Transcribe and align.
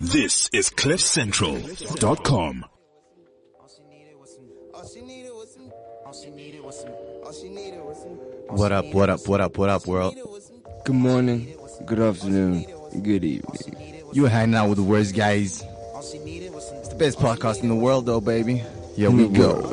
This 0.00 0.48
is 0.54 0.70
CliffCentral.com. 0.70 2.64
What 8.48 8.72
up, 8.72 8.86
what 8.94 9.10
up, 9.10 9.28
what 9.28 9.40
up, 9.42 9.58
what 9.58 9.68
up, 9.68 9.86
world? 9.86 10.14
Good 10.86 10.96
morning, 10.96 11.54
good 11.84 12.00
afternoon, 12.00 12.64
good 13.02 13.24
evening. 13.24 14.02
You 14.14 14.22
were 14.22 14.30
hanging 14.30 14.54
out 14.54 14.70
with 14.70 14.78
the 14.78 14.84
worst 14.84 15.14
guys. 15.14 15.62
It's 15.98 16.88
the 16.88 16.96
best 16.98 17.18
podcast 17.18 17.62
in 17.62 17.68
the 17.68 17.76
world, 17.76 18.06
though, 18.06 18.22
baby. 18.22 18.64
Here 18.96 19.10
we 19.10 19.28
go. 19.28 19.70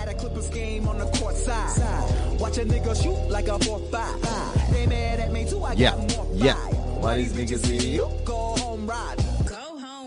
At 0.00 0.08
a 0.08 0.14
Clippers 0.14 0.48
game 0.48 0.88
on 0.88 0.98
the 0.98 1.04
court 1.18 1.36
side. 1.36 2.40
Watch 2.40 2.56
a 2.56 2.64
nigga 2.64 3.02
shoot 3.02 3.28
like 3.30 3.48
a 3.48 3.58
4-5. 3.58 4.70
They 4.72 4.86
mad 4.86 5.20
at 5.20 5.30
me 5.30 5.46
too, 5.48 5.62
I 5.62 5.74
Yeah, 5.74 5.94
yeah. 6.32 6.54
Why 6.54 7.18
these 7.18 7.34
niggas 7.34 7.66
see 7.66 7.96
you? 7.96 8.10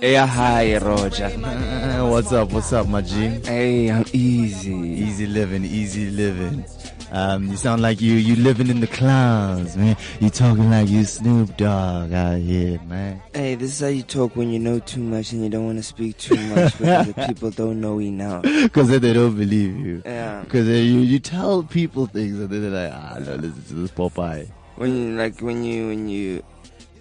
Hey, 0.01 0.15
hi, 0.15 0.77
Roger. 0.77 1.29
What's 2.09 2.31
up, 2.31 2.53
what's 2.53 2.71
up, 2.71 2.87
my 2.87 3.01
G? 3.01 3.27
Hey, 3.43 3.91
I'm 3.91 4.05
easy. 4.13 4.73
Easy 4.73 5.27
living, 5.27 5.65
easy 5.65 6.09
living. 6.09 6.63
Um, 7.11 7.47
you 7.47 7.57
sound 7.57 7.81
like 7.81 7.99
you 7.99 8.13
you 8.13 8.37
living 8.37 8.69
in 8.69 8.79
the 8.79 8.87
clouds, 8.87 9.75
man. 9.75 9.97
You 10.21 10.29
talking 10.29 10.69
like 10.69 10.87
you 10.87 11.03
Snoop 11.03 11.57
Dogg 11.57 12.13
out 12.13 12.37
here, 12.37 12.79
man. 12.87 13.21
Hey, 13.33 13.55
this 13.55 13.71
is 13.73 13.79
how 13.81 13.87
you 13.87 14.03
talk 14.03 14.37
when 14.37 14.49
you 14.51 14.59
know 14.59 14.79
too 14.79 15.01
much 15.01 15.33
and 15.33 15.43
you 15.43 15.49
don't 15.49 15.65
want 15.65 15.79
to 15.79 15.83
speak 15.83 16.17
too 16.17 16.37
much 16.47 16.77
because 16.77 17.07
the 17.07 17.13
people 17.27 17.51
don't 17.51 17.81
know 17.81 17.99
enough. 17.99 18.43
Because 18.43 18.87
then 18.87 19.01
they 19.01 19.11
don't 19.11 19.35
believe 19.35 19.75
you. 19.75 20.01
Yeah. 20.05 20.43
Because 20.43 20.67
you 20.67 20.99
you 20.99 21.19
tell 21.19 21.63
people 21.63 22.05
things 22.05 22.39
and 22.39 22.49
then 22.49 22.61
they're 22.61 22.89
like, 22.89 22.93
ah, 22.93 23.17
no, 23.19 23.35
listen 23.35 23.63
to 23.63 23.73
this 23.73 23.91
Popeye. 23.91 24.49
When 24.75 24.95
you, 24.95 25.17
like, 25.17 25.41
when 25.41 25.65
you, 25.65 25.87
when 25.87 26.07
you, 26.07 26.41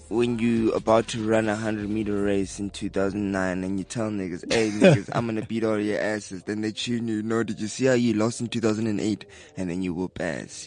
when 0.09 0.39
you 0.39 0.73
about 0.73 1.09
to 1.09 1.23
run 1.23 1.48
a 1.48 1.57
hundred 1.57 1.89
meter 1.89 2.23
race 2.23 2.59
in 2.59 2.71
2009 2.71 3.65
and 3.65 3.79
you 3.79 3.85
tell 3.85 4.11
niggas, 4.11 4.51
hey 4.53 4.71
niggas, 4.71 5.11
I'm 5.12 5.27
gonna 5.27 5.43
beat 5.43 5.65
all 5.65 5.79
your 5.79 6.01
asses. 6.01 6.42
Then 6.45 6.61
they 6.62 6.73
tune 6.73 7.09
you. 7.09 7.23
No, 7.23 7.42
did 7.42 7.61
you 7.61 7.69
see 7.69 7.87
how 7.87 7.92
you 7.92 8.14
lost 8.14 8.41
in 8.41 8.48
2008? 8.48 9.25
And 9.56 9.70
then 9.70 9.83
you 9.83 9.95
whoop 9.95 10.20
ass. 10.20 10.67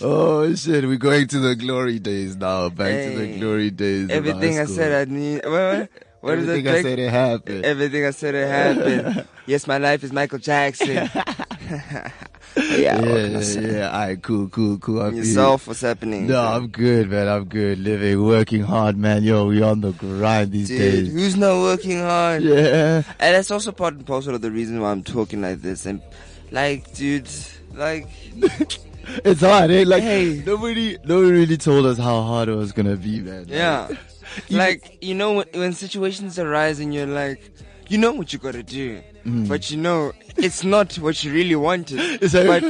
Oh 0.00 0.54
shit, 0.54 0.84
we're 0.84 0.96
going 0.96 1.26
to 1.28 1.40
the 1.40 1.56
glory 1.56 1.98
days 1.98 2.36
now. 2.36 2.68
Back 2.68 3.02
to 3.02 3.18
the 3.18 3.38
glory 3.38 3.70
days. 3.70 4.10
Everything 4.10 4.58
I 4.58 4.66
said 4.66 5.08
I 5.08 5.12
need. 5.12 5.44
What, 5.44 5.52
what, 5.52 5.90
what 6.20 6.38
is 6.38 6.48
Everything 6.48 6.66
it? 6.66 6.78
I 6.78 6.82
said 6.82 6.98
it 6.98 7.10
happened. 7.10 7.64
Everything 7.64 8.04
I 8.04 8.10
said 8.10 8.34
it 8.34 8.48
happened. 8.48 9.26
yes, 9.46 9.66
my 9.66 9.78
life 9.78 10.02
is 10.04 10.12
Michael 10.12 10.38
Jackson. 10.38 11.08
yeah, 12.56 13.00
yeah, 13.00 13.00
what 13.36 13.54
yeah. 13.62 13.90
All 13.90 13.98
right, 14.06 14.22
cool, 14.22 14.48
cool, 14.48 14.78
cool. 14.78 15.02
I 15.02 15.06
And 15.08 15.16
feel 15.16 15.24
yourself, 15.24 15.68
what's 15.68 15.80
happening? 15.82 16.26
No, 16.26 16.40
I'm 16.40 16.68
good, 16.68 17.10
man. 17.10 17.28
I'm 17.28 17.44
good. 17.44 17.78
Living, 17.78 18.24
working 18.24 18.62
hard, 18.62 18.96
man. 18.96 19.22
Yo, 19.22 19.46
we 19.46 19.62
on 19.62 19.80
the 19.82 19.92
grind 19.92 20.52
these 20.52 20.68
Dude, 20.68 20.78
days. 20.78 21.12
who's 21.12 21.36
not 21.36 21.60
working 21.60 22.00
hard? 22.00 22.42
Yeah. 22.42 23.02
And 23.20 23.34
that's 23.34 23.50
also 23.50 23.72
part 23.72 23.94
and 23.94 24.06
parcel 24.06 24.34
of 24.34 24.40
the 24.40 24.50
reason 24.50 24.80
why 24.80 24.90
I'm 24.90 25.02
talking 25.02 25.42
like 25.42 25.60
this. 25.60 25.84
And 25.86 26.00
like, 26.50 26.92
dude, 26.94 27.28
like, 27.74 28.08
It's 29.24 29.40
hard, 29.40 29.70
eh? 29.70 29.84
Like, 29.86 30.02
Hey. 30.02 30.42
nobody, 30.44 30.96
nobody 31.04 31.30
really 31.32 31.56
told 31.56 31.86
us 31.86 31.96
how 31.98 32.22
hard 32.22 32.48
it 32.48 32.54
was 32.56 32.72
gonna 32.72 32.96
be, 32.96 33.20
man. 33.20 33.46
yeah, 33.48 33.88
like 34.50 34.98
you 35.00 35.14
know 35.14 35.32
when, 35.34 35.46
when 35.54 35.72
situations 35.72 36.38
arise 36.38 36.80
and 36.80 36.92
you're 36.92 37.06
like, 37.06 37.40
you 37.88 37.98
know 37.98 38.12
what 38.12 38.32
you 38.32 38.38
gotta 38.40 38.62
do, 38.64 39.00
but 39.26 39.70
you 39.70 39.76
know 39.76 40.12
it's 40.36 40.62
not 40.62 40.94
what 40.96 41.22
you 41.24 41.32
really 41.32 41.56
wanted. 41.56 42.20
But 42.32 42.62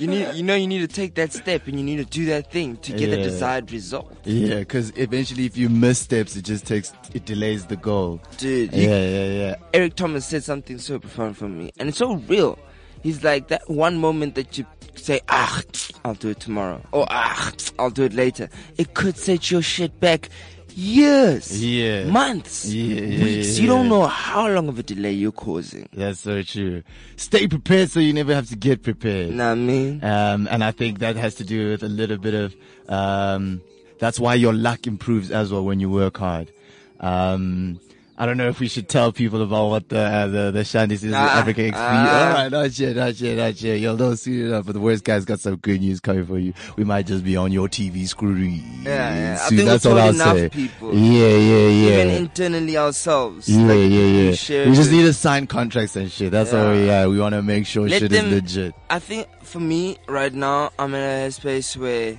you 0.00 0.08
need, 0.08 0.34
you 0.34 0.42
know, 0.42 0.54
you 0.54 0.66
need 0.66 0.80
to 0.80 0.88
take 0.88 1.14
that 1.14 1.32
step 1.32 1.66
and 1.66 1.78
you 1.78 1.84
need 1.84 1.96
to 1.96 2.04
do 2.04 2.26
that 2.26 2.50
thing 2.50 2.76
to 2.78 2.92
get 2.92 3.10
the 3.10 3.16
desired 3.16 3.70
result, 3.72 4.14
Yeah, 4.24 4.58
because 4.58 4.92
eventually, 4.96 5.46
if 5.46 5.56
you 5.56 5.68
miss 5.68 5.98
steps, 6.00 6.36
it 6.36 6.44
just 6.44 6.66
takes, 6.66 6.92
it 7.14 7.24
delays 7.24 7.66
the 7.66 7.76
goal. 7.76 8.20
dude. 8.36 8.72
You 8.74 8.88
Yeah, 8.88 9.06
yeah, 9.06 9.26
yeah. 9.26 9.54
Eric 9.72 9.96
Thomas 9.96 10.26
said 10.26 10.44
something 10.44 10.78
so 10.78 10.98
profound 10.98 11.36
for 11.36 11.48
me, 11.48 11.70
and 11.78 11.88
it's 11.88 11.98
so 11.98 12.16
real. 12.16 12.58
He's 13.02 13.22
like 13.24 13.48
that 13.48 13.68
one 13.70 13.98
moment 13.98 14.34
that 14.34 14.58
you 14.58 14.66
say, 14.96 15.20
ah, 15.28 15.62
I'll 16.04 16.14
do 16.14 16.30
it 16.30 16.40
tomorrow, 16.40 16.82
or 16.92 17.06
ah, 17.08 17.52
I'll 17.78 17.90
do 17.90 18.04
it 18.04 18.12
later. 18.12 18.48
It 18.76 18.94
could 18.94 19.16
set 19.16 19.50
your 19.50 19.62
shit 19.62 19.98
back 20.00 20.28
years, 20.76 21.64
Yeah. 21.64 22.04
months, 22.04 22.66
Yeah, 22.66 23.00
yeah, 23.00 23.24
weeks. 23.24 23.58
You 23.58 23.66
don't 23.66 23.88
know 23.88 24.06
how 24.06 24.46
long 24.48 24.68
of 24.68 24.78
a 24.78 24.82
delay 24.82 25.12
you're 25.12 25.32
causing. 25.32 25.88
That's 25.92 26.20
so 26.20 26.42
true. 26.42 26.82
Stay 27.16 27.48
prepared 27.48 27.90
so 27.90 28.00
you 28.00 28.12
never 28.12 28.34
have 28.34 28.48
to 28.50 28.56
get 28.56 28.82
prepared. 28.82 29.30
Know 29.30 29.46
what 29.48 29.52
I 29.52 29.54
mean? 29.54 30.04
Um, 30.04 30.46
and 30.50 30.62
I 30.62 30.70
think 30.72 30.98
that 30.98 31.16
has 31.16 31.34
to 31.36 31.44
do 31.44 31.70
with 31.70 31.82
a 31.82 31.88
little 31.88 32.18
bit 32.18 32.34
of, 32.34 32.54
um, 32.88 33.62
that's 33.98 34.20
why 34.20 34.34
your 34.34 34.52
luck 34.52 34.86
improves 34.86 35.30
as 35.30 35.50
well 35.50 35.64
when 35.64 35.80
you 35.80 35.88
work 35.88 36.18
hard. 36.18 36.52
Um, 37.00 37.80
I 38.18 38.24
don't 38.24 38.38
know 38.38 38.48
if 38.48 38.60
we 38.60 38.68
should 38.68 38.88
tell 38.88 39.12
people 39.12 39.42
about 39.42 39.68
what 39.68 39.88
the, 39.90 39.98
uh, 40.00 40.26
the, 40.26 40.50
the 40.50 40.64
Shandy 40.64 40.94
is 40.94 41.04
Ah, 41.12 41.38
Africa 41.40 41.60
XP. 41.60 41.72
ah. 41.74 42.28
Alright, 42.28 42.50
not 42.50 42.78
yet, 42.78 42.96
not 42.96 43.20
yet, 43.20 43.36
not 43.36 43.60
yet. 43.60 43.78
Yo, 43.78 43.94
don't 43.96 44.16
see 44.16 44.40
it 44.40 44.52
up, 44.52 44.64
but 44.64 44.72
the 44.72 44.80
worst 44.80 45.04
guy's 45.04 45.26
got 45.26 45.38
some 45.38 45.56
good 45.56 45.80
news 45.82 46.00
coming 46.00 46.24
for 46.24 46.38
you. 46.38 46.54
We 46.76 46.84
might 46.84 47.06
just 47.06 47.24
be 47.24 47.36
on 47.36 47.52
your 47.52 47.68
TV 47.68 48.08
screen. 48.08 48.64
Yeah, 48.84 49.14
yeah. 49.14 49.38
I 49.44 49.48
think 49.50 49.64
that's 49.66 49.84
we 49.84 49.90
all 49.92 49.98
I'll 49.98 50.14
enough 50.14 50.36
say. 50.36 50.48
people. 50.48 50.94
Yeah, 50.94 51.28
yeah, 51.28 51.68
yeah. 51.68 52.02
Even 52.04 52.08
internally 52.24 52.78
ourselves. 52.78 53.48
Yeah, 53.50 53.66
like, 53.66 53.76
yeah, 53.76 53.84
we 53.84 54.30
yeah. 54.30 54.68
We 54.70 54.74
just 54.76 54.90
need 54.90 55.02
to 55.02 55.12
sign 55.12 55.46
contracts 55.46 55.94
and 55.96 56.10
shit. 56.10 56.30
That's 56.32 56.54
all. 56.54 56.74
Yeah. 56.74 56.84
Yeah, 57.02 57.06
we 57.08 57.18
want 57.20 57.34
to 57.34 57.42
make 57.42 57.66
sure 57.66 57.86
Let 57.88 58.00
shit 58.00 58.10
them- 58.12 58.26
is 58.28 58.32
legit. 58.32 58.74
I 58.88 58.98
think 58.98 59.26
for 59.42 59.60
me 59.60 59.98
right 60.08 60.32
now, 60.32 60.70
I'm 60.78 60.94
in 60.94 61.02
a 61.02 61.30
space 61.32 61.76
where 61.76 62.18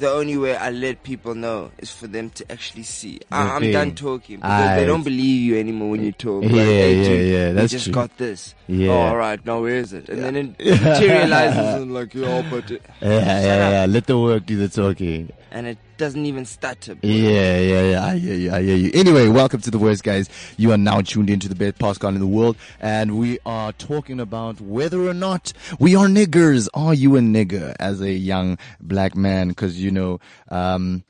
the 0.00 0.10
only 0.10 0.36
way 0.36 0.56
I 0.56 0.70
let 0.70 1.02
people 1.02 1.34
know 1.34 1.70
is 1.78 1.90
for 1.92 2.06
them 2.06 2.30
to 2.30 2.50
actually 2.50 2.82
see. 2.82 3.20
I, 3.30 3.50
I'm 3.56 3.70
done 3.70 3.94
talking 3.94 4.36
because 4.36 4.76
they 4.76 4.86
don't 4.86 5.02
believe 5.04 5.42
you 5.42 5.58
anymore 5.58 5.90
when 5.90 6.02
you 6.02 6.12
talk. 6.12 6.42
Yeah, 6.44 6.50
yeah, 6.64 7.04
dude, 7.04 7.28
yeah, 7.32 7.52
that's 7.52 7.70
just 7.72 7.84
true. 7.84 7.94
got 7.94 8.16
this. 8.16 8.54
Yeah. 8.66 8.88
Oh, 8.90 8.98
all 9.12 9.16
right. 9.16 9.44
Now 9.44 9.60
where 9.60 9.76
is 9.76 9.92
it? 9.92 10.08
And 10.08 10.22
then 10.24 10.36
it 10.36 10.58
materializes 10.82 11.82
and 11.82 11.94
like, 11.94 12.14
yo, 12.14 12.42
but 12.50 12.70
it, 12.70 12.82
Yeah, 13.00 13.08
yeah, 13.10 13.40
Shut 13.42 13.72
yeah. 13.72 13.86
Let 13.88 14.06
the 14.06 14.18
work 14.18 14.46
do 14.46 14.56
the 14.56 14.68
talking. 14.68 15.30
and 15.50 15.66
it 15.66 15.78
doesn't 16.00 16.24
even 16.24 16.46
stutter. 16.46 16.94
bro. 16.94 17.10
Yeah, 17.10 17.58
yeah, 17.60 17.82
yeah. 17.82 18.06
I 18.06 18.16
hear 18.16 18.74
you. 18.74 18.90
Anyway, 18.94 19.28
welcome 19.28 19.60
to 19.60 19.70
the 19.70 19.78
worst 19.78 20.02
guys. 20.02 20.30
You 20.56 20.72
are 20.72 20.78
now 20.78 21.02
tuned 21.02 21.28
into 21.28 21.46
the 21.46 21.54
best 21.54 21.76
podcast 21.76 22.14
in 22.14 22.20
the 22.20 22.26
world, 22.26 22.56
and 22.80 23.18
we 23.18 23.38
are 23.44 23.72
talking 23.72 24.18
about 24.18 24.62
whether 24.62 25.06
or 25.06 25.12
not 25.12 25.52
we 25.78 25.94
are 25.94 26.06
niggers. 26.06 26.70
Are 26.72 26.94
you 26.94 27.16
a 27.16 27.20
nigger 27.20 27.76
as 27.78 28.00
a 28.00 28.12
young 28.12 28.56
black 28.80 29.14
man? 29.14 29.48
Because 29.48 29.78
you 29.78 29.90
know, 29.90 30.20
um, 30.48 31.04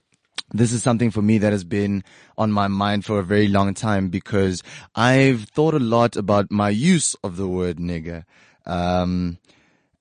this 0.52 0.72
is 0.72 0.82
something 0.82 1.12
for 1.12 1.22
me 1.22 1.38
that 1.38 1.52
has 1.52 1.62
been 1.62 2.02
on 2.36 2.50
my 2.50 2.66
mind 2.66 3.04
for 3.04 3.20
a 3.20 3.24
very 3.24 3.46
long 3.46 3.74
time 3.74 4.08
because 4.08 4.60
I've 4.96 5.44
thought 5.44 5.74
a 5.74 5.78
lot 5.78 6.16
about 6.16 6.50
my 6.50 6.70
use 6.70 7.14
of 7.22 7.36
the 7.36 7.46
word 7.46 7.76
nigger. 7.76 8.24
Um, 8.66 9.38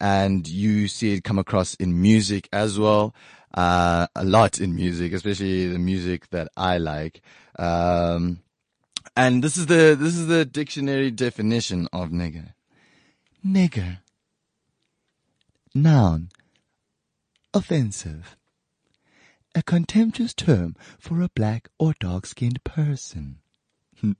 and 0.02 0.48
you 0.48 0.88
see 0.88 1.14
it 1.14 1.24
come 1.24 1.38
across 1.38 1.76
in 1.76 2.02
music 2.02 2.50
as 2.52 2.80
well. 2.80 3.14
Uh, 3.54 4.08
a 4.16 4.24
lot 4.24 4.60
in 4.60 4.76
music, 4.76 5.14
especially 5.14 5.68
the 5.68 5.80
music 5.80 6.30
that 6.30 6.50
I 6.56 6.78
like. 6.78 7.22
Um, 7.58 8.40
and 9.18 9.44
this 9.44 9.58
is 9.58 9.66
the, 9.66 9.98
this 10.00 10.16
is 10.16 10.28
the 10.28 10.46
dictionary 10.46 11.12
definition 11.12 11.88
of 11.92 12.10
nigger. 12.10 12.54
Nigger. 13.46 14.00
Noun. 15.74 16.30
Offensive. 17.54 18.38
A 19.56 19.64
contemptuous 19.64 20.34
term 20.34 20.76
for 21.00 21.22
a 21.22 21.30
black 21.30 21.70
or 21.80 21.94
dark 22.00 22.26
skinned 22.28 22.64
person. 22.64 23.40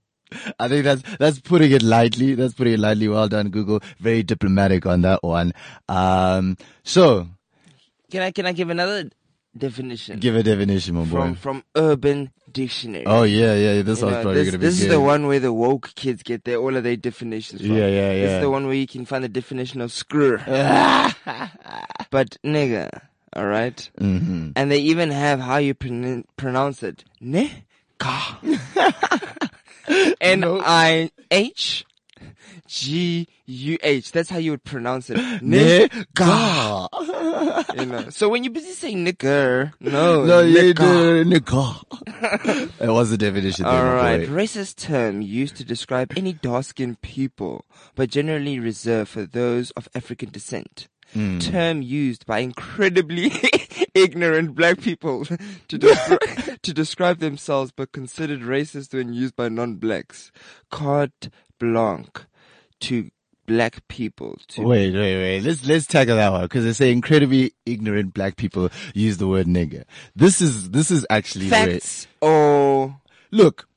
I 0.60 0.68
think 0.68 0.84
that's 0.84 1.04
that's 1.18 1.40
putting 1.40 1.72
it 1.72 1.84
lightly. 1.84 2.34
That's 2.34 2.56
putting 2.56 2.74
it 2.74 2.80
lightly. 2.80 3.08
Well 3.08 3.28
done, 3.28 3.50
Google. 3.50 3.82
Very 4.00 4.24
diplomatic 4.24 4.86
on 4.86 5.02
that 5.02 5.24
one. 5.24 5.54
Um, 5.88 6.58
so 6.84 7.28
Can 8.12 8.24
I 8.24 8.32
can 8.32 8.48
I 8.48 8.54
give 8.54 8.70
another 8.72 9.10
definition 9.58 10.20
give 10.20 10.36
a 10.36 10.44
definition, 10.44 10.96
my 10.96 11.04
boy. 11.04 11.10
from 11.10 11.36
from 11.36 11.64
Urban 11.76 12.32
Dictionary? 12.52 13.06
oh 13.06 13.24
yeah, 13.24 13.54
yeah. 13.56 13.82
This 13.82 14.00
You 14.00 14.06
one's 14.06 14.18
know, 14.18 14.22
probably 14.24 14.34
this 14.44 14.46
gonna 14.52 14.58
be 14.60 14.66
this 14.68 14.82
is 14.82 14.88
the 14.88 15.00
one 15.00 15.28
where 15.28 15.40
the 15.40 15.52
woke 15.54 15.94
kids 15.96 16.24
get 16.24 16.44
their 16.46 16.58
all 16.58 16.76
of 16.76 16.84
their 16.84 16.96
definitions 16.96 17.62
from. 17.62 17.72
Yeah, 17.72 17.88
yeah, 17.88 18.14
This 18.14 18.30
yeah. 18.30 18.36
is 18.38 18.42
the 18.42 18.50
one 18.50 18.66
where 18.68 18.76
you 18.76 18.88
can 18.88 19.06
find 19.06 19.24
the 19.24 19.30
definition 19.30 19.82
of 19.82 19.92
screw. 19.92 20.38
but 20.46 22.38
nigga, 22.46 22.90
all 23.34 23.46
right? 23.46 23.90
Mhm. 24.00 24.54
And 24.56 24.72
they 24.72 24.80
even 24.80 25.12
have 25.12 25.40
how 25.40 25.58
you 25.58 25.74
pron- 25.74 26.26
pronounce 26.38 26.82
it. 26.84 27.04
Ne? 27.20 27.66
Ka. 27.98 28.40
N 30.22 30.44
I 30.46 31.12
H 31.32 31.86
G 32.70 33.28
U 33.48 33.78
H. 33.82 34.12
That's 34.12 34.30
how 34.30 34.38
you 34.38 34.52
would 34.52 34.64
pronounce 34.64 35.10
it. 35.10 35.18
Nigga. 35.42 36.88
You 37.80 37.86
know. 37.86 38.10
So 38.10 38.30
when 38.30 38.44
you're 38.44 38.54
busy 38.54 38.72
saying 38.74 39.06
nigger, 39.06 39.72
no, 39.80 40.24
No, 40.26 40.42
yeah, 40.42 40.62
nigga. 40.74 41.24
the 41.30 41.40
nigga. 41.40 42.72
That 42.80 42.92
was 42.94 43.10
the 43.10 43.18
definition. 43.18 43.64
there, 43.66 43.74
All 43.74 43.96
right, 43.96 44.28
racist 44.28 44.76
term 44.78 45.22
used 45.22 45.56
to 45.58 45.64
describe 45.64 46.14
any 46.18 46.34
dark-skinned 46.34 47.02
people, 47.02 47.66
but 47.96 48.10
generally 48.10 48.60
reserved 48.60 49.10
for 49.10 49.26
those 49.26 49.72
of 49.72 49.88
African 49.96 50.30
descent. 50.30 50.88
Hmm. 51.14 51.40
term 51.40 51.82
used 51.82 52.28
by 52.28 52.38
incredibly 52.40 53.32
ignorant 53.96 54.54
black 54.54 54.80
people 54.80 55.26
to 55.26 55.80
descri- 55.80 56.62
to 56.62 56.72
describe 56.74 57.18
themselves, 57.18 57.72
but 57.76 57.92
considered 57.92 58.42
racist 58.42 58.94
when 58.94 59.12
used 59.14 59.36
by 59.36 59.50
non-blacks. 59.50 60.32
Carte 60.70 61.30
blanche 61.58 62.26
to 62.82 63.10
black 63.46 63.88
people. 63.88 64.38
To 64.50 64.62
Wait, 64.62 64.94
wait, 64.94 65.16
wait. 65.18 65.42
Let's 65.42 65.66
let's 65.66 65.88
tackle 65.88 66.16
that 66.18 66.32
one 66.32 66.44
because 66.44 66.64
they 66.64 66.74
say 66.74 66.92
incredibly 66.92 67.54
ignorant 67.66 68.14
black 68.14 68.36
people 68.38 68.70
use 68.94 69.18
the 69.18 69.28
word 69.28 69.48
nigger. 69.48 69.84
This 70.16 70.42
is 70.42 70.70
this 70.72 70.92
is 70.92 71.06
actually 71.10 71.50
where- 71.50 71.72
facts 71.72 72.08
or 72.22 73.00
Look, 73.32 73.68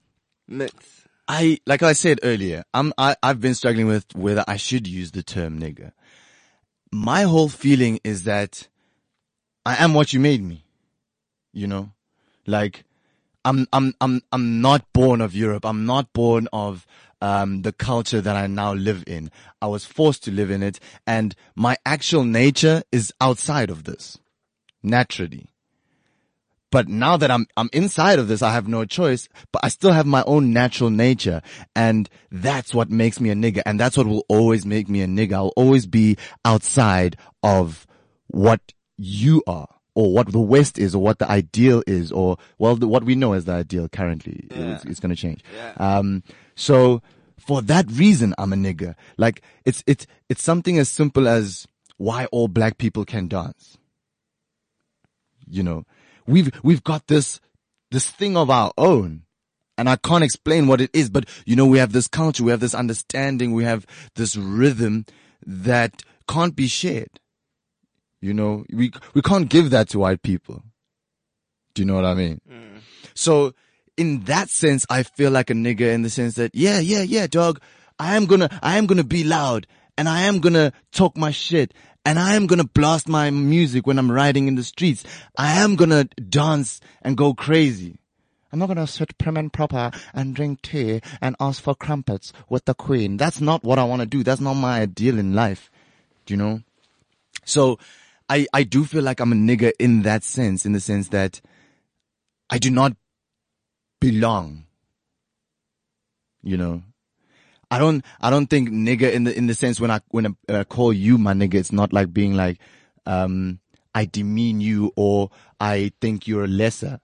myths. 0.48 1.04
I 1.28 1.58
like 1.66 1.82
I 1.82 1.92
said 1.92 2.20
earlier, 2.22 2.64
I'm 2.74 2.92
I, 2.98 3.16
I've 3.22 3.40
been 3.40 3.54
struggling 3.54 3.86
with 3.86 4.06
whether 4.14 4.44
I 4.48 4.56
should 4.56 4.86
use 4.86 5.12
the 5.12 5.22
term 5.22 5.58
nigger. 5.58 5.92
My 6.90 7.22
whole 7.22 7.48
feeling 7.48 8.00
is 8.04 8.24
that 8.24 8.68
I 9.64 9.82
am 9.82 9.94
what 9.94 10.12
you 10.12 10.20
made 10.20 10.42
me. 10.42 10.64
You 11.52 11.66
know? 11.66 11.92
Like 12.46 12.84
I'm 13.44 13.66
I'm 13.72 13.94
I'm 14.00 14.22
I'm 14.32 14.60
not 14.60 14.92
born 14.92 15.20
of 15.20 15.34
Europe. 15.34 15.64
I'm 15.64 15.86
not 15.86 16.12
born 16.12 16.48
of 16.52 16.86
um, 17.22 17.62
the 17.62 17.72
culture 17.72 18.20
that 18.20 18.36
I 18.36 18.48
now 18.48 18.74
live 18.74 19.04
in. 19.06 19.30
I 19.62 19.68
was 19.68 19.84
forced 19.86 20.24
to 20.24 20.32
live 20.32 20.50
in 20.50 20.62
it 20.62 20.80
and 21.06 21.34
my 21.54 21.76
actual 21.86 22.24
nature 22.24 22.82
is 22.90 23.12
outside 23.20 23.70
of 23.70 23.84
this. 23.84 24.18
Naturally. 24.82 25.48
But 26.72 26.88
now 26.88 27.16
that 27.18 27.30
I'm, 27.30 27.46
I'm 27.56 27.68
inside 27.72 28.18
of 28.18 28.26
this, 28.26 28.42
I 28.42 28.52
have 28.52 28.66
no 28.66 28.84
choice, 28.84 29.28
but 29.52 29.62
I 29.62 29.68
still 29.68 29.92
have 29.92 30.06
my 30.06 30.24
own 30.26 30.52
natural 30.52 30.90
nature. 30.90 31.42
And 31.76 32.08
that's 32.32 32.74
what 32.74 32.90
makes 32.90 33.20
me 33.20 33.30
a 33.30 33.34
nigger. 33.34 33.62
And 33.66 33.78
that's 33.78 33.96
what 33.96 34.06
will 34.06 34.24
always 34.28 34.66
make 34.66 34.88
me 34.88 35.02
a 35.02 35.06
nigger. 35.06 35.34
I'll 35.34 35.52
always 35.54 35.86
be 35.86 36.16
outside 36.44 37.16
of 37.42 37.86
what 38.28 38.72
you 38.96 39.42
are 39.46 39.68
or 39.94 40.12
what 40.14 40.32
the 40.32 40.40
West 40.40 40.78
is 40.78 40.94
or 40.94 41.02
what 41.02 41.18
the 41.18 41.30
ideal 41.30 41.84
is 41.86 42.10
or, 42.10 42.38
well, 42.58 42.74
the, 42.74 42.88
what 42.88 43.04
we 43.04 43.14
know 43.14 43.34
as 43.34 43.44
the 43.44 43.52
ideal 43.52 43.88
currently. 43.88 44.48
It's, 44.50 44.84
it's 44.86 45.00
going 45.00 45.14
to 45.14 45.20
change. 45.20 45.44
Um, 45.76 46.22
so 46.54 47.02
for 47.38 47.62
that 47.62 47.90
reason, 47.90 48.34
I'm 48.38 48.52
a 48.52 48.56
nigger. 48.56 48.94
Like 49.16 49.42
it's, 49.64 49.82
it's, 49.86 50.06
it's 50.28 50.42
something 50.42 50.78
as 50.78 50.88
simple 50.88 51.28
as 51.28 51.66
why 51.96 52.26
all 52.26 52.48
black 52.48 52.78
people 52.78 53.04
can 53.04 53.28
dance 53.28 53.78
you 55.52 55.62
know, 55.62 55.84
we've, 56.26 56.50
we've 56.62 56.82
got 56.82 57.06
this, 57.06 57.38
this 57.90 58.10
thing 58.10 58.36
of 58.36 58.50
our 58.50 58.72
own. 58.78 59.22
And 59.78 59.88
I 59.88 59.96
can't 59.96 60.24
explain 60.24 60.66
what 60.66 60.80
it 60.80 60.90
is, 60.92 61.10
but 61.10 61.28
you 61.46 61.56
know, 61.56 61.66
we 61.66 61.78
have 61.78 61.92
this 61.92 62.08
culture, 62.08 62.44
we 62.44 62.50
have 62.50 62.60
this 62.60 62.74
understanding, 62.74 63.52
we 63.52 63.64
have 63.64 63.86
this 64.14 64.36
rhythm 64.36 65.06
that 65.44 66.02
can't 66.28 66.54
be 66.54 66.66
shared. 66.66 67.20
You 68.20 68.34
know, 68.34 68.64
we, 68.70 68.92
we 69.14 69.22
can't 69.22 69.48
give 69.48 69.70
that 69.70 69.88
to 69.90 69.98
white 69.98 70.22
people. 70.22 70.62
Do 71.74 71.82
you 71.82 71.86
know 71.86 71.94
what 71.94 72.04
I 72.04 72.14
mean? 72.14 72.40
Mm. 72.50 72.80
So 73.14 73.54
in 73.96 74.24
that 74.24 74.48
sense, 74.48 74.86
I 74.88 75.02
feel 75.02 75.30
like 75.30 75.50
a 75.50 75.54
nigger 75.54 75.92
in 75.92 76.02
the 76.02 76.10
sense 76.10 76.34
that, 76.36 76.54
yeah, 76.54 76.78
yeah, 76.78 77.02
yeah, 77.02 77.26
dog. 77.26 77.60
I 77.98 78.16
am 78.16 78.26
gonna, 78.26 78.48
I 78.62 78.78
am 78.78 78.86
gonna 78.86 79.04
be 79.04 79.22
loud 79.22 79.66
and 79.96 80.08
I 80.08 80.22
am 80.22 80.40
gonna 80.40 80.72
talk 80.90 81.16
my 81.16 81.30
shit 81.30 81.74
and 82.04 82.18
I 82.18 82.34
am 82.34 82.46
gonna 82.46 82.64
blast 82.64 83.08
my 83.08 83.30
music 83.30 83.86
when 83.86 83.98
I'm 83.98 84.10
riding 84.10 84.48
in 84.48 84.56
the 84.56 84.64
streets. 84.64 85.04
I 85.36 85.60
am 85.60 85.76
gonna 85.76 86.04
dance 86.04 86.80
and 87.02 87.16
go 87.16 87.34
crazy. 87.34 87.98
I'm 88.52 88.58
not 88.58 88.66
gonna 88.66 88.86
sit 88.86 89.16
prim 89.18 89.36
and 89.36 89.52
proper 89.52 89.90
and 90.12 90.34
drink 90.34 90.62
tea 90.62 91.00
and 91.20 91.36
ask 91.38 91.62
for 91.62 91.74
crumpets 91.74 92.32
with 92.48 92.64
the 92.64 92.74
queen. 92.74 93.16
That's 93.16 93.40
not 93.40 93.62
what 93.62 93.78
I 93.78 93.84
wanna 93.84 94.06
do. 94.06 94.22
That's 94.24 94.40
not 94.40 94.54
my 94.54 94.80
ideal 94.80 95.18
in 95.18 95.34
life. 95.34 95.70
Do 96.26 96.34
you 96.34 96.38
know? 96.38 96.62
So 97.44 97.78
I, 98.28 98.46
I 98.52 98.62
do 98.64 98.84
feel 98.84 99.02
like 99.02 99.20
I'm 99.20 99.32
a 99.32 99.36
nigger 99.36 99.72
in 99.78 100.02
that 100.02 100.24
sense, 100.24 100.64
in 100.64 100.72
the 100.72 100.80
sense 100.80 101.08
that 101.08 101.40
I 102.50 102.58
do 102.58 102.70
not 102.70 102.94
belong. 104.02 104.64
You 106.42 106.56
know, 106.56 106.82
I 107.70 107.78
don't, 107.78 108.04
I 108.20 108.28
don't 108.28 108.48
think 108.48 108.68
nigger 108.68 109.10
in 109.10 109.24
the, 109.24 109.36
in 109.36 109.46
the 109.46 109.54
sense 109.54 109.80
when 109.80 109.90
I, 109.90 110.00
when 110.08 110.26
I, 110.26 110.52
uh, 110.52 110.64
call 110.64 110.92
you 110.92 111.18
my 111.18 111.32
nigger, 111.34 111.54
it's 111.54 111.72
not 111.72 111.92
like 111.92 112.12
being 112.12 112.34
like, 112.34 112.58
um, 113.06 113.60
I 113.94 114.06
demean 114.06 114.60
you 114.60 114.92
or 114.96 115.30
I 115.60 115.92
think 116.00 116.26
you're 116.26 116.48
lesser. 116.48 117.00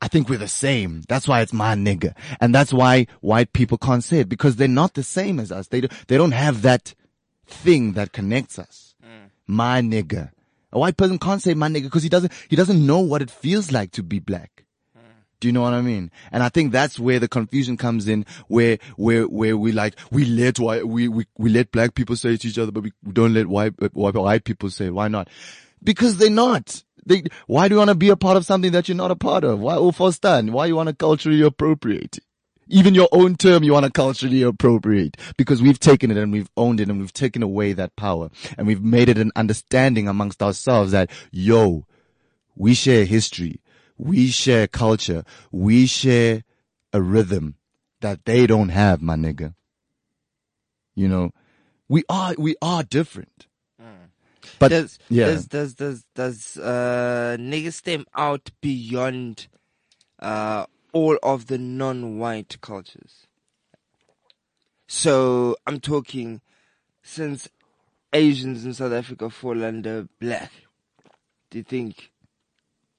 I 0.00 0.08
think 0.08 0.28
we're 0.28 0.38
the 0.38 0.48
same. 0.48 1.02
That's 1.08 1.26
why 1.26 1.40
it's 1.40 1.52
my 1.52 1.74
nigger. 1.74 2.14
And 2.40 2.54
that's 2.54 2.72
why 2.72 3.06
white 3.20 3.52
people 3.52 3.78
can't 3.78 4.04
say 4.04 4.20
it 4.20 4.28
because 4.28 4.56
they're 4.56 4.68
not 4.68 4.94
the 4.94 5.02
same 5.02 5.40
as 5.40 5.50
us. 5.50 5.68
They, 5.68 5.80
do, 5.80 5.88
they 6.08 6.16
don't 6.16 6.32
have 6.32 6.62
that 6.62 6.94
thing 7.46 7.92
that 7.94 8.12
connects 8.12 8.58
us. 8.58 8.94
My 9.46 9.80
nigger. 9.80 10.30
A 10.72 10.78
white 10.78 10.96
person 10.96 11.18
can't 11.18 11.40
say 11.42 11.54
my 11.54 11.68
nigger 11.68 11.84
because 11.84 12.02
he 12.02 12.08
doesn't, 12.08 12.32
he 12.48 12.56
doesn't 12.56 12.84
know 12.86 13.00
what 13.00 13.22
it 13.22 13.30
feels 13.30 13.72
like 13.72 13.92
to 13.92 14.02
be 14.02 14.18
black. 14.18 14.63
Do 15.44 15.48
you 15.48 15.52
know 15.52 15.60
what 15.60 15.74
I 15.74 15.82
mean? 15.82 16.10
And 16.32 16.42
I 16.42 16.48
think 16.48 16.72
that's 16.72 16.98
where 16.98 17.18
the 17.18 17.28
confusion 17.28 17.76
comes 17.76 18.08
in, 18.08 18.24
where, 18.48 18.78
where, 18.96 19.28
where 19.28 19.58
we 19.58 19.72
like, 19.72 19.94
we 20.10 20.24
let 20.24 20.58
white, 20.58 20.88
we, 20.88 21.06
we, 21.06 21.26
we 21.36 21.50
let 21.50 21.70
black 21.70 21.94
people 21.94 22.16
say 22.16 22.38
to 22.38 22.48
each 22.48 22.58
other, 22.58 22.72
but 22.72 22.82
we 22.82 22.92
don't 23.12 23.34
let 23.34 23.46
white, 23.46 23.74
white, 23.92 24.44
people 24.44 24.70
say. 24.70 24.88
Why 24.88 25.08
not? 25.08 25.28
Because 25.82 26.16
they're 26.16 26.30
not. 26.30 26.82
They, 27.04 27.24
why 27.46 27.68
do 27.68 27.74
you 27.74 27.78
want 27.78 27.90
to 27.90 27.94
be 27.94 28.08
a 28.08 28.16
part 28.16 28.38
of 28.38 28.46
something 28.46 28.72
that 28.72 28.88
you're 28.88 28.96
not 28.96 29.10
a 29.10 29.16
part 29.16 29.44
of? 29.44 29.60
Why 29.60 29.74
oh, 29.76 30.10
stand? 30.12 30.54
Why 30.54 30.64
you 30.64 30.76
want 30.76 30.88
to 30.88 30.94
culturally 30.94 31.42
appropriate? 31.42 32.20
Even 32.68 32.94
your 32.94 33.10
own 33.12 33.36
term 33.36 33.64
you 33.64 33.74
want 33.74 33.84
to 33.84 33.92
culturally 33.92 34.40
appropriate 34.40 35.18
because 35.36 35.60
we've 35.60 35.78
taken 35.78 36.10
it 36.10 36.16
and 36.16 36.32
we've 36.32 36.48
owned 36.56 36.80
it 36.80 36.88
and 36.88 37.00
we've 37.00 37.12
taken 37.12 37.42
away 37.42 37.74
that 37.74 37.94
power 37.96 38.30
and 38.56 38.66
we've 38.66 38.82
made 38.82 39.10
it 39.10 39.18
an 39.18 39.30
understanding 39.36 40.08
amongst 40.08 40.42
ourselves 40.42 40.92
that, 40.92 41.10
yo, 41.30 41.84
we 42.56 42.72
share 42.72 43.04
history. 43.04 43.60
We 43.96 44.28
share 44.28 44.66
culture. 44.66 45.24
We 45.52 45.86
share 45.86 46.44
a 46.92 47.00
rhythm 47.00 47.56
that 48.00 48.24
they 48.24 48.46
don't 48.46 48.70
have, 48.70 49.00
my 49.00 49.14
nigga. 49.16 49.54
You 50.94 51.08
know, 51.08 51.30
we 51.88 52.04
are, 52.08 52.34
we 52.38 52.56
are 52.60 52.82
different. 52.82 53.46
But 54.58 54.68
does 54.68 54.98
yeah. 55.08 55.26
does 55.26 55.46
does 55.46 55.74
does 55.74 56.04
does 56.14 56.56
uh 56.56 57.36
nigger 57.38 57.72
stem 57.72 58.04
out 58.14 58.50
beyond 58.60 59.48
uh 60.18 60.66
all 60.92 61.18
of 61.22 61.46
the 61.46 61.58
non-white 61.58 62.60
cultures? 62.60 63.26
So 64.86 65.56
I'm 65.66 65.80
talking 65.80 66.40
since 67.02 67.48
Asians 68.12 68.64
in 68.64 68.74
South 68.74 68.92
Africa 68.92 69.30
fall 69.30 69.64
under 69.64 70.08
black. 70.20 70.52
Do 71.50 71.58
you 71.58 71.64
think? 71.64 72.10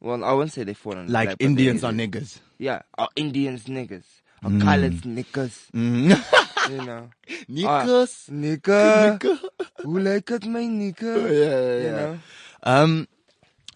Well, 0.06 0.24
I 0.24 0.34
won't 0.34 0.52
say 0.52 0.64
they 0.64 0.76
fall 0.76 0.94
under 0.94 1.12
like 1.12 1.30
black, 1.30 1.38
Indians 1.42 1.84
are 1.84 1.92
niggas. 1.92 2.38
Yeah, 2.60 2.84
are 2.96 3.10
Indians 3.16 3.64
niggas, 3.66 4.04
are 4.44 4.52
Mm. 4.52 4.62
coloureds 4.62 5.02
niggas. 5.02 5.72
Mm. 5.74 6.42
You 6.70 6.78
know, 6.84 7.10
Niggas. 7.48 8.30
nigga, 8.32 9.20
Nigga. 9.20 9.40
who 9.84 10.00
like 10.00 10.32
it, 10.32 10.46
my 10.48 10.62
nigga? 10.62 11.02
Yeah, 11.02 11.30
yeah, 11.30 11.78
You 11.78 11.84
yeah. 11.84 11.92
know. 11.92 12.20
Um, 12.64 13.08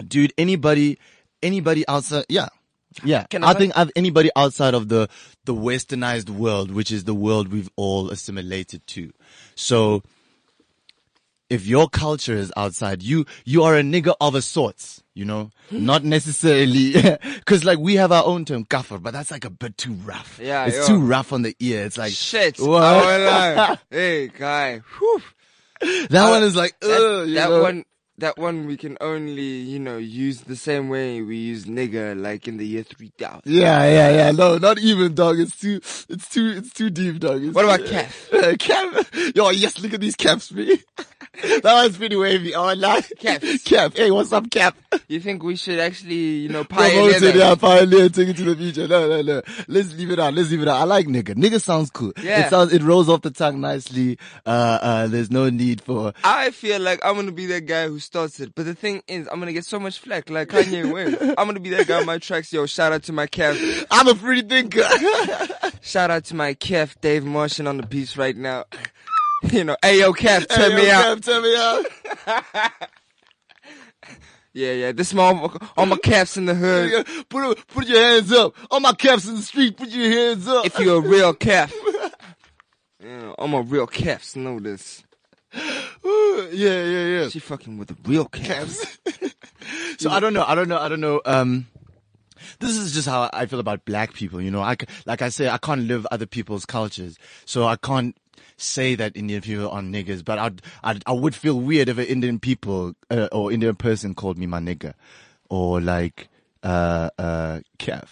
dude, 0.07 0.33
anybody, 0.39 0.97
anybody 1.43 1.87
outside, 1.87 2.25
yeah, 2.29 2.47
yeah. 3.03 3.25
Can 3.29 3.43
I 3.43 3.49
I- 3.49 3.53
think 3.53 3.73
I've, 3.77 3.91
anybody 3.95 4.31
outside 4.35 4.73
of 4.73 4.89
the 4.89 5.07
the 5.45 5.53
westernized 5.53 6.29
world, 6.31 6.71
which 6.71 6.91
is 6.91 7.03
the 7.03 7.13
world 7.13 7.49
we've 7.51 7.69
all 7.75 8.09
assimilated 8.09 8.85
to. 8.87 9.11
So, 9.53 10.01
if 11.49 11.65
your 11.65 11.89
culture 11.89 12.35
is 12.35 12.51
outside, 12.55 13.01
you 13.01 13.25
you 13.45 13.63
are 13.63 13.75
a 13.77 13.81
nigger 13.81 14.13
of 14.21 14.35
a 14.35 14.41
sorts. 14.41 15.03
You 15.13 15.25
know, 15.25 15.51
not 15.69 16.03
necessarily 16.05 16.93
because 17.35 17.65
like 17.65 17.79
we 17.79 17.95
have 17.95 18.11
our 18.11 18.23
own 18.23 18.45
term 18.45 18.63
kafir, 18.65 18.99
but 18.99 19.11
that's 19.11 19.31
like 19.31 19.43
a 19.45 19.49
bit 19.49 19.77
too 19.77 19.93
rough. 19.93 20.39
Yeah, 20.41 20.65
it's 20.65 20.77
yeah. 20.77 20.87
too 20.87 20.99
rough 20.99 21.33
on 21.33 21.41
the 21.41 21.55
ear. 21.59 21.85
It's 21.85 21.97
like 21.97 22.13
Shit. 22.13 22.57
What? 22.59 23.79
Hey, 23.89 24.27
guy. 24.29 24.81
Whew. 24.99 25.21
that 25.81 26.25
Uh, 26.25 26.29
one 26.29 26.43
is 26.43 26.55
like 26.55 26.79
That, 26.79 27.31
that 27.35 27.49
one, 27.61 27.83
that 28.19 28.37
one 28.37 28.65
we 28.65 28.77
can 28.77 28.97
only, 29.01 29.41
you 29.43 29.79
know, 29.79 29.97
use 29.97 30.41
the 30.41 30.55
same 30.55 30.89
way 30.89 31.21
we 31.21 31.37
use 31.37 31.65
nigger, 31.65 32.19
like 32.19 32.47
in 32.47 32.57
the 32.57 32.65
year 32.65 32.83
3000. 32.83 33.41
Yeah, 33.45 33.83
yeah, 33.85 34.09
yeah. 34.11 34.31
No, 34.31 34.57
not 34.57 34.79
even, 34.79 35.15
dog. 35.15 35.39
It's 35.39 35.57
too, 35.59 35.77
it's 36.09 36.29
too, 36.29 36.53
it's 36.57 36.73
too 36.73 36.89
deep, 36.89 37.19
dog. 37.19 37.43
It's 37.43 37.55
What 37.55 37.65
about 37.65 37.79
too- 37.79 37.87
calf? 37.89 38.29
Cap? 38.59 39.05
Yo, 39.35 39.49
yes, 39.49 39.79
look 39.79 39.93
at 39.93 40.01
these 40.01 40.15
caps, 40.15 40.51
me. 40.51 40.79
that 41.43 41.63
one's 41.63 41.97
pretty 41.97 42.15
wavy. 42.15 42.53
Oh, 42.55 42.73
nah. 42.73 43.01
Caps. 43.19 43.63
Cap. 43.63 43.95
Hey, 43.95 44.11
what's 44.11 44.33
up, 44.33 44.49
Cap? 44.51 44.75
You 45.07 45.19
think 45.19 45.43
we 45.43 45.55
should 45.55 45.79
actually, 45.79 46.15
you 46.15 46.49
know, 46.49 46.63
Promote 46.69 46.91
pioneer 46.91 47.23
it, 47.29 47.35
yeah, 47.35 47.55
pioneer, 47.55 48.09
take 48.09 48.29
it 48.29 48.37
to 48.37 48.43
the 48.43 48.55
future. 48.55 48.87
No, 48.87 49.07
no, 49.07 49.21
no. 49.21 49.41
Let's 49.67 49.93
leave 49.95 50.11
it 50.11 50.19
out. 50.19 50.33
Let's 50.33 50.51
leave 50.51 50.61
it 50.61 50.67
out. 50.67 50.81
I 50.81 50.83
like 50.83 51.07
nigga. 51.07 51.35
Nigga 51.35 51.61
sounds 51.61 51.89
cool. 51.89 52.11
Yeah. 52.21 52.45
It 52.45 52.49
sounds, 52.49 52.73
it 52.73 52.81
rolls 52.83 53.07
off 53.09 53.21
the 53.21 53.31
tongue 53.31 53.61
nicely. 53.61 54.17
Uh, 54.45 54.79
uh, 54.81 55.07
there's 55.07 55.31
no 55.31 55.49
need 55.49 55.81
for, 55.81 56.13
I 56.23 56.51
feel 56.51 56.81
like 56.81 56.99
I'm 57.03 57.15
gonna 57.15 57.31
be 57.31 57.45
that 57.47 57.65
guy 57.65 57.87
who 57.87 57.99
starts 58.09 58.39
it, 58.39 58.55
but 58.55 58.65
the 58.65 58.73
thing 58.73 59.03
is, 59.07 59.27
I'm 59.31 59.37
gonna 59.37 59.53
get 59.53 59.65
so 59.65 59.79
much 59.79 59.99
flack, 59.99 60.31
like 60.31 60.47
Kanye 60.47 60.91
West. 60.91 61.21
I'm 61.37 61.45
gonna 61.47 61.59
be 61.59 61.69
that 61.69 61.85
guy 61.85 61.99
on 61.99 62.07
my 62.07 62.17
tracks. 62.17 62.51
Yo, 62.51 62.65
shout 62.65 62.91
out 62.91 63.03
to 63.03 63.13
my 63.13 63.27
calf. 63.27 63.55
I'm 63.91 64.07
a 64.07 64.15
free 64.15 64.41
thinker. 64.41 64.81
Shout 65.81 66.09
out 66.09 66.23
to 66.25 66.35
my 66.35 66.55
calf, 66.55 66.99
Dave 67.01 67.23
Martian 67.23 67.67
on 67.67 67.77
the 67.77 67.85
beats 67.85 68.17
right 68.17 68.35
now. 68.35 68.65
You 69.51 69.63
know, 69.63 69.77
Ayo 69.83 69.99
yo, 69.99 70.13
Cap, 70.13 70.47
turn 70.49 70.75
me 70.75 70.87
yo, 70.87 70.93
out. 70.93 71.23
Turn 71.23 71.43
me 71.43 71.55
out. 71.55 71.85
Yeah, 74.51 74.71
yeah. 74.71 74.91
This 74.91 75.13
my 75.13 75.47
all 75.77 75.85
my 75.85 75.97
caps 75.97 76.35
in 76.35 76.45
the 76.45 76.55
hood. 76.55 77.05
Put 77.29 77.67
put 77.67 77.87
your 77.87 78.01
hands 78.01 78.31
up. 78.31 78.55
All 78.71 78.79
my 78.79 78.93
caps 78.93 79.27
in 79.27 79.35
the 79.35 79.41
street. 79.43 79.77
Put 79.77 79.89
your 79.89 80.09
hands 80.09 80.47
up. 80.47 80.65
If 80.65 80.79
you're 80.79 80.97
a 80.97 81.07
real 81.07 81.33
cap, 81.35 81.71
yeah, 82.99 83.31
all 83.37 83.47
my 83.47 83.59
real 83.59 83.85
caps 83.85 84.35
know 84.35 84.59
this. 84.59 85.03
yeah, 86.51 86.83
yeah, 86.83 87.05
yeah. 87.05 87.29
She 87.29 87.39
fucking 87.39 87.77
with 87.77 87.89
the 87.89 87.97
real 88.09 88.25
caps. 88.25 88.97
So 89.99 90.09
I 90.09 90.21
don't 90.21 90.33
know. 90.33 90.45
I 90.47 90.55
don't 90.55 90.69
know. 90.69 90.79
I 90.79 90.87
don't 90.87 91.01
know. 91.01 91.21
Um, 91.25 91.67
this 92.59 92.77
is 92.77 92.93
just 92.93 93.07
how 93.07 93.29
I 93.33 93.45
feel 93.45 93.59
about 93.59 93.83
black 93.83 94.13
people. 94.13 94.41
You 94.41 94.49
know, 94.49 94.61
I 94.61 94.77
like 95.05 95.21
I 95.21 95.27
say, 95.27 95.49
I 95.49 95.57
can't 95.57 95.81
live 95.81 96.07
other 96.09 96.25
people's 96.25 96.65
cultures, 96.65 97.17
so 97.45 97.67
I 97.67 97.75
can't 97.75 98.17
say 98.55 98.95
that 98.95 99.15
Indian 99.17 99.41
people 99.41 99.69
are 99.69 99.81
niggers. 99.81 100.23
But 100.23 100.39
I'd, 100.39 100.61
I'd 100.83 101.03
I 101.05 101.11
would 101.11 101.35
feel 101.35 101.59
weird 101.59 101.89
if 101.89 101.97
an 101.97 102.05
Indian 102.05 102.39
people 102.39 102.93
uh, 103.11 103.27
or 103.33 103.51
Indian 103.51 103.75
person 103.75 104.15
called 104.15 104.37
me 104.37 104.47
my 104.47 104.59
nigger, 104.59 104.93
or 105.49 105.81
like 105.81 106.29
uh 106.63 107.09
uh 107.17 107.59
Kev. 107.77 108.05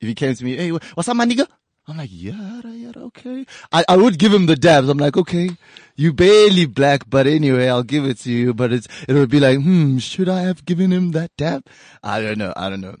If 0.00 0.08
he 0.08 0.14
came 0.14 0.34
to 0.34 0.44
me, 0.44 0.56
hey, 0.56 0.70
what's 0.70 1.08
up, 1.08 1.16
my 1.16 1.26
nigga? 1.26 1.46
I'm 1.88 1.96
like, 1.96 2.10
yeah, 2.12 2.60
yeah, 2.66 2.92
okay. 2.96 3.44
I, 3.72 3.84
I 3.88 3.96
would 3.96 4.18
give 4.18 4.32
him 4.32 4.46
the 4.46 4.54
dabs. 4.54 4.88
I'm 4.88 4.98
like, 4.98 5.16
okay, 5.16 5.50
you 5.96 6.12
barely 6.12 6.66
black, 6.66 7.08
but 7.08 7.26
anyway, 7.26 7.68
I'll 7.68 7.82
give 7.82 8.04
it 8.04 8.18
to 8.20 8.30
you. 8.30 8.54
But 8.54 8.72
it's 8.72 8.86
it 9.08 9.14
would 9.14 9.30
be 9.30 9.40
like, 9.40 9.58
hmm, 9.58 9.98
should 9.98 10.28
I 10.28 10.42
have 10.42 10.64
given 10.64 10.92
him 10.92 11.12
that 11.12 11.32
dab? 11.36 11.66
I 12.02 12.20
don't 12.20 12.38
know. 12.38 12.52
I 12.56 12.70
don't 12.70 12.80
know. 12.80 12.96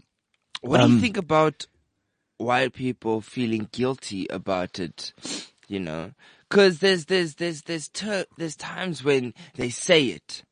What 0.62 0.78
do 0.78 0.84
Um, 0.84 0.94
you 0.96 1.00
think 1.00 1.16
about 1.16 1.66
white 2.38 2.72
people 2.72 3.20
feeling 3.20 3.68
guilty 3.70 4.26
about 4.28 4.78
it? 4.78 5.12
You 5.68 5.78
know, 5.78 6.12
because 6.48 6.80
there's 6.80 7.04
there's 7.04 7.36
there's 7.36 7.62
there's 7.62 7.88
ter- 7.88 8.26
there's 8.38 8.56
times 8.56 9.04
when 9.04 9.34
they 9.54 9.70
say 9.70 10.06
it, 10.06 10.42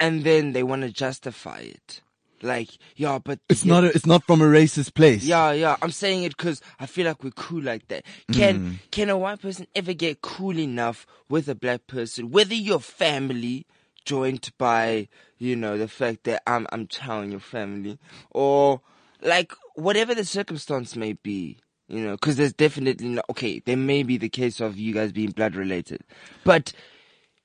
and 0.00 0.24
then 0.24 0.52
they 0.52 0.62
want 0.62 0.82
to 0.82 0.90
justify 0.90 1.58
it. 1.60 2.00
Like, 2.42 2.70
yeah, 2.96 3.18
but 3.22 3.38
It's 3.48 3.64
yeah, 3.64 3.74
not. 3.74 3.84
A, 3.84 3.86
it's 3.88 4.06
not 4.06 4.24
from 4.24 4.42
a 4.42 4.46
racist 4.46 4.94
place. 4.94 5.22
Yeah, 5.24 5.52
yeah. 5.52 5.76
I'm 5.80 5.92
saying 5.92 6.24
it 6.24 6.36
because 6.36 6.60
I 6.80 6.86
feel 6.86 7.06
like 7.06 7.22
we're 7.22 7.30
cool 7.30 7.62
like 7.62 7.86
that. 7.88 8.04
Can 8.32 8.60
Mm. 8.60 8.78
can 8.90 9.10
a 9.10 9.16
white 9.16 9.40
person 9.40 9.66
ever 9.74 9.92
get 9.92 10.20
cool 10.22 10.58
enough 10.58 11.06
with 11.28 11.48
a 11.48 11.54
black 11.54 11.86
person, 11.86 12.30
whether 12.30 12.54
you're 12.54 12.80
family 12.80 13.66
joined 14.04 14.50
by 14.58 15.08
you 15.38 15.54
know 15.54 15.78
the 15.78 15.88
fact 15.88 16.24
that 16.24 16.42
I'm 16.46 16.66
I'm 16.72 16.86
telling 16.88 17.30
your 17.30 17.40
family, 17.40 17.98
or 18.30 18.80
like 19.22 19.52
whatever 19.76 20.14
the 20.14 20.24
circumstance 20.24 20.96
may 20.96 21.12
be. 21.14 21.58
You 21.88 22.02
know, 22.04 22.12
because 22.12 22.36
there's 22.36 22.54
definitely 22.54 23.08
not, 23.08 23.26
okay. 23.30 23.58
There 23.58 23.76
may 23.76 24.02
be 24.02 24.16
the 24.16 24.30
case 24.30 24.60
of 24.60 24.78
you 24.78 24.94
guys 24.94 25.12
being 25.12 25.30
blood 25.30 25.54
related, 25.54 26.02
but 26.42 26.72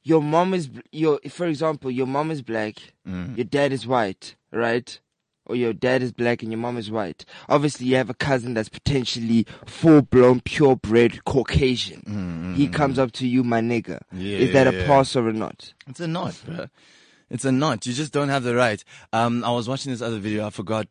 your 0.07 0.21
mom 0.21 0.53
is 0.53 0.69
your 0.91 1.19
for 1.29 1.45
example 1.47 1.89
your 1.91 2.07
mom 2.07 2.31
is 2.31 2.41
black 2.41 2.75
mm. 3.07 3.35
your 3.37 3.43
dad 3.57 3.71
is 3.77 3.85
white 3.85 4.35
right 4.51 4.99
or 5.45 5.55
your 5.55 5.73
dad 5.73 6.01
is 6.01 6.11
black 6.11 6.41
and 6.43 6.51
your 6.51 6.59
mom 6.59 6.77
is 6.77 6.89
white 6.91 7.25
obviously 7.49 7.85
you 7.87 7.95
have 7.95 8.09
a 8.09 8.13
cousin 8.13 8.53
that's 8.53 8.69
potentially 8.69 9.45
full-blown 9.65 10.39
purebred 10.41 11.23
caucasian 11.25 12.01
mm, 12.01 12.15
mm, 12.53 12.55
he 12.55 12.67
comes 12.67 12.97
up 12.99 13.11
to 13.11 13.27
you 13.27 13.43
my 13.43 13.61
nigga 13.61 13.99
Yeah, 14.11 14.37
is 14.37 14.53
that 14.53 14.67
a 14.67 14.73
yeah. 14.77 14.87
pass 14.87 15.15
or 15.15 15.27
a 15.29 15.33
not 15.33 15.73
It's 15.87 15.99
a 15.99 16.07
knot, 16.07 16.35
bro. 16.45 16.67
It's 17.29 17.43
a 17.43 17.51
knot. 17.51 17.85
You 17.85 17.91
just 17.91 18.13
don't 18.13 18.29
have 18.29 18.43
the 18.43 18.55
right. 18.55 18.81
Um, 19.11 19.43
I 19.43 19.51
was 19.51 19.67
watching 19.67 19.91
this 19.91 20.01
other 20.01 20.17
video. 20.17 20.47
I 20.47 20.49
forgot 20.49 20.87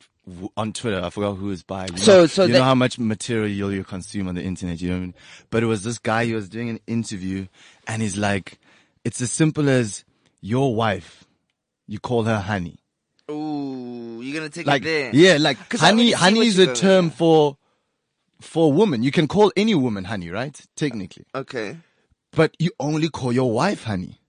on 0.54 0.74
Twitter. 0.74 1.00
I 1.02 1.08
forgot 1.08 1.36
who 1.36 1.46
was 1.46 1.62
by. 1.62 1.86
You 1.90 1.96
So- 1.96 2.12
know, 2.12 2.26
so 2.26 2.42
you 2.44 2.52
that- 2.52 2.58
know 2.58 2.64
how 2.64 2.74
much 2.74 2.98
material 2.98 3.72
you 3.72 3.82
consume 3.84 4.28
on 4.28 4.34
the 4.34 4.42
internet. 4.42 4.78
You 4.82 4.88
know, 4.90 4.96
what 4.96 5.00
I 5.00 5.06
mean? 5.06 5.14
but 5.48 5.62
it 5.62 5.66
was 5.66 5.82
this 5.82 5.96
guy. 5.98 6.26
He 6.26 6.34
was 6.34 6.50
doing 6.50 6.68
an 6.68 6.80
interview, 6.86 7.46
and 7.88 8.02
he's 8.02 8.18
like, 8.18 8.58
"It's 9.06 9.20
as 9.20 9.32
simple 9.32 9.68
as 9.68 10.04
your 10.40 10.74
wife. 10.74 11.24
You 11.86 11.98
call 11.98 12.24
her 12.24 12.40
honey. 12.40 12.78
Ooh, 13.30 14.20
you're 14.22 14.36
gonna 14.38 14.50
take 14.50 14.66
Like, 14.66 14.82
it 14.82 14.84
there 14.84 15.10
yeah, 15.14 15.36
like 15.48 15.58
honey. 15.72 16.12
Honey 16.12 16.46
is 16.46 16.58
a 16.58 16.74
term 16.74 17.10
for 17.10 17.56
for 18.40 18.72
woman. 18.72 19.02
You 19.02 19.12
can 19.12 19.26
call 19.26 19.52
any 19.56 19.74
woman 19.74 20.04
honey, 20.04 20.30
right? 20.30 20.56
Technically 20.74 21.26
uh, 21.34 21.42
okay 21.42 21.76
but 22.36 22.54
you 22.58 22.70
only 22.78 23.08
call 23.08 23.32
your 23.32 23.50
wife 23.50 23.84
honey. 23.84 24.20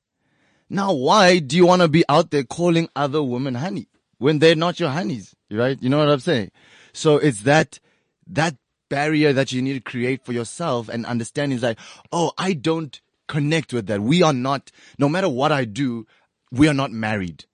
Now, 0.69 0.93
why 0.93 1.39
do 1.39 1.55
you 1.55 1.65
want 1.67 1.81
to 1.81 1.87
be 1.87 2.03
out 2.09 2.31
there 2.31 2.43
calling 2.43 2.89
other 2.95 3.21
women 3.21 3.55
honey 3.55 3.87
when 4.17 4.39
they're 4.39 4.55
not 4.55 4.79
your 4.79 4.89
honeys? 4.89 5.35
Right? 5.51 5.77
You 5.81 5.89
know 5.89 5.99
what 5.99 6.09
I'm 6.09 6.19
saying? 6.19 6.51
So 6.93 7.17
it's 7.17 7.41
that, 7.43 7.79
that 8.27 8.55
barrier 8.89 9.33
that 9.33 9.51
you 9.51 9.61
need 9.61 9.73
to 9.73 9.79
create 9.81 10.25
for 10.25 10.33
yourself 10.33 10.89
and 10.89 11.05
understand 11.05 11.53
is 11.53 11.63
like, 11.63 11.77
oh, 12.11 12.31
I 12.37 12.53
don't 12.53 12.99
connect 13.27 13.73
with 13.73 13.87
that. 13.87 14.01
We 14.01 14.23
are 14.23 14.33
not, 14.33 14.71
no 14.97 15.09
matter 15.09 15.29
what 15.29 15.51
I 15.51 15.65
do, 15.65 16.05
we 16.51 16.67
are 16.67 16.73
not 16.73 16.91
married. 16.91 17.45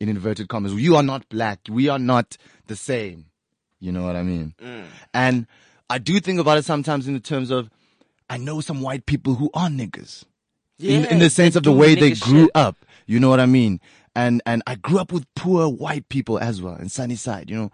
In 0.00 0.08
inverted 0.08 0.48
commas, 0.48 0.74
you 0.74 0.96
are 0.96 1.02
not 1.02 1.28
black. 1.28 1.60
We 1.70 1.88
are 1.88 1.98
not 1.98 2.36
the 2.66 2.76
same. 2.76 3.26
You 3.80 3.92
know 3.92 4.04
what 4.04 4.16
I 4.16 4.22
mean? 4.22 4.54
And 5.12 5.46
I 5.88 5.98
do 5.98 6.18
think 6.20 6.40
about 6.40 6.58
it 6.58 6.64
sometimes 6.64 7.06
in 7.06 7.14
the 7.14 7.20
terms 7.20 7.50
of, 7.50 7.70
I 8.28 8.38
know 8.38 8.60
some 8.60 8.80
white 8.80 9.06
people 9.06 9.34
who 9.34 9.50
are 9.54 9.68
niggas. 9.68 10.24
in, 10.78 11.04
in 11.06 11.18
the 11.18 11.30
sense 11.30 11.56
of 11.56 11.62
the 11.62 11.72
way 11.72 11.94
they 11.94 12.12
grew 12.12 12.44
shit. 12.44 12.50
up. 12.54 12.76
You 13.06 13.20
know 13.20 13.28
what 13.28 13.40
I 13.40 13.46
mean? 13.46 13.80
And, 14.16 14.42
and 14.46 14.62
I 14.66 14.76
grew 14.76 14.98
up 14.98 15.12
with 15.12 15.26
poor 15.34 15.68
white 15.68 16.08
people 16.08 16.38
as 16.38 16.62
well 16.62 16.76
in 16.76 16.88
Sunnyside, 16.88 17.50
you 17.50 17.56
know. 17.56 17.72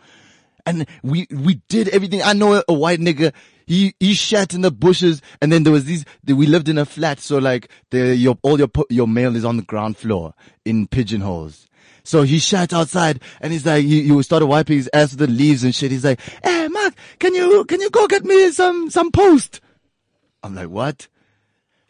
And 0.66 0.86
we, 1.02 1.26
we 1.30 1.62
did 1.68 1.88
everything. 1.88 2.22
I 2.22 2.32
know 2.32 2.54
a, 2.54 2.64
a 2.68 2.74
white 2.74 3.00
nigga, 3.00 3.32
he, 3.70 3.94
he 4.00 4.14
shat 4.14 4.52
in 4.52 4.62
the 4.62 4.72
bushes 4.72 5.22
and 5.40 5.52
then 5.52 5.62
there 5.62 5.72
was 5.72 5.84
these, 5.84 6.04
we 6.26 6.46
lived 6.46 6.68
in 6.68 6.76
a 6.76 6.84
flat. 6.84 7.20
So 7.20 7.38
like 7.38 7.70
the, 7.90 8.16
your, 8.16 8.36
all 8.42 8.58
your, 8.58 8.68
your 8.88 9.06
mail 9.06 9.36
is 9.36 9.44
on 9.44 9.58
the 9.58 9.62
ground 9.62 9.96
floor 9.96 10.34
in 10.64 10.88
pigeonholes. 10.88 11.68
So 12.02 12.22
he 12.22 12.40
shat 12.40 12.72
outside 12.72 13.22
and 13.40 13.52
he's 13.52 13.64
like, 13.64 13.84
he, 13.84 14.08
he 14.08 14.22
started 14.24 14.46
wiping 14.46 14.78
his 14.78 14.90
ass 14.92 15.12
with 15.12 15.20
the 15.20 15.28
leaves 15.28 15.62
and 15.62 15.72
shit. 15.72 15.92
He's 15.92 16.04
like, 16.04 16.18
Hey, 16.42 16.66
Mark, 16.66 16.94
can 17.20 17.32
you, 17.32 17.64
can 17.66 17.80
you 17.80 17.90
go 17.90 18.08
get 18.08 18.24
me 18.24 18.50
some, 18.50 18.90
some 18.90 19.12
post? 19.12 19.60
I'm 20.42 20.56
like, 20.56 20.68
what? 20.68 21.06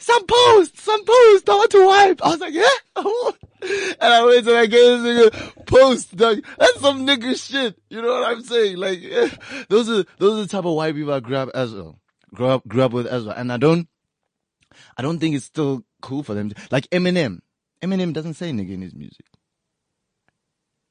Some 0.00 0.25
post, 0.26 0.80
some 0.80 1.04
post, 1.04 1.49
I 1.49 1.54
want 1.54 1.71
to 1.73 1.87
wipe. 1.87 2.23
I 2.25 2.28
was 2.30 2.40
like, 2.40 2.54
yeah? 2.54 2.64
and 2.97 4.12
I 4.14 4.25
went 4.25 4.47
and 4.47 4.57
I 4.57 4.64
gave 4.64 5.02
this 5.02 5.30
nigga 5.30 5.66
post, 5.66 6.16
dog. 6.16 6.42
That's 6.59 6.80
some 6.80 7.07
nigga 7.07 7.38
shit. 7.38 7.78
You 7.90 8.00
know 8.00 8.09
what 8.09 8.30
I'm 8.30 8.42
saying? 8.42 8.78
Like, 8.78 8.99
yeah, 9.02 9.28
those 9.69 9.90
are, 9.90 10.04
those 10.16 10.38
are 10.38 10.42
the 10.42 10.49
type 10.49 10.64
of 10.64 10.75
white 10.75 10.95
people 10.95 11.12
I 11.12 11.19
up 11.19 11.50
as 11.54 11.75
well. 11.75 12.00
Grew 12.35 12.47
up, 12.47 12.66
grew 12.66 12.83
up 12.83 12.92
with 12.92 13.07
as 13.09 13.26
well. 13.26 13.35
And 13.37 13.52
I 13.52 13.59
don't, 13.59 13.88
I 14.97 15.02
don't 15.02 15.19
think 15.19 15.37
it's 15.37 15.45
still 15.45 15.85
cool 16.00 16.23
for 16.23 16.33
them. 16.33 16.49
To, 16.49 16.57
like 16.71 16.88
Eminem. 16.88 17.40
Eminem 17.83 18.14
doesn't 18.14 18.35
say 18.35 18.52
nigga 18.52 18.71
in 18.71 18.80
his 18.80 18.95
music. 18.95 19.26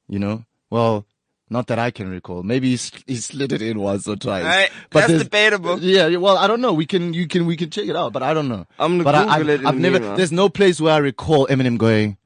You 0.08 0.20
know? 0.20 0.44
Well, 0.70 1.04
not 1.50 1.66
that 1.66 1.78
I 1.78 1.90
can 1.90 2.08
recall. 2.10 2.42
Maybe 2.44 2.76
he, 2.76 2.90
he 3.06 3.16
slid 3.16 3.52
it 3.52 3.60
in 3.60 3.78
once 3.80 4.06
or 4.06 4.16
twice. 4.16 4.44
Alright, 4.44 4.70
that's 4.90 5.12
debatable. 5.12 5.80
Yeah, 5.80 6.06
yeah, 6.06 6.18
well, 6.18 6.38
I 6.38 6.46
don't 6.46 6.60
know. 6.60 6.72
We 6.72 6.86
can, 6.86 7.12
you 7.12 7.26
can, 7.26 7.44
we 7.44 7.56
can 7.56 7.70
check 7.70 7.86
it 7.88 7.96
out, 7.96 8.12
but 8.12 8.22
I 8.22 8.32
don't 8.32 8.48
know. 8.48 8.66
I'm 8.78 8.92
gonna 8.98 9.04
but 9.04 9.14
I, 9.16 9.22
Google 9.24 9.32
I've, 9.34 9.48
it 9.48 9.60
in 9.60 9.66
I've 9.66 9.74
the 9.74 9.80
never. 9.80 9.98
meanwhile. 9.98 10.16
There's 10.16 10.32
no 10.32 10.48
place 10.48 10.80
where 10.80 10.94
I 10.94 10.98
recall 10.98 11.46
Eminem 11.48 11.76
going, 11.76 12.16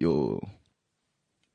"Yo, 0.00 0.46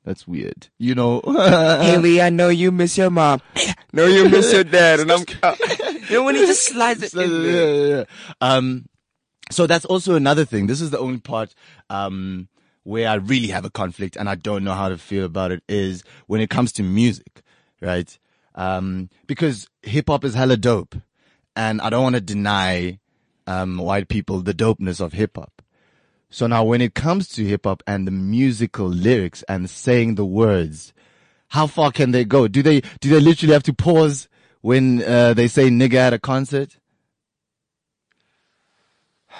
that's 0.04 0.26
weird." 0.26 0.68
You 0.78 0.94
know? 0.96 1.20
Hailie, 1.26 2.20
I 2.20 2.30
know 2.30 2.48
you 2.48 2.72
miss 2.72 2.98
your 2.98 3.10
mom. 3.10 3.40
know 3.92 4.06
you 4.06 4.28
miss 4.28 4.52
your 4.52 4.64
dad, 4.64 5.00
and 5.00 5.12
I'm. 5.12 5.24
you 6.08 6.16
know 6.16 6.24
when 6.24 6.34
he 6.34 6.46
just 6.46 6.66
slides 6.66 7.02
it 7.02 7.12
So, 7.12 7.20
in 7.20 7.30
yeah, 7.44 7.64
yeah, 7.64 7.96
yeah. 7.98 8.04
Um, 8.40 8.86
so 9.50 9.66
that's 9.66 9.84
also 9.84 10.14
another 10.14 10.44
thing. 10.44 10.66
This 10.66 10.80
is 10.80 10.90
the 10.90 10.98
only 10.98 11.20
part, 11.20 11.54
um, 11.90 12.48
where 12.88 13.06
I 13.06 13.16
really 13.16 13.48
have 13.48 13.66
a 13.66 13.70
conflict 13.70 14.16
and 14.16 14.30
I 14.30 14.34
don't 14.34 14.64
know 14.64 14.72
how 14.72 14.88
to 14.88 14.96
feel 14.96 15.26
about 15.26 15.52
it 15.52 15.62
is 15.68 16.02
when 16.26 16.40
it 16.40 16.48
comes 16.48 16.72
to 16.72 16.82
music, 16.82 17.42
right? 17.82 18.18
Um, 18.54 19.10
because 19.26 19.68
hip 19.82 20.08
hop 20.08 20.24
is 20.24 20.32
hella 20.32 20.56
dope 20.56 20.94
and 21.54 21.82
I 21.82 21.90
don't 21.90 22.02
want 22.02 22.14
to 22.14 22.22
deny, 22.22 22.98
um, 23.46 23.76
white 23.76 24.08
people 24.08 24.40
the 24.40 24.54
dopeness 24.54 25.02
of 25.02 25.12
hip 25.12 25.36
hop. 25.36 25.60
So 26.30 26.46
now 26.46 26.64
when 26.64 26.80
it 26.80 26.94
comes 26.94 27.28
to 27.32 27.44
hip 27.44 27.66
hop 27.66 27.82
and 27.86 28.06
the 28.06 28.10
musical 28.10 28.88
lyrics 28.88 29.42
and 29.50 29.68
saying 29.68 30.14
the 30.14 30.24
words, 30.24 30.94
how 31.48 31.66
far 31.66 31.92
can 31.92 32.12
they 32.12 32.24
go? 32.24 32.48
Do 32.48 32.62
they, 32.62 32.80
do 33.00 33.10
they 33.10 33.20
literally 33.20 33.52
have 33.52 33.64
to 33.64 33.74
pause 33.74 34.30
when, 34.62 35.02
uh, 35.02 35.34
they 35.34 35.48
say 35.48 35.68
nigga 35.68 35.96
at 35.96 36.14
a 36.14 36.18
concert? 36.18 36.78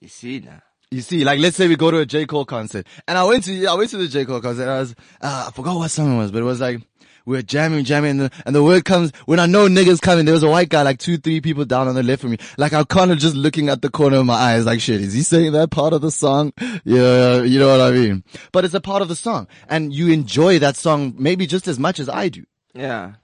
You 0.00 0.08
see 0.08 0.40
now. 0.40 0.62
You 0.92 1.00
see, 1.00 1.24
like 1.24 1.40
let's 1.40 1.56
say 1.56 1.68
we 1.68 1.76
go 1.76 1.90
to 1.90 2.00
a 2.00 2.06
J 2.06 2.26
Cole 2.26 2.44
concert, 2.44 2.86
and 3.08 3.16
I 3.16 3.24
went 3.24 3.44
to 3.44 3.66
I 3.66 3.72
went 3.72 3.88
to 3.90 3.96
the 3.96 4.08
J 4.08 4.26
Cole 4.26 4.42
concert. 4.42 4.64
And 4.64 4.70
I 4.70 4.78
was 4.80 4.94
uh, 5.22 5.44
I 5.48 5.50
forgot 5.50 5.76
what 5.76 5.90
song 5.90 6.14
it 6.14 6.18
was, 6.18 6.30
but 6.30 6.42
it 6.42 6.44
was 6.44 6.60
like 6.60 6.82
we 7.24 7.34
were 7.34 7.42
jamming, 7.42 7.84
jamming, 7.84 8.10
and 8.10 8.20
the, 8.20 8.30
and 8.44 8.54
the 8.54 8.62
word 8.62 8.84
comes 8.84 9.10
when 9.24 9.40
I 9.40 9.46
know 9.46 9.68
niggas 9.68 10.02
coming. 10.02 10.26
There 10.26 10.34
was 10.34 10.42
a 10.42 10.50
white 10.50 10.68
guy, 10.68 10.82
like 10.82 10.98
two, 10.98 11.16
three 11.16 11.40
people 11.40 11.64
down 11.64 11.88
on 11.88 11.94
the 11.94 12.02
left 12.02 12.20
from 12.20 12.32
me. 12.32 12.36
Like 12.58 12.74
I'm 12.74 12.84
kind 12.84 13.10
of 13.10 13.16
just 13.16 13.34
looking 13.34 13.70
at 13.70 13.80
the 13.80 13.88
corner 13.88 14.18
of 14.18 14.26
my 14.26 14.34
eyes, 14.34 14.66
like 14.66 14.82
shit. 14.82 15.00
Is 15.00 15.14
he 15.14 15.22
saying 15.22 15.52
that 15.52 15.70
part 15.70 15.94
of 15.94 16.02
the 16.02 16.10
song? 16.10 16.52
Yeah, 16.84 17.40
you 17.40 17.58
know 17.58 17.68
what 17.68 17.80
I 17.80 17.90
mean. 17.92 18.22
But 18.52 18.66
it's 18.66 18.74
a 18.74 18.80
part 18.80 19.00
of 19.00 19.08
the 19.08 19.16
song, 19.16 19.48
and 19.70 19.94
you 19.94 20.12
enjoy 20.12 20.58
that 20.58 20.76
song 20.76 21.14
maybe 21.16 21.46
just 21.46 21.68
as 21.68 21.78
much 21.78 22.00
as 22.00 22.10
I 22.10 22.28
do. 22.28 22.44
Yeah. 22.74 23.14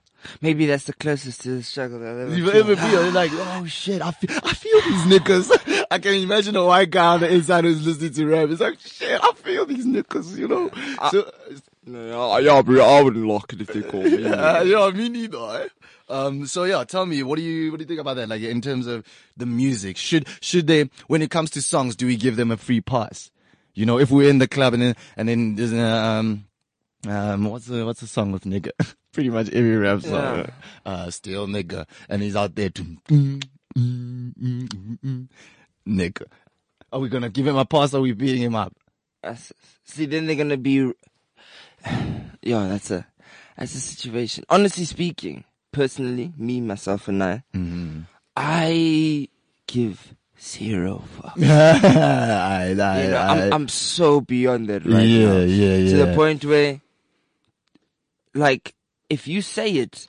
Maybe 0.41 0.65
that's 0.65 0.85
the 0.85 0.93
closest 0.93 1.41
to 1.41 1.49
the 1.57 1.63
struggle 1.63 1.99
that 1.99 2.09
I've 2.09 2.19
ever 2.19 2.35
You 2.35 2.43
felt. 2.51 2.55
ever 2.55 2.75
feel 2.75 3.03
you're 3.03 3.11
like, 3.11 3.31
oh 3.33 3.65
shit, 3.65 4.01
I 4.01 4.11
feel, 4.11 4.37
I 4.43 4.53
feel 4.53 4.81
these 4.81 5.19
niggas. 5.19 5.85
I 5.91 5.99
can 5.99 6.13
imagine 6.15 6.55
a 6.55 6.65
white 6.65 6.89
guy 6.91 7.13
on 7.15 7.19
the 7.21 7.33
inside 7.33 7.63
who's 7.63 7.85
listening 7.85 8.13
to 8.13 8.27
rap. 8.27 8.49
It's 8.49 8.61
like, 8.61 8.79
shit, 8.79 9.19
I 9.23 9.31
feel 9.33 9.65
these 9.65 9.85
niggas, 9.85 10.37
you 10.37 10.47
know? 10.47 10.69
so, 11.11 11.31
No, 11.85 12.37
yeah, 12.37 12.61
bro, 12.61 12.83
I 12.83 13.01
wouldn't 13.01 13.25
lock 13.25 13.53
it 13.53 13.61
if 13.61 13.67
they 13.67 13.81
call 13.81 14.03
me. 14.03 14.25
uh, 14.27 14.63
yeah, 14.63 14.89
me 14.91 15.09
neither. 15.09 15.37
eh? 15.37 15.67
Um, 16.09 16.45
so 16.47 16.63
yeah, 16.63 16.83
tell 16.85 17.05
me, 17.05 17.21
what 17.23 17.37
do 17.37 17.43
you, 17.43 17.71
what 17.71 17.77
do 17.77 17.83
you 17.83 17.87
think 17.87 17.99
about 17.99 18.15
that? 18.15 18.29
Like 18.29 18.41
in 18.41 18.61
terms 18.61 18.87
of 18.87 19.05
the 19.37 19.45
music, 19.45 19.95
should, 19.97 20.27
should 20.41 20.67
they, 20.67 20.89
when 21.07 21.21
it 21.21 21.29
comes 21.31 21.49
to 21.51 21.61
songs, 21.61 21.95
do 21.95 22.07
we 22.07 22.15
give 22.17 22.35
them 22.35 22.49
a 22.51 22.57
free 22.57 22.81
pass? 22.81 23.29
You 23.75 23.85
know, 23.85 23.99
if 23.99 24.09
we're 24.11 24.29
in 24.29 24.39
the 24.39 24.47
club 24.47 24.73
and 24.73 24.81
then, 24.81 24.95
and 25.15 25.29
then 25.29 25.55
there's 25.55 25.71
um, 25.73 26.45
um, 27.07 27.45
what's 27.45 27.67
the, 27.67 27.85
what's 27.85 28.01
the 28.01 28.07
song 28.07 28.31
with 28.31 28.43
nigga? 28.43 28.71
Pretty 29.11 29.29
much 29.29 29.49
every 29.49 29.75
rap 29.75 30.01
song. 30.01 30.37
Yeah. 30.39 30.49
Uh, 30.85 31.09
still 31.11 31.47
nigga. 31.47 31.85
And 32.07 32.21
he's 32.21 32.35
out 32.35 32.53
there 32.55 32.69
to, 32.69 32.81
mm, 32.83 33.43
mm, 33.75 34.33
mm, 34.35 34.67
mm, 34.67 34.99
mm, 35.03 35.27
nigga. 35.87 36.23
Are 36.91 36.99
we 36.99 37.09
gonna 37.09 37.29
give 37.29 37.47
him 37.47 37.57
a 37.57 37.65
pass 37.65 37.93
or 37.93 37.97
are 37.97 38.01
we 38.01 38.13
beating 38.13 38.41
him 38.41 38.55
up? 38.55 38.73
That's- 39.23 39.51
See, 39.83 40.05
then 40.05 40.27
they're 40.27 40.35
gonna 40.35 40.57
be. 40.57 40.91
Yeah, 42.41 42.67
that's 42.69 42.89
a 42.91 43.05
that's 43.57 43.75
a 43.75 43.79
situation. 43.81 44.45
Honestly 44.49 44.85
speaking, 44.85 45.43
personally, 45.73 46.31
me, 46.37 46.61
myself, 46.61 47.07
and 47.09 47.21
I, 47.23 47.43
Mm-hmm. 47.53 47.99
I 48.37 49.27
give 49.67 50.15
zero 50.41 51.03
fuck. 51.17 51.33
I, 51.41 51.43
I, 51.43 52.69
You 52.71 52.75
know, 53.09 53.17
I- 53.17 53.27
I'm 53.47 53.53
I'm 53.53 53.67
so 53.67 54.21
beyond 54.21 54.67
that 54.69 54.85
right 54.85 55.03
yeah, 55.05 55.25
now. 55.27 55.39
yeah, 55.41 55.75
yeah. 55.75 55.89
To 55.91 55.97
the 56.05 56.15
point 56.15 56.45
where, 56.45 56.79
like, 58.33 58.73
if 59.09 59.27
you 59.27 59.41
say 59.41 59.71
it, 59.71 60.07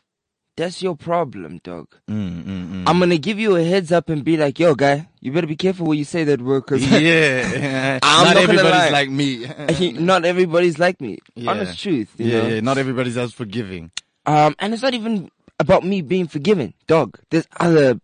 that's 0.57 0.83
your 0.83 0.95
problem, 0.97 1.59
dog. 1.64 1.88
Mm, 2.09 2.45
mm, 2.45 2.69
mm. 2.69 2.85
I'm 2.87 2.99
gonna 2.99 3.16
give 3.19 3.38
you 3.38 3.57
a 3.57 3.64
heads 3.64 3.92
up 3.92 4.09
and 4.11 4.23
be 4.23 4.37
like, 4.37 4.59
yo, 4.59 4.75
guy, 4.75 5.09
you 5.21 5.33
better 5.33 5.47
be 5.47 5.57
careful 5.57 5.87
when 5.87 5.99
you 5.99 6.04
say 6.04 6.25
that 6.25 6.42
word, 6.42 6.66
cause 6.66 6.83
yeah. 6.85 7.99
I'm 8.02 8.25
not 8.25 8.35
not 8.35 8.42
everybody's 8.42 8.92
like 8.92 9.11
me. 9.11 9.92
not 9.92 10.25
everybody's 10.25 10.78
like 10.78 11.00
me. 11.00 11.19
Yeah. 11.35 11.50
Honest 11.52 11.80
truth. 11.80 12.12
You 12.19 12.26
yeah, 12.26 12.42
know? 12.42 12.49
yeah. 12.49 12.61
Not 12.61 12.78
everybody's 12.78 13.16
as 13.16 13.33
forgiving. 13.33 13.90
Um, 14.26 14.54
and 14.59 14.75
it's 14.75 14.83
not 14.83 14.95
even 14.95 15.30
about 15.59 15.85
me 15.85 16.02
being 16.02 16.26
forgiven, 16.28 16.75
dog. 16.87 17.19
There's 17.30 17.47
other, 17.59 17.99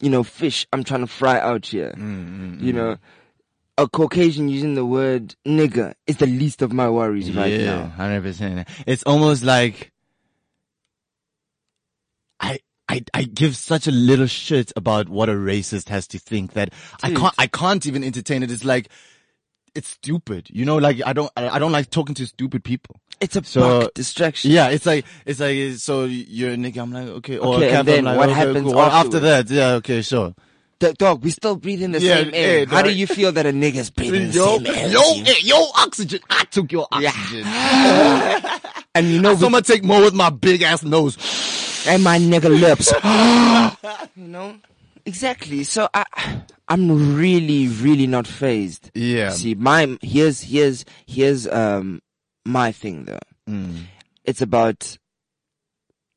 you 0.00 0.10
know, 0.10 0.22
fish 0.22 0.66
I'm 0.72 0.84
trying 0.84 1.00
to 1.00 1.06
fry 1.08 1.40
out 1.40 1.66
here. 1.66 1.92
Mm, 1.96 2.60
You 2.60 2.72
know, 2.72 2.96
a 3.76 3.88
Caucasian 3.88 4.48
using 4.48 4.74
the 4.74 4.86
word 4.86 5.34
nigger 5.44 5.94
is 6.06 6.18
the 6.18 6.26
least 6.26 6.62
of 6.62 6.72
my 6.72 6.88
worries 6.88 7.32
right 7.32 7.52
now. 7.52 7.58
Yeah, 7.58 7.88
hundred 7.90 8.22
percent. 8.22 8.68
It's 8.86 9.02
almost 9.02 9.42
like 9.42 9.90
I. 12.44 12.58
I, 12.86 13.02
I 13.14 13.22
give 13.22 13.56
such 13.56 13.86
a 13.86 13.90
little 13.90 14.26
shit 14.26 14.70
about 14.76 15.08
what 15.08 15.30
a 15.30 15.32
racist 15.32 15.88
has 15.88 16.06
to 16.08 16.18
think 16.18 16.52
that 16.52 16.68
I 17.02 17.14
can't 17.14 17.34
I 17.38 17.46
can't 17.46 17.84
even 17.86 18.04
entertain 18.04 18.42
it. 18.42 18.50
It's 18.50 18.62
like 18.62 18.90
it's 19.74 19.88
stupid, 19.88 20.48
you 20.50 20.66
know. 20.66 20.76
Like 20.76 21.00
I 21.06 21.14
don't 21.14 21.32
I 21.34 21.58
don't 21.58 21.72
like 21.72 21.88
talking 21.88 22.14
to 22.16 22.26
stupid 22.26 22.62
people. 22.62 22.96
It's 23.22 23.36
a 23.36 23.42
So- 23.42 23.88
distraction. 23.94 24.50
Yeah, 24.50 24.68
it's 24.68 24.84
like 24.84 25.06
it's 25.24 25.40
like 25.40 25.78
so 25.78 26.04
you're 26.04 26.50
a 26.50 26.56
nigga. 26.56 26.76
I'm 26.82 26.92
like 26.92 27.08
okay, 27.08 27.38
or 27.38 27.54
Okay, 27.56 27.74
and 27.74 27.88
then 27.88 28.04
like, 28.04 28.18
what 28.18 28.28
okay, 28.28 28.38
happens 28.38 28.70
cool. 28.70 28.78
After 28.78 29.18
that? 29.18 29.48
Yeah, 29.48 29.70
okay, 29.80 30.02
sure. 30.02 30.34
D- 30.78 30.92
dog, 30.98 31.24
we 31.24 31.30
still 31.30 31.56
breathing 31.56 31.92
the 31.92 32.00
Yeah, 32.02 32.16
same 32.16 32.30
air. 32.34 32.58
yeah, 32.60 32.64
How 32.66 32.82
do 32.82 32.92
you 32.92 33.06
feel 33.06 33.32
that 33.32 33.46
a 33.46 33.50
nigga's 33.52 33.88
breathing 33.96 34.28
the 34.28 34.34
Yo, 34.34 34.58
same 34.58 34.66
air? 34.66 34.88
yo, 34.90 35.00
hey, 35.24 35.40
yo, 35.42 35.64
oxygen. 35.78 36.20
I 36.28 36.44
took 36.44 36.70
your 36.70 36.86
oxygen. 36.92 37.44
And 38.96 39.08
you 39.08 39.20
know, 39.22 39.32
I'm 39.32 39.40
gonna 39.40 39.62
take 39.62 39.82
more 39.82 40.02
with 40.02 40.14
my 40.14 40.28
big 40.30 40.60
ass 40.62 40.82
nose. 40.84 41.16
And 41.86 42.02
my 42.02 42.18
nigga 42.18 42.48
lips. 42.48 42.92
you 44.16 44.28
know? 44.28 44.56
Exactly. 45.06 45.64
So 45.64 45.88
I, 45.92 46.04
I'm 46.68 47.14
really, 47.16 47.68
really 47.68 48.06
not 48.06 48.26
phased. 48.26 48.90
Yeah. 48.94 49.30
See, 49.30 49.54
my, 49.54 49.98
here's, 50.02 50.42
here's, 50.42 50.84
here's, 51.06 51.46
um, 51.48 52.00
my 52.44 52.72
thing 52.72 53.04
though. 53.04 53.18
Mm. 53.48 53.84
It's 54.24 54.42
about 54.42 54.98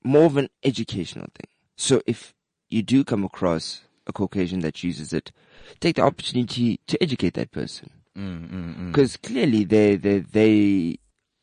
more 0.04 0.26
of 0.26 0.38
an 0.38 0.50
educational 0.64 1.28
thing. 1.36 1.48
So 1.76 2.02
if 2.06 2.34
you 2.70 2.82
do 2.82 3.04
come 3.04 3.24
across 3.24 3.82
a 4.08 4.14
Caucasian 4.14 4.62
that 4.62 4.84
uses 4.84 5.14
it, 5.14 5.32
take 5.80 5.98
the 5.98 6.02
opportunity 6.04 6.80
to 6.88 7.02
educate 7.02 7.34
that 7.34 7.52
person. 7.52 7.90
Mm, 8.18 8.50
mm, 8.50 8.76
mm. 8.78 8.88
Because 8.88 9.18
clearly 9.18 9.64
they, 9.64 9.96
they, 9.96 10.20
they 10.20 10.98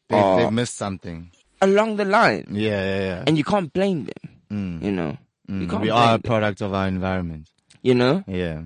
They, 0.09 0.19
are 0.19 0.39
they've 0.39 0.53
missed 0.53 0.77
something. 0.77 1.31
Along 1.65 1.97
the 1.97 2.05
line. 2.05 2.47
Yeah, 2.51 2.71
yeah, 2.85 3.01
yeah. 3.01 3.25
And 3.27 3.37
you 3.39 3.45
can't 3.45 3.73
blame 3.73 4.05
them. 4.05 4.23
Mm, 4.53 4.83
You 4.85 4.93
know? 4.93 5.19
You 5.49 5.67
mm. 5.67 5.71
can't 5.71 5.83
We 5.83 5.91
are 5.91 6.11
a 6.11 6.13
them. 6.13 6.23
product 6.23 6.61
of 6.63 6.73
our 6.75 6.87
environment. 6.89 7.49
You 7.83 7.95
know? 7.95 8.25
Yeah. 8.27 8.63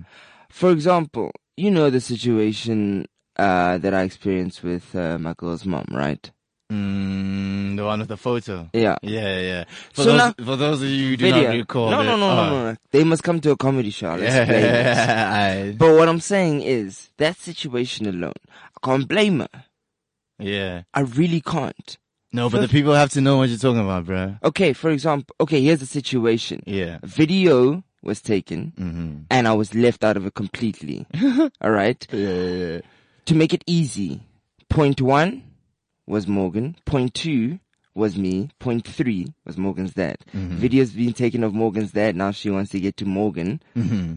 For 0.49 0.71
example, 0.71 1.31
you 1.57 1.71
know 1.71 1.89
the 1.89 1.99
situation 2.01 3.05
uh, 3.35 3.77
that 3.79 3.93
I 3.93 4.03
experienced 4.03 4.63
with 4.63 4.95
uh, 4.95 5.17
my 5.17 5.33
girl's 5.37 5.65
mom, 5.65 5.85
right? 5.91 6.29
Mm, 6.71 7.75
the 7.77 7.83
one 7.83 7.99
with 7.99 8.09
the 8.09 8.17
photo. 8.17 8.69
Yeah. 8.73 8.97
Yeah, 9.01 9.39
yeah. 9.39 9.63
For, 9.93 10.03
So 10.03 10.09
those, 10.11 10.17
now- 10.17 10.45
for 10.45 10.55
those 10.55 10.81
of 10.81 10.87
you 10.89 11.09
who 11.09 11.17
do 11.17 11.25
Video. 11.25 11.43
not 11.49 11.57
recall. 11.57 11.89
no, 11.91 12.03
no, 12.03 12.15
no, 12.17 12.29
oh. 12.29 12.35
no, 12.35 12.71
no. 12.71 12.75
They 12.91 13.03
must 13.03 13.23
come 13.23 13.39
to 13.41 13.51
a 13.51 13.57
comedy 13.57 13.89
show. 13.89 14.15
Let's 14.15 14.33
Yeah, 14.35 14.45
play 14.45 14.61
this. 14.61 14.97
I- 14.97 15.75
But 15.77 15.95
what 15.97 16.07
I'm 16.09 16.19
saying 16.21 16.61
is 16.61 17.09
that 17.17 17.37
situation 17.37 18.05
alone, 18.07 18.33
I 18.47 18.85
can't 18.85 19.07
blame 19.07 19.39
her. 19.39 19.63
yeah. 20.39 20.83
I 20.93 21.01
really 21.01 21.41
can't. 21.41 21.97
No, 22.31 22.49
but 22.49 22.61
the 22.61 22.67
people 22.67 22.93
have 22.93 23.09
to 23.11 23.21
know 23.21 23.37
what 23.37 23.49
you're 23.49 23.57
talking 23.57 23.81
about, 23.81 24.05
bro. 24.05 24.35
Okay, 24.43 24.73
for 24.73 24.89
example, 24.91 25.35
okay, 25.41 25.61
here's 25.61 25.79
the 25.79 25.85
situation. 25.85 26.61
Yeah. 26.65 26.99
Video 27.03 27.83
was 28.01 28.21
taken 28.21 28.71
Mm-hmm. 28.79 29.15
and 29.31 29.47
I 29.47 29.53
was 29.53 29.73
left 29.75 30.03
out 30.03 30.15
of 30.15 30.25
it 30.25 30.33
completely. 30.35 31.05
All 31.61 31.71
right. 31.71 32.05
Yeah, 32.11 32.29
yeah, 32.29 32.67
yeah. 32.75 32.79
To 33.25 33.35
make 33.35 33.53
it 33.53 33.63
easy, 33.67 34.21
point 34.69 35.01
one 35.01 35.43
was 36.07 36.27
Morgan. 36.27 36.75
Point 36.85 37.13
two 37.13 37.59
was 37.95 38.17
me. 38.17 38.49
Point 38.59 38.87
three 38.87 39.33
was 39.45 39.57
Morgan's 39.57 39.93
dad. 39.93 40.17
Video's 40.33 40.91
been 40.91 41.13
taken 41.13 41.43
of 41.43 41.53
Morgan's 41.53 41.91
dad. 41.91 42.15
Now 42.15 42.31
she 42.31 42.49
wants 42.49 42.71
to 42.71 42.79
get 42.79 42.95
to 42.97 43.05
Morgan. 43.05 43.61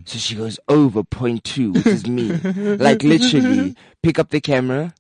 So 0.05 0.19
she 0.19 0.37
goes 0.37 0.61
over 0.69 1.03
point 1.03 1.43
two, 1.45 1.73
which 1.73 1.87
is 1.87 2.07
me. 2.07 2.29
like 2.77 3.03
literally, 3.03 3.75
pick 4.03 4.19
up 4.19 4.29
the 4.31 4.41
camera. 4.41 4.95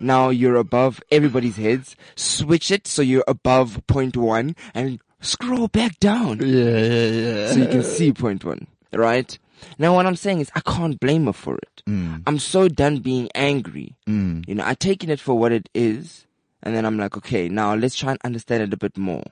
Now 0.00 0.30
you're 0.30 0.56
above 0.56 1.02
everybody's 1.10 1.56
heads. 1.56 1.94
Switch 2.16 2.70
it 2.70 2.86
so 2.86 3.02
you're 3.02 3.24
above 3.28 3.80
point 3.86 4.16
one 4.16 4.56
and 4.74 4.98
scroll 5.20 5.68
back 5.68 6.00
down 6.00 6.38
Yeah, 6.40 6.78
yeah, 6.78 7.06
yeah. 7.10 7.52
so 7.52 7.58
you 7.58 7.66
can 7.66 7.82
see 7.82 8.12
point 8.12 8.44
one, 8.44 8.66
right? 8.92 9.38
Now 9.78 9.94
what 9.94 10.06
I'm 10.06 10.16
saying 10.16 10.40
is 10.40 10.50
I 10.54 10.60
can't 10.60 10.98
blame 10.98 11.26
her 11.26 11.34
for 11.34 11.56
it. 11.56 11.82
Mm. 11.86 12.22
I'm 12.26 12.38
so 12.38 12.66
done 12.68 13.00
being 13.00 13.28
angry. 13.34 13.94
Mm. 14.08 14.48
You 14.48 14.54
know, 14.54 14.64
I 14.66 14.72
taken 14.74 15.10
it 15.10 15.20
for 15.20 15.38
what 15.38 15.52
it 15.52 15.68
is, 15.74 16.26
and 16.62 16.74
then 16.74 16.86
I'm 16.86 16.96
like, 16.98 17.16
okay, 17.18 17.48
now 17.50 17.74
let's 17.74 17.94
try 17.96 18.12
and 18.12 18.20
understand 18.24 18.62
it 18.62 18.72
a 18.72 18.78
bit 18.78 18.96
more. 18.96 19.24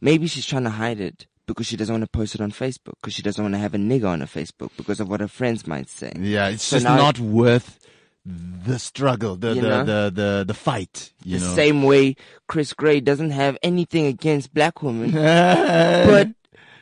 Maybe 0.00 0.26
she's 0.26 0.46
trying 0.46 0.64
to 0.64 0.70
hide 0.70 1.00
it 1.00 1.26
because 1.46 1.66
she 1.66 1.76
doesn't 1.76 1.92
want 1.92 2.04
to 2.04 2.08
post 2.18 2.34
it 2.34 2.40
on 2.40 2.50
Facebook, 2.50 2.94
because 3.00 3.12
she 3.12 3.22
doesn't 3.22 3.42
want 3.42 3.54
to 3.54 3.58
have 3.58 3.74
a 3.74 3.78
nigga 3.78 4.08
on 4.08 4.20
her 4.20 4.26
Facebook 4.26 4.70
because 4.78 5.00
of 5.00 5.08
what 5.10 5.20
her 5.20 5.28
friends 5.28 5.66
might 5.66 5.88
say. 5.90 6.12
Yeah, 6.18 6.48
it's 6.48 6.62
So 6.62 6.76
just 6.76 6.86
not 6.86 7.18
worth 7.18 7.78
the 8.24 8.78
struggle, 8.78 9.36
the 9.36 9.54
the, 9.54 9.60
the 9.60 10.12
the 10.14 10.44
the 10.48 10.54
fight. 10.54 11.12
You 11.24 11.38
the 11.38 11.46
know, 11.46 11.54
same 11.54 11.82
way 11.82 12.16
Chris 12.48 12.72
Gray 12.72 13.00
doesn't 13.00 13.30
have 13.30 13.58
anything 13.62 14.06
against 14.06 14.54
black 14.54 14.82
women, 14.82 15.10
but 15.12 16.28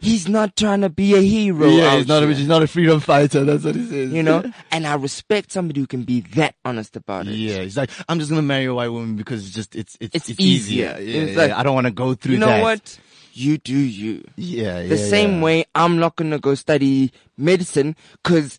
he's 0.01 0.29
not 0.29 0.57
trying 0.57 0.83
to 0.83 0.89
be 0.89 1.15
a 1.17 1.21
hero. 1.21 1.67
yeah, 1.69 1.97
he's 1.97 2.07
not 2.07 2.23
a, 2.23 2.27
he's 2.29 2.47
not 2.47 2.63
a 2.63 2.67
freedom 2.69 3.01
fighter. 3.01 3.45
That's 3.45 3.65
what 3.65 3.75
he 3.75 3.87
says. 3.87 4.13
you 4.13 4.23
know, 4.23 4.45
and 4.71 4.87
I 4.87 4.95
respect 4.95 5.51
somebody 5.51 5.81
who 5.81 5.87
can 5.89 6.05
be 6.05 6.21
that 6.37 6.55
honest 6.65 6.95
about 6.97 7.27
it. 7.27 7.35
Yeah, 7.35 7.59
he's 7.63 7.77
like, 7.77 7.91
I'm 8.09 8.19
just 8.21 8.31
gonna 8.31 8.43
marry 8.43 8.67
a 8.67 8.75
white 8.75 8.89
woman 8.91 9.17
because 9.17 9.45
it's 9.45 9.55
just 9.55 9.75
it's 9.75 9.97
it's 10.01 10.15
It's 10.15 10.31
easier. 10.41 10.97
easier. 10.97 10.99
Yeah, 11.01 11.23
It's 11.25 11.33
yeah, 11.33 11.39
like, 11.43 11.51
I 11.53 11.63
don't 11.65 11.75
want 11.75 11.89
to 11.89 11.93
go 11.93 12.15
through 12.15 12.35
you 12.35 12.39
know 12.39 12.47
that. 12.47 12.63
what? 12.63 12.99
You 13.33 13.59
do 13.59 13.77
you. 13.77 14.23
Yeah, 14.37 14.79
yeah. 14.81 14.89
The 14.89 14.99
same 14.99 15.37
yeah. 15.39 15.43
way 15.43 15.65
I'm 15.75 15.99
not 15.99 16.15
gonna 16.17 16.39
go 16.39 16.55
study 16.55 17.11
medicine 17.37 17.97
because 18.23 18.59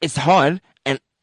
it's 0.00 0.16
hard 0.16 0.60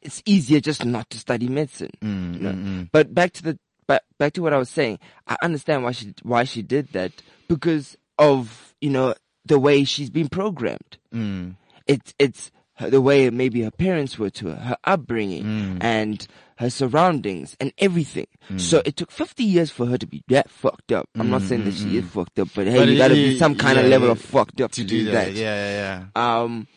it's 0.02 0.22
easier 0.26 0.60
just 0.60 0.86
not 0.86 1.10
to 1.10 1.18
study 1.18 1.48
medicine. 1.48 1.92
Mm, 2.02 2.34
you 2.34 2.40
know? 2.40 2.88
But 2.92 3.14
back 3.14 3.34
to 3.34 3.44
the 3.44 3.60
back 3.88 4.02
back 4.20 4.34
to 4.34 4.42
what 4.42 4.54
I 4.54 4.58
was 4.58 4.70
saying. 4.70 5.00
I 5.28 5.38
understand 5.42 5.84
why 5.84 5.92
she 5.92 6.14
why 6.24 6.44
she 6.44 6.62
did 6.62 6.90
that 6.94 7.12
because 7.48 7.98
of 8.18 8.74
you 8.82 8.90
know 8.90 9.16
the 9.46 9.60
way 9.60 9.84
she's 9.84 10.10
been 10.10 10.30
programmed. 10.30 10.98
Mm. 11.14 11.56
It's 11.88 12.14
it's 12.20 12.52
her, 12.76 12.90
the 12.90 13.02
way 13.02 13.30
maybe 13.30 13.62
her 13.64 13.72
parents 13.72 14.20
were 14.20 14.30
to 14.32 14.48
her, 14.50 14.56
her 14.56 14.78
upbringing, 14.84 15.44
Mm. 15.44 15.78
and 15.84 16.28
her 16.58 16.70
surroundings 16.72 17.56
and 17.60 17.72
everything. 17.78 18.26
So 18.58 18.82
it 18.84 18.96
took 18.98 19.12
50 19.12 19.44
years 19.44 19.70
for 19.70 19.86
her 19.86 19.98
to 19.98 20.08
be 20.08 20.24
that 20.30 20.50
fucked 20.50 20.92
up. 20.92 21.08
I'm 21.16 21.30
not 21.30 21.44
saying 21.44 21.66
that 21.66 21.76
she 21.76 21.98
is 21.98 22.06
fucked 22.06 22.40
up, 22.40 22.48
but 22.56 22.66
hey, 22.66 22.74
Mm, 22.74 22.80
But 22.80 22.88
you 22.90 22.98
gotta 22.98 23.14
be 23.14 23.38
some 23.38 23.54
kind 23.56 23.78
of 23.78 23.86
level 23.86 24.10
of 24.10 24.20
fucked 24.20 24.60
up 24.62 24.72
to 24.72 24.84
do 24.84 25.12
that. 25.12 25.34
Yeah, 25.34 25.54
yeah, 25.72 26.06
yeah. 26.16 26.40
Um, 26.42 26.68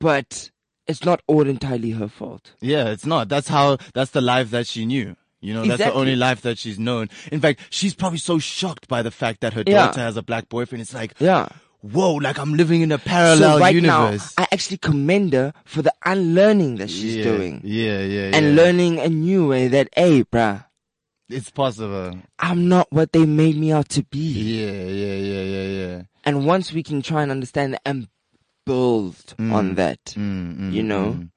but 0.00 0.50
it's 0.88 1.04
not 1.04 1.22
all 1.26 1.46
entirely 1.46 1.90
her 1.92 2.08
fault. 2.08 2.52
Yeah, 2.60 2.88
it's 2.88 3.06
not. 3.06 3.28
That's 3.28 3.48
how. 3.48 3.76
That's 3.94 4.10
the 4.12 4.20
life 4.20 4.50
that 4.50 4.66
she 4.66 4.86
knew. 4.86 5.16
You 5.40 5.54
know, 5.54 5.64
that's 5.64 5.84
the 5.84 5.92
only 5.92 6.16
life 6.16 6.40
that 6.42 6.58
she's 6.58 6.80
known. 6.80 7.08
In 7.30 7.40
fact, 7.40 7.60
she's 7.70 7.94
probably 7.94 8.18
so 8.18 8.40
shocked 8.40 8.88
by 8.88 9.02
the 9.02 9.12
fact 9.12 9.40
that 9.42 9.52
her 9.52 9.62
Yeah. 9.64 9.86
daughter 9.86 10.00
has 10.00 10.16
a 10.16 10.22
black 10.22 10.48
boyfriend. 10.48 10.82
It's 10.82 10.92
like, 10.92 11.14
Yeah. 11.20 11.46
whoa, 11.80 12.14
like 12.14 12.38
I'm 12.40 12.54
living 12.54 12.80
in 12.80 12.90
a 12.90 12.98
parallel 12.98 13.54
so 13.54 13.60
right 13.60 13.72
universe. 13.72 14.34
now, 14.36 14.44
I 14.44 14.48
actually 14.50 14.78
commend 14.78 15.34
her 15.34 15.52
for 15.64 15.80
the 15.82 15.94
unlearning 16.04 16.76
that 16.78 16.90
she's 16.90 17.14
yeah, 17.16 17.22
doing 17.22 17.60
Yeah, 17.62 18.00
yeah, 18.00 18.28
yeah. 18.30 18.36
and 18.36 18.56
learning 18.56 18.98
a 18.98 19.08
new 19.08 19.46
way 19.46 19.68
that, 19.68 19.88
hey, 19.94 20.24
bruh, 20.24 20.64
It's 21.28 21.50
possible. 21.50 22.18
I'm 22.40 22.68
not 22.68 22.90
what 22.90 23.12
they 23.12 23.24
made 23.26 23.56
me 23.56 23.70
out 23.70 23.88
to 23.90 24.02
be. 24.02 24.18
Yeah, 24.18 24.72
yeah, 24.72 25.14
yeah, 25.14 25.42
yeah, 25.42 25.66
yeah. 25.86 26.02
And 26.24 26.46
once 26.46 26.72
we 26.72 26.82
can 26.82 27.00
try 27.00 27.22
and 27.22 27.30
understand 27.30 27.78
and 27.86 28.08
build 28.68 29.16
on 29.56 29.74
that, 29.80 30.02
Mm, 30.16 30.58
mm, 30.58 30.72
you 30.76 30.82
know, 30.82 31.06
mm. 31.18 31.28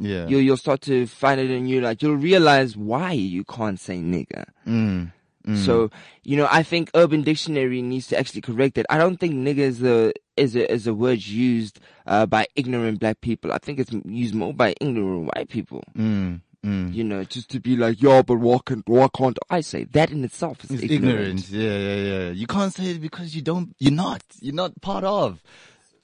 Yeah. 0.00 0.28
you'll, 0.30 0.40
you'll 0.46 0.56
start 0.56 0.80
to 0.82 1.06
find 1.06 1.40
it 1.40 1.50
in 1.50 1.66
you, 1.66 1.80
like, 1.80 2.02
you'll 2.02 2.14
realize 2.30 2.76
why 2.76 3.12
you 3.12 3.42
can't 3.44 3.80
say 3.80 3.96
nigger. 3.98 4.44
Mm, 4.66 5.12
mm. 5.46 5.56
So, 5.66 5.90
you 6.22 6.36
know, 6.38 6.46
I 6.50 6.62
think 6.62 6.90
Urban 6.94 7.22
Dictionary 7.22 7.82
needs 7.82 8.06
to 8.08 8.18
actually 8.18 8.42
correct 8.42 8.78
it. 8.78 8.86
I 8.88 8.96
don't 8.98 9.18
think 9.18 9.34
nigger 9.34 9.66
is 9.74 9.82
a, 9.82 10.12
is 10.36 10.54
a, 10.54 10.72
is 10.72 10.86
a 10.86 10.94
word 10.94 11.20
used, 11.26 11.80
uh, 12.06 12.26
by 12.26 12.46
ignorant 12.54 13.00
black 13.00 13.20
people. 13.20 13.50
I 13.52 13.58
think 13.58 13.80
it's 13.80 13.92
used 14.04 14.34
more 14.34 14.54
by 14.54 14.74
ignorant 14.80 15.30
white 15.34 15.48
people. 15.48 15.82
Mm, 15.98 16.42
mm. 16.64 16.94
You 16.94 17.02
know, 17.02 17.24
just 17.24 17.50
to 17.50 17.58
be 17.60 17.76
like, 17.76 18.00
yeah, 18.00 18.22
but 18.22 18.36
why 18.38 18.58
can't, 18.64 18.88
why 18.88 19.08
can't 19.12 19.38
I 19.50 19.62
say 19.62 19.82
that 19.96 20.12
in 20.12 20.22
itself 20.24 20.62
is 20.64 20.70
It's 20.70 20.82
ignorant. 20.84 21.40
ignorant. 21.40 21.50
Yeah, 21.50 21.78
yeah, 21.78 22.00
yeah. 22.10 22.30
You 22.30 22.46
can't 22.46 22.72
say 22.72 22.92
it 22.92 23.00
because 23.00 23.34
you 23.34 23.42
don't, 23.42 23.74
you're 23.80 23.92
not, 24.06 24.22
you're 24.40 24.54
not 24.54 24.80
part 24.80 25.02
of. 25.02 25.42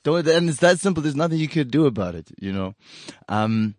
Don't, 0.04 0.26
and 0.28 0.48
it's 0.48 0.60
that 0.60 0.78
simple. 0.78 1.02
There's 1.02 1.16
nothing 1.16 1.38
you 1.38 1.48
could 1.48 1.70
do 1.70 1.86
about 1.86 2.14
it, 2.14 2.30
you 2.38 2.52
know? 2.52 2.74
Um, 3.28 3.74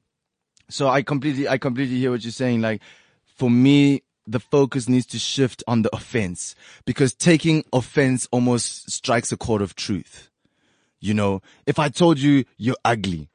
so 0.70 0.90
I 0.90 1.04
completely, 1.04 1.48
I 1.48 1.58
completely 1.58 1.98
hear 1.98 2.12
what 2.12 2.24
you're 2.24 2.32
saying. 2.32 2.62
Like, 2.62 2.82
for 3.26 3.50
me, 3.50 4.02
the 4.28 4.40
focus 4.40 4.90
needs 4.90 5.06
to 5.06 5.20
shift 5.20 5.64
on 5.68 5.84
the 5.84 5.96
offense 5.96 6.56
because 6.86 7.14
taking 7.14 7.64
offense 7.72 8.28
almost 8.32 8.90
strikes 8.92 9.32
a 9.32 9.38
chord 9.38 9.62
of 9.62 9.76
truth. 9.76 10.32
You 11.00 11.14
know, 11.14 11.42
if 11.68 11.78
I 11.78 11.90
told 11.90 12.18
you 12.18 12.46
you're 12.58 12.78
ugly, 12.84 13.30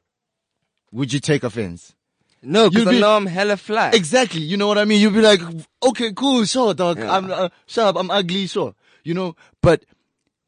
would 0.91 1.13
you 1.13 1.21
take 1.21 1.43
offense? 1.43 1.95
No, 2.43 2.69
because 2.69 2.87
I 2.87 2.99
know 2.99 3.15
I'm 3.15 3.27
hella 3.27 3.55
flat. 3.55 3.95
Exactly. 3.95 4.41
You 4.41 4.57
know 4.57 4.67
what 4.67 4.77
I 4.77 4.83
mean? 4.83 4.99
You'd 4.99 5.13
be 5.13 5.21
like, 5.21 5.39
okay, 5.81 6.11
cool, 6.11 6.43
sure, 6.43 6.73
dog. 6.73 6.97
Yeah. 6.97 7.15
I'm, 7.15 7.31
uh, 7.31 7.49
shut 7.67 7.87
up. 7.87 7.95
I'm 7.95 8.11
ugly, 8.11 8.47
sure. 8.47 8.75
You 9.03 9.13
know, 9.13 9.35
but 9.61 9.85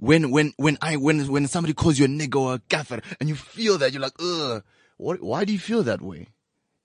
when, 0.04 0.32
when, 0.32 0.54
when 0.58 0.78
I, 0.82 0.98
when, 0.98 1.26
when 1.32 1.48
somebody 1.48 1.74
calls 1.74 1.98
you 1.98 2.04
a 2.04 2.10
nigga 2.10 2.36
or 2.36 2.56
a 2.56 2.62
gaffer 2.68 3.00
and 3.22 3.30
you 3.30 3.36
feel 3.36 3.78
that, 3.78 3.94
you're 3.94 4.02
like, 4.02 4.12
ugh, 4.20 4.62
what, 4.98 5.24
why 5.24 5.46
do 5.46 5.54
you 5.54 5.60
feel 5.60 5.82
that 5.84 6.02
way? 6.02 6.28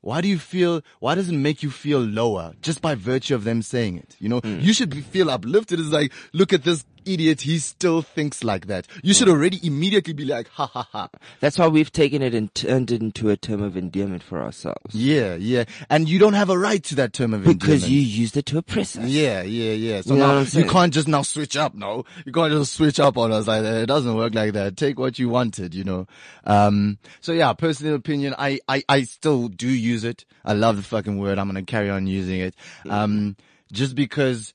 Why 0.03 0.21
do 0.21 0.29
you 0.29 0.39
feel, 0.39 0.83
why 1.01 1.17
does 1.17 1.29
it 1.29 1.35
make 1.35 1.65
you 1.65 1.71
feel 1.71 1.99
lower 1.99 2.55
just 2.63 2.81
by 2.81 2.95
virtue 2.95 3.35
of 3.35 3.43
them 3.43 3.61
saying 3.61 3.99
it? 3.99 4.15
You 4.21 4.29
know, 4.29 4.39
hmm. 4.39 4.61
you 4.61 4.73
should 4.73 4.91
be, 4.91 5.01
feel 5.01 5.31
uplifted. 5.31 5.81
It's 5.81 5.89
like, 5.89 6.13
look 6.33 6.53
at 6.53 6.63
this 6.63 6.85
idiot. 7.05 7.43
He 7.43 7.59
still 7.59 8.03
thinks 8.03 8.43
like 8.45 8.67
that. 8.67 8.87
You 9.03 9.15
should 9.15 9.29
already 9.29 9.59
immediately 9.67 10.13
be 10.13 10.25
like, 10.25 10.49
ha 10.49 10.67
ha 10.67 10.89
ha. 10.91 11.09
That's 11.41 11.59
why 11.59 11.69
we've 11.69 11.93
taken 11.93 12.23
it 12.23 12.35
and 12.35 12.55
turned 12.55 12.91
it 12.91 13.01
into 13.01 13.31
a 13.31 13.37
term 13.37 13.63
of 13.63 13.77
endearment 13.77 14.23
for 14.23 14.43
ourselves. 14.43 14.95
Yeah, 14.95 15.35
yeah. 15.35 15.65
And 15.91 16.09
you 16.09 16.19
don't 16.19 16.35
have 16.35 16.51
a 16.51 16.59
right 16.59 16.83
to 16.85 16.95
that 16.97 17.13
term 17.13 17.35
of 17.35 17.41
endearment. 17.41 17.61
Because 17.61 17.89
you 17.89 18.01
used 18.01 18.37
it 18.37 18.47
to 18.47 18.59
oppress 18.59 18.97
us. 18.97 19.05
Yeah, 19.05 19.43
yeah, 19.43 19.73
yeah. 19.73 20.01
So 20.01 20.15
You 20.15 20.21
now 20.21 20.41
you 20.41 20.65
can't 20.65 20.93
just 20.93 21.09
now 21.09 21.23
switch 21.23 21.57
up. 21.57 21.75
No, 21.75 22.05
you 22.25 22.33
can't 22.33 22.53
just 22.53 22.75
switch 22.75 23.01
up 23.01 23.17
on 23.17 23.33
us 23.33 23.47
like 23.47 23.63
that. 23.63 23.83
It 23.83 23.87
doesn't 23.87 24.15
work 24.15 24.35
like 24.35 24.53
that. 24.55 24.77
Take 24.77 24.99
what 24.99 25.19
you 25.19 25.29
wanted, 25.29 25.75
you 25.75 25.85
know. 25.85 26.07
Um. 26.45 26.99
So 27.21 27.33
yeah, 27.33 27.53
personal 27.53 27.95
opinion. 27.95 28.35
I 28.39 28.61
I 28.69 28.83
I 28.89 29.03
still 29.03 29.49
do 29.49 29.69
use 29.69 30.05
it. 30.05 30.25
I 30.45 30.55
love 30.55 30.77
the 30.77 30.83
fucking 30.83 31.19
word. 31.19 31.39
I'm 31.39 31.47
gonna 31.47 31.63
carry 31.63 31.91
on 31.91 32.07
using 32.07 32.41
it. 32.41 32.55
Um. 32.89 33.37
Just 33.73 33.95
because. 33.95 34.55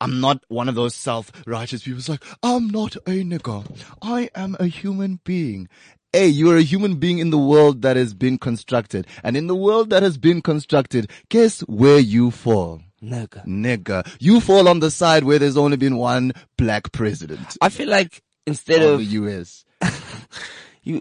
I'm 0.00 0.20
not 0.20 0.44
one 0.48 0.68
of 0.68 0.74
those 0.74 0.94
self-righteous 0.94 1.82
people. 1.82 1.98
It's 1.98 2.08
like, 2.08 2.24
I'm 2.42 2.68
not 2.68 2.96
a 2.96 3.22
nigger. 3.22 3.64
I 4.00 4.30
am 4.34 4.56
a 4.58 4.66
human 4.66 5.20
being. 5.24 5.68
Hey, 6.12 6.28
you're 6.28 6.56
a 6.56 6.62
human 6.62 6.96
being 6.96 7.18
in 7.18 7.30
the 7.30 7.38
world 7.38 7.82
that 7.82 7.96
has 7.96 8.14
been 8.14 8.38
constructed. 8.38 9.06
And 9.22 9.36
in 9.36 9.46
the 9.46 9.54
world 9.54 9.90
that 9.90 10.02
has 10.02 10.18
been 10.18 10.42
constructed, 10.42 11.10
guess 11.28 11.60
where 11.60 12.00
you 12.00 12.30
fall? 12.30 12.80
Nigga. 13.02 13.46
Nigga. 13.46 14.10
You 14.18 14.40
fall 14.40 14.68
on 14.68 14.80
the 14.80 14.90
side 14.90 15.24
where 15.24 15.38
there's 15.38 15.56
only 15.56 15.76
been 15.76 15.96
one 15.96 16.32
black 16.58 16.92
president 16.92 17.56
I 17.60 17.68
feel 17.68 17.88
like 17.88 18.22
instead 18.46 18.82
of 18.82 18.94
of 18.94 18.98
the 18.98 19.04
US. 19.04 19.64
you, 20.82 21.00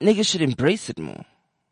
niggas 0.00 0.26
should 0.26 0.42
embrace 0.42 0.88
it 0.88 0.98
more. 0.98 1.24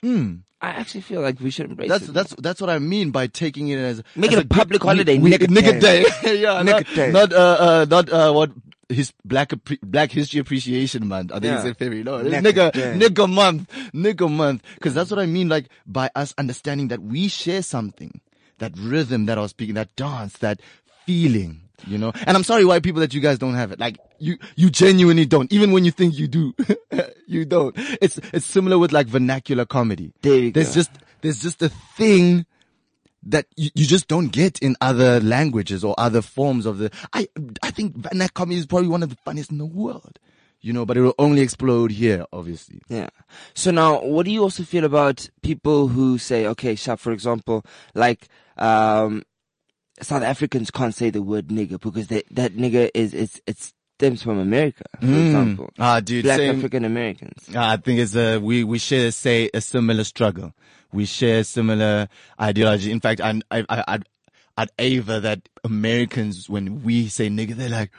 Hmm. 0.03 0.37
I 0.61 0.71
actually 0.71 1.03
feel 1.03 1.21
like 1.21 1.39
we 1.41 1.51
should 1.51 1.71
embrace 1.71 1.89
That's 1.89 2.09
it. 2.09 2.13
that's 2.15 2.35
that's 2.37 2.61
what 2.61 2.69
I 2.71 2.79
mean 2.81 3.11
by 3.13 3.29
taking 3.29 3.69
it 3.69 3.79
as 3.79 4.03
Make 4.17 4.33
as 4.33 4.39
it 4.39 4.45
a 4.45 4.49
public 4.49 4.83
holiday, 4.83 5.17
we- 5.19 5.31
nigga 5.31 5.47
nigga 5.47 5.81
day. 5.81 6.05
day. 6.23 6.41
yeah, 6.43 6.61
Nigga 6.63 6.65
not, 6.65 6.95
day. 6.95 7.13
not 7.13 7.33
uh 7.33 7.37
uh 7.61 7.87
not 7.89 8.11
uh 8.11 8.33
what 8.33 8.51
his 8.89 9.13
black 9.25 9.53
Black 9.83 10.11
History 10.11 10.41
Appreciation 10.41 11.07
Month. 11.07 11.31
I 11.31 11.35
think 11.35 11.45
Yeah. 11.45 11.57
it's 11.59 11.65
in 11.67 11.75
February. 11.75 12.03
No, 12.05 12.17
it's 12.17 12.35
nigga 12.35 12.73
nigga 12.73 13.33
month, 13.33 13.71
nigga 13.95 14.29
month. 14.33 14.63
Because 14.75 14.95
that's 14.95 15.11
what 15.11 15.21
I 15.21 15.27
mean. 15.27 15.49
Like 15.49 15.69
by 15.87 16.11
us 16.17 16.35
understanding 16.39 16.89
that 16.89 17.03
we 17.03 17.29
share 17.29 17.63
something, 17.63 18.21
that 18.59 18.73
rhythm 18.77 19.27
that 19.27 19.39
I 19.39 19.43
was 19.43 19.51
speaking, 19.51 19.75
that 19.77 19.95
dance, 19.95 20.39
that 20.39 20.61
feeling. 21.07 21.68
You 21.87 21.97
know, 21.99 22.13
and 22.27 22.37
I'm 22.37 22.45
sorry, 22.45 22.65
white 22.65 22.83
people, 22.83 23.01
that 23.01 23.15
you 23.15 23.21
guys 23.21 23.39
don't 23.39 23.55
have 23.55 23.71
it. 23.73 23.79
Like 23.79 23.99
you, 24.19 24.37
you 24.57 24.69
genuinely 24.71 25.27
don't. 25.27 25.53
Even 25.53 25.71
when 25.73 25.85
you 25.85 25.91
think 25.91 26.19
you 26.19 26.27
do, 26.27 26.55
you 27.27 27.45
don't. 27.45 27.75
It's 27.77 28.19
it's 28.33 28.47
similar 28.47 28.79
with 28.79 28.93
like 28.93 29.07
vernacular 29.07 29.65
comedy. 29.65 30.13
There 30.23 30.39
you 30.39 30.53
There's 30.53 30.69
go. 30.69 30.75
just 30.75 30.91
there's 31.21 31.41
just 31.41 31.63
a 31.63 31.69
thing 31.69 32.47
that 33.25 33.47
you, 33.57 33.71
you 33.75 33.87
just 33.87 34.09
don't 34.09 34.29
get 34.29 34.59
in 34.61 34.77
other 34.81 35.21
languages 35.21 35.85
or 35.85 35.95
other 35.99 36.23
forms 36.23 36.67
of 36.67 36.79
the. 36.79 36.91
I 37.13 37.29
I 37.63 37.71
think 37.71 37.97
vernacular 37.97 38.29
comedy 38.35 38.59
is 38.59 38.67
probably 38.67 38.89
one 38.89 39.03
of 39.03 39.11
the 39.11 39.17
funniest 39.25 39.51
in 39.51 39.59
the 39.59 39.67
world. 39.67 40.19
You 40.61 40.73
know, 40.73 40.85
but 40.85 40.97
it 40.97 41.03
will 41.03 41.15
only 41.21 41.43
explode 41.43 41.93
here, 41.93 42.27
obviously. 42.33 42.83
Yeah. 42.89 43.11
So 43.55 43.71
now, 43.71 44.03
what 44.03 44.25
do 44.27 44.33
you 44.33 44.43
also 44.43 44.65
feel 44.65 44.85
about 44.85 45.31
people 45.43 45.87
who 45.87 46.19
say, 46.19 46.47
okay, 46.49 46.75
Shab, 46.75 46.99
for 46.99 47.13
example, 47.13 47.65
like, 47.95 48.27
um, 48.57 49.23
South 50.03 50.23
Africans 50.23 50.71
can't 50.71 50.95
say 50.95 51.11
the 51.11 51.23
word 51.23 51.49
nigger 51.49 51.81
because 51.81 52.09
they, 52.09 52.23
that 52.31 52.55
nigger 52.57 52.91
is, 52.95 53.15
is, 53.15 53.41
it 53.47 53.57
stems 53.59 54.23
from 54.23 54.39
America, 54.39 54.85
for 55.01 55.07
example. 55.07 55.71
Ah, 55.79 56.01
dude, 56.01 56.25
Black 56.25 56.39
same- 56.39 56.57
African 56.59 56.85
Americans. 56.85 57.49
I 57.55 57.77
think 57.77 58.01
it's 58.01 58.15
a 58.15 58.39
we 58.39 58.65
we 58.65 58.79
share 58.79 59.11
say 59.11 59.51
a 59.53 59.61
similar 59.61 60.05
struggle. 60.05 60.53
We 60.93 61.05
share 61.05 61.45
similar 61.45 62.09
ideology. 62.41 62.91
In 62.93 63.01
fact, 63.01 63.21
I 63.21 63.41
I 63.51 63.65
I 63.69 63.85
I'd, 63.89 64.09
I'd 64.57 64.71
aver 64.79 65.21
that 65.21 65.49
Americans 65.65 66.49
when 66.49 66.83
we 66.83 67.09
say 67.09 67.29
nigga, 67.29 67.55
they're 67.55 67.69
like. 67.69 67.91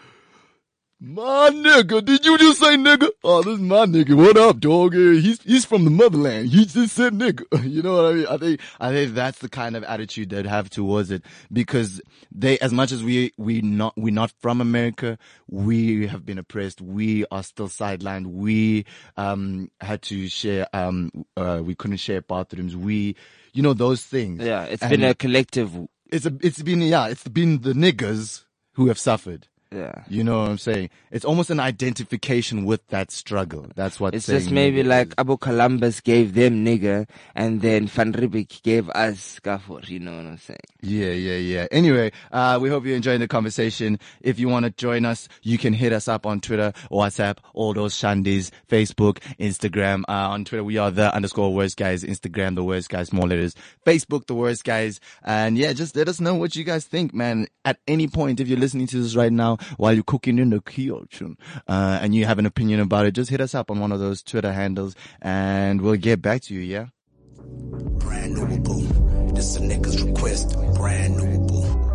My 1.02 1.50
nigga, 1.50 2.04
did 2.04 2.26
you 2.26 2.38
just 2.38 2.60
say 2.60 2.76
nigga? 2.76 3.08
Oh, 3.24 3.42
this 3.42 3.54
is 3.54 3.60
my 3.62 3.86
nigga. 3.86 4.16
What 4.16 4.36
up, 4.36 4.60
dog? 4.60 4.94
He's 4.96 5.42
he's 5.44 5.64
from 5.64 5.86
the 5.86 5.90
motherland. 5.92 6.50
He 6.50 6.66
just 6.66 6.94
said 6.94 7.14
nigga. 7.14 7.44
You 7.70 7.82
know 7.82 8.04
what 8.04 8.06
I 8.06 8.14
mean? 8.16 8.26
I 8.28 8.38
think 8.38 8.62
I 8.82 8.92
think 8.92 9.14
that's 9.14 9.40
the 9.40 9.48
kind 9.48 9.78
of 9.78 9.86
attitude 9.86 10.30
they'd 10.30 10.46
have 10.46 10.70
towards 10.70 11.10
it 11.10 11.24
because 11.54 12.02
they, 12.34 12.60
as 12.60 12.74
much 12.74 12.92
as 12.92 13.02
we 13.02 13.32
we 13.38 13.62
not 13.62 13.94
we 13.96 14.12
not 14.12 14.34
from 14.40 14.60
America, 14.60 15.18
we 15.48 16.08
have 16.08 16.26
been 16.26 16.38
oppressed. 16.38 16.82
We 16.82 17.26
are 17.32 17.44
still 17.44 17.70
sidelined. 17.70 18.26
We 18.28 18.86
um 19.16 19.72
had 19.80 20.02
to 20.04 20.28
share 20.28 20.68
um 20.74 21.12
uh 21.38 21.62
we 21.64 21.76
couldn't 21.76 21.98
share 21.98 22.22
bathrooms. 22.22 22.76
We, 22.76 23.16
you 23.54 23.64
know, 23.64 23.74
those 23.74 24.04
things. 24.04 24.44
Yeah. 24.44 24.64
It's 24.66 24.82
And 24.84 24.92
been 24.92 25.04
a 25.06 25.16
collective, 25.16 25.78
it's 26.12 26.26
a 26.26 26.36
it's 26.42 26.62
been 26.62 26.82
yeah 26.82 27.08
it's 27.08 27.26
been 27.28 27.62
the 27.62 27.72
niggers 27.72 28.44
who 28.74 28.88
have 28.88 29.00
suffered. 29.00 29.48
Yeah. 29.72 30.04
You 30.08 30.24
know 30.24 30.40
what 30.42 30.50
I'm 30.50 30.58
saying? 30.58 30.90
It's 31.12 31.24
almost 31.24 31.52
an 31.52 31.60
identification 31.60 32.66
with 32.66 32.86
that 32.88 33.12
struggle. 33.12 33.68
That's 33.76 34.00
what 34.00 34.16
It's 34.16 34.26
just 34.26 34.50
maybe 34.50 34.82
like 34.82 35.10
is. 35.10 35.14
Abu 35.20 35.38
Columbus 35.38 36.02
gave 36.02 36.34
them 36.34 36.66
nigger 36.66 37.08
and 37.36 37.62
then 37.62 37.86
Van 37.86 38.12
Riebeeck 38.12 38.64
gave 38.64 38.90
us 38.90 39.40
Gafford, 39.44 39.88
you 39.88 40.00
know 40.00 40.16
what 40.16 40.26
I'm 40.26 40.38
saying? 40.40 40.58
Yeah, 40.82 41.12
yeah, 41.12 41.36
yeah. 41.36 41.68
Anyway, 41.72 42.12
uh, 42.32 42.58
we 42.60 42.70
hope 42.70 42.86
you're 42.86 42.96
enjoying 42.96 43.20
the 43.20 43.28
conversation. 43.28 44.00
If 44.22 44.40
you 44.40 44.50
want 44.50 44.66
to 44.66 44.72
join 44.72 45.06
us, 45.06 45.28
you 45.44 45.60
can 45.60 45.74
hit 45.74 45.94
us 45.94 46.08
up 46.08 46.26
on 46.26 46.42
Twitter, 46.42 46.74
WhatsApp, 46.92 47.38
all 47.54 47.74
those 47.76 47.94
shandies, 47.94 48.50
Facebook, 48.68 49.20
Instagram. 49.40 50.02
Uh, 50.10 50.30
on 50.30 50.46
Twitter, 50.46 50.64
we 50.64 50.78
are 50.78 50.90
the 50.90 51.14
underscore 51.14 51.54
worst 51.54 51.78
guys. 51.78 52.04
Instagram, 52.04 52.56
the 52.56 52.64
worst 52.64 52.90
guys, 52.90 53.10
small 53.10 53.28
letters. 53.28 53.54
Facebook, 53.86 54.26
the 54.26 54.36
worst 54.36 54.64
guys. 54.64 55.00
And 55.24 55.60
yeah, 55.60 55.74
just 55.74 55.96
let 55.96 56.08
us 56.10 56.20
know 56.20 56.34
what 56.34 56.56
you 56.56 56.64
guys 56.64 56.86
think, 56.86 57.14
man. 57.14 57.48
At 57.66 57.78
any 57.88 58.08
point, 58.08 58.40
if 58.40 58.48
you're 58.48 58.58
listening 58.58 58.88
to 58.88 59.02
this 59.02 59.16
right 59.16 59.32
now 59.32 59.59
while 59.78 59.94
you're 59.94 60.04
cooking 60.04 60.40
in 60.40 60.50
the 60.50 60.62
kitchen, 60.62 61.38
uh, 61.68 62.00
and 62.02 62.16
you 62.16 62.26
have 62.26 62.40
an 62.40 62.46
opinion 62.46 62.80
about 62.80 63.06
it, 63.06 63.12
just 63.12 63.30
hit 63.30 63.42
us 63.42 63.56
up 63.56 63.72
on 63.72 63.80
one 63.80 63.92
of 63.92 64.00
those 64.00 64.22
Twitter 64.22 64.54
handles 64.54 64.96
and 65.22 65.82
we'll 65.82 65.96
get 65.96 66.22
back 66.22 66.42
to 66.44 66.54
you, 66.54 66.62
yeah? 66.62 66.88
Brand 67.38 68.34
new 68.34 68.60
boo. 68.60 69.34
This 69.34 69.56
a 69.56 69.60
nigga's 69.60 70.02
request. 70.04 70.56
Brand 70.76 71.18
new 71.18 71.48
boo. 71.48 71.90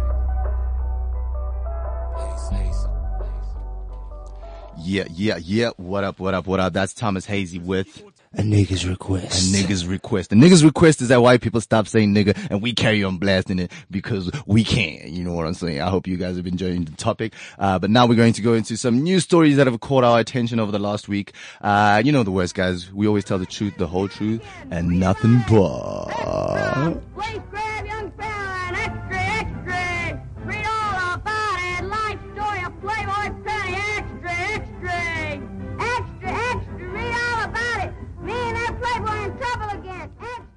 Yeah, 4.86 5.04
yeah, 5.12 5.38
yeah. 5.38 5.70
What 5.78 6.04
up, 6.04 6.18
what 6.20 6.34
up, 6.34 6.46
what 6.46 6.60
up? 6.60 6.74
That's 6.74 6.92
Thomas 6.92 7.24
Hazy 7.24 7.58
with 7.58 8.04
A 8.36 8.42
nigga's 8.42 8.84
request. 8.84 9.54
A 9.54 9.56
nigga's 9.56 9.86
request. 9.86 10.30
The 10.30 10.36
nigga's 10.36 10.64
request 10.64 11.00
is 11.00 11.08
that 11.08 11.22
white 11.22 11.40
people 11.40 11.60
stop 11.60 11.86
saying 11.86 12.12
nigga 12.14 12.36
and 12.50 12.60
we 12.60 12.72
carry 12.72 13.04
on 13.04 13.18
blasting 13.18 13.60
it 13.60 13.70
because 13.90 14.30
we 14.44 14.64
can. 14.64 15.14
You 15.14 15.22
know 15.22 15.32
what 15.32 15.46
I'm 15.46 15.54
saying? 15.54 15.80
I 15.80 15.88
hope 15.88 16.08
you 16.08 16.16
guys 16.16 16.34
have 16.34 16.44
been 16.44 16.54
enjoying 16.54 16.84
the 16.84 16.92
topic. 16.92 17.32
Uh, 17.58 17.78
but 17.78 17.90
now 17.90 18.06
we're 18.06 18.16
going 18.16 18.32
to 18.32 18.42
go 18.42 18.54
into 18.54 18.76
some 18.76 19.02
news 19.02 19.22
stories 19.22 19.56
that 19.56 19.68
have 19.68 19.78
caught 19.78 20.02
our 20.02 20.18
attention 20.18 20.58
over 20.58 20.72
the 20.72 20.80
last 20.80 21.08
week. 21.08 21.32
Uh, 21.60 22.02
you 22.04 22.10
know 22.10 22.24
the 22.24 22.32
worst, 22.32 22.54
guys. 22.54 22.92
We 22.92 23.06
always 23.06 23.24
tell 23.24 23.38
the 23.38 23.46
truth, 23.46 23.76
the 23.76 23.86
whole 23.86 24.08
truth, 24.08 24.44
and 24.70 24.98
nothing 24.98 25.44
but. 25.48 27.00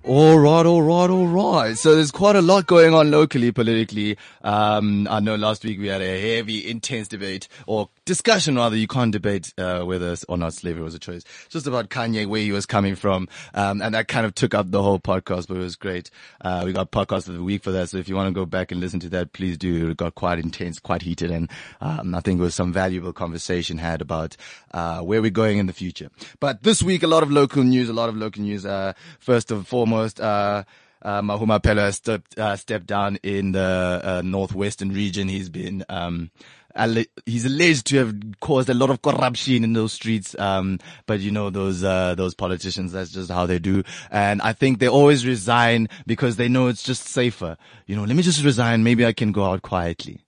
All 0.07 0.39
right, 0.39 0.65
all 0.65 0.81
right, 0.81 1.09
all 1.09 1.27
right. 1.27 1.77
So 1.77 1.93
there's 1.93 2.11
quite 2.11 2.37
a 2.37 2.41
lot 2.41 2.65
going 2.65 2.93
on 2.93 3.11
locally, 3.11 3.51
politically. 3.51 4.17
Um, 4.41 5.05
I 5.11 5.19
know 5.19 5.35
last 5.35 5.65
week 5.65 5.79
we 5.79 5.87
had 5.87 6.01
a 6.01 6.35
heavy, 6.35 6.65
intense 6.65 7.09
debate 7.09 7.49
or 7.65 7.89
discussion 8.05 8.55
rather. 8.55 8.77
You 8.77 8.87
can't 8.87 9.11
debate 9.11 9.53
uh, 9.57 9.81
whether 9.81 10.15
or 10.29 10.37
not 10.37 10.53
slavery 10.53 10.81
was 10.81 10.95
a 10.95 10.99
choice. 10.99 11.25
Just 11.49 11.67
about 11.67 11.89
Kanye, 11.89 12.25
where 12.25 12.39
he 12.39 12.53
was 12.53 12.65
coming 12.65 12.95
from, 12.95 13.27
um, 13.53 13.81
and 13.81 13.93
that 13.95 14.07
kind 14.07 14.25
of 14.25 14.33
took 14.33 14.53
up 14.53 14.71
the 14.71 14.81
whole 14.81 14.97
podcast. 14.97 15.49
But 15.49 15.57
it 15.57 15.59
was 15.59 15.75
great. 15.75 16.09
Uh, 16.39 16.61
we 16.63 16.71
got 16.71 16.89
podcast 16.89 17.27
of 17.27 17.33
the 17.33 17.43
week 17.43 17.61
for 17.61 17.71
that. 17.71 17.89
So 17.89 17.97
if 17.97 18.07
you 18.07 18.15
want 18.15 18.29
to 18.29 18.33
go 18.33 18.45
back 18.45 18.71
and 18.71 18.79
listen 18.79 19.01
to 19.01 19.09
that, 19.09 19.33
please 19.33 19.57
do. 19.57 19.89
It 19.89 19.97
got 19.97 20.15
quite 20.15 20.39
intense, 20.39 20.79
quite 20.79 21.01
heated, 21.01 21.31
and 21.31 21.49
um, 21.81 22.15
I 22.15 22.21
think 22.21 22.39
it 22.39 22.43
was 22.43 22.55
some 22.55 22.71
valuable 22.71 23.11
conversation 23.11 23.77
had 23.77 24.01
about 24.01 24.37
uh, 24.73 25.01
where 25.01 25.21
we're 25.21 25.31
going 25.31 25.57
in 25.57 25.65
the 25.65 25.73
future. 25.73 26.09
But 26.39 26.63
this 26.63 26.81
week, 26.81 27.03
a 27.03 27.07
lot 27.07 27.23
of 27.23 27.29
local 27.29 27.63
news. 27.63 27.89
A 27.89 27.93
lot 27.93 28.07
of 28.07 28.15
local 28.15 28.41
news. 28.41 28.65
Uh, 28.65 28.93
first 29.19 29.51
and 29.51 29.67
foremost, 29.67 29.96
uh, 30.19 30.63
uh, 31.01 31.21
Mahuma 31.21 31.93
stepped, 31.93 32.37
uh, 32.39 32.55
stepped 32.55 32.87
down 32.87 33.17
in 33.23 33.51
the 33.51 34.01
uh, 34.03 34.21
northwestern 34.23 34.91
region. 34.93 35.27
He's 35.27 35.49
been 35.49 35.85
um, 35.89 36.31
alle- 36.75 37.05
he's 37.25 37.45
alleged 37.45 37.87
to 37.87 37.97
have 37.97 38.15
caused 38.39 38.69
a 38.69 38.73
lot 38.73 38.89
of 38.89 39.01
corruption 39.01 39.63
in 39.63 39.73
those 39.73 39.93
streets. 39.93 40.37
Um, 40.39 40.79
but 41.05 41.19
you 41.19 41.31
know 41.31 41.49
those 41.49 41.83
uh, 41.83 42.15
those 42.15 42.33
politicians, 42.35 42.91
that's 42.91 43.11
just 43.11 43.31
how 43.31 43.45
they 43.45 43.59
do. 43.59 43.83
And 44.11 44.41
I 44.41 44.53
think 44.53 44.79
they 44.79 44.87
always 44.87 45.25
resign 45.25 45.89
because 46.05 46.35
they 46.37 46.47
know 46.47 46.67
it's 46.67 46.83
just 46.83 47.03
safer. 47.07 47.57
You 47.85 47.95
know, 47.95 48.03
let 48.03 48.15
me 48.15 48.23
just 48.23 48.43
resign. 48.43 48.83
Maybe 48.83 49.05
I 49.05 49.13
can 49.13 49.31
go 49.31 49.45
out 49.45 49.61
quietly. 49.61 50.21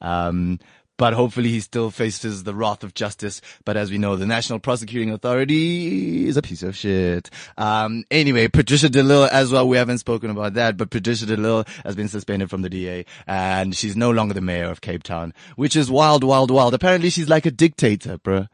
Um, 0.00 0.60
but 0.98 1.14
hopefully 1.14 1.48
he 1.48 1.60
still 1.60 1.90
faces 1.90 2.42
the 2.42 2.54
wrath 2.54 2.84
of 2.84 2.92
justice. 2.92 3.40
But 3.64 3.78
as 3.78 3.90
we 3.90 3.96
know, 3.96 4.16
the 4.16 4.26
National 4.26 4.58
Prosecuting 4.58 5.10
Authority 5.10 6.26
is 6.26 6.36
a 6.36 6.42
piece 6.42 6.62
of 6.62 6.76
shit. 6.76 7.30
Um, 7.56 8.04
anyway, 8.10 8.48
Patricia 8.48 8.90
de 8.90 9.02
Lille 9.02 9.28
as 9.32 9.50
well. 9.50 9.66
We 9.66 9.78
haven't 9.78 9.98
spoken 9.98 10.28
about 10.28 10.54
that, 10.54 10.76
but 10.76 10.90
Patricia 10.90 11.24
de 11.24 11.36
Lille 11.36 11.64
has 11.84 11.96
been 11.96 12.08
suspended 12.08 12.50
from 12.50 12.62
the 12.62 12.68
DA 12.68 13.06
and 13.26 13.74
she's 13.74 13.96
no 13.96 14.10
longer 14.10 14.34
the 14.34 14.40
mayor 14.40 14.70
of 14.70 14.80
Cape 14.80 15.04
Town, 15.04 15.32
which 15.56 15.76
is 15.76 15.90
wild, 15.90 16.24
wild, 16.24 16.50
wild. 16.50 16.74
Apparently 16.74 17.10
she's 17.10 17.28
like 17.28 17.46
a 17.46 17.50
dictator, 17.50 18.18
bruh. 18.18 18.48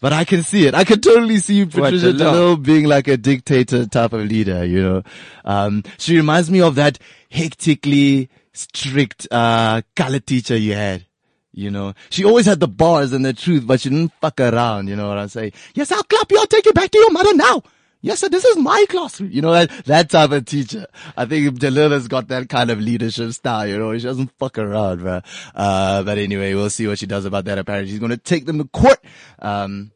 But 0.00 0.12
I 0.12 0.24
can 0.24 0.42
see 0.42 0.66
it. 0.66 0.74
I 0.74 0.84
can 0.84 1.00
totally 1.00 1.38
see 1.38 1.64
Patricia 1.64 2.12
de 2.12 2.24
Lille? 2.24 2.56
DeLille 2.56 2.62
being 2.62 2.84
like 2.86 3.08
a 3.08 3.16
dictator 3.16 3.86
type 3.86 4.12
of 4.12 4.26
leader, 4.26 4.64
you 4.64 4.82
know. 4.82 5.02
Um, 5.44 5.82
she 5.98 6.16
reminds 6.16 6.50
me 6.50 6.60
of 6.62 6.74
that 6.74 6.98
hectically 7.30 8.28
strict, 8.52 9.28
uh, 9.30 9.82
color 9.96 10.20
teacher 10.20 10.56
you 10.56 10.74
had. 10.74 11.06
You 11.54 11.70
know, 11.70 11.94
she 12.10 12.24
always 12.24 12.46
had 12.46 12.60
the 12.60 12.68
bars 12.68 13.12
and 13.12 13.24
the 13.24 13.32
truth, 13.32 13.66
but 13.66 13.80
she 13.80 13.88
didn't 13.88 14.12
fuck 14.20 14.40
around. 14.40 14.88
You 14.88 14.96
know 14.96 15.08
what 15.08 15.18
I'm 15.18 15.28
saying? 15.28 15.52
Yes, 15.74 15.92
I'll 15.92 16.02
clap 16.02 16.30
you. 16.30 16.38
I'll 16.38 16.46
take 16.46 16.66
you 16.66 16.72
back 16.72 16.90
to 16.90 16.98
your 16.98 17.12
mother 17.12 17.34
now. 17.34 17.62
Yes, 18.04 18.18
sir. 18.18 18.28
This 18.28 18.44
is 18.44 18.58
my 18.58 18.84
classroom. 18.90 19.30
You 19.32 19.40
know 19.40 19.52
that 19.52 19.70
that 19.86 20.10
type 20.10 20.30
of 20.30 20.44
teacher. 20.44 20.86
I 21.16 21.24
think 21.24 21.58
de 21.58 21.70
Lille's 21.70 22.06
got 22.06 22.28
that 22.28 22.50
kind 22.50 22.70
of 22.70 22.78
leadership 22.78 23.32
style. 23.32 23.66
You 23.66 23.78
know, 23.78 23.96
she 23.96 24.04
doesn't 24.04 24.30
fuck 24.38 24.58
around, 24.58 25.00
bro. 25.00 25.22
Uh, 25.54 26.02
but 26.02 26.18
anyway, 26.18 26.52
we'll 26.52 26.68
see 26.68 26.86
what 26.86 26.98
she 26.98 27.06
does 27.06 27.24
about 27.24 27.46
that. 27.46 27.56
Apparently, 27.56 27.90
she's 27.90 28.00
going 28.00 28.10
to 28.10 28.18
take 28.18 28.44
them 28.44 28.58
to 28.58 28.64
court. 28.64 29.02
Um, 29.38 29.92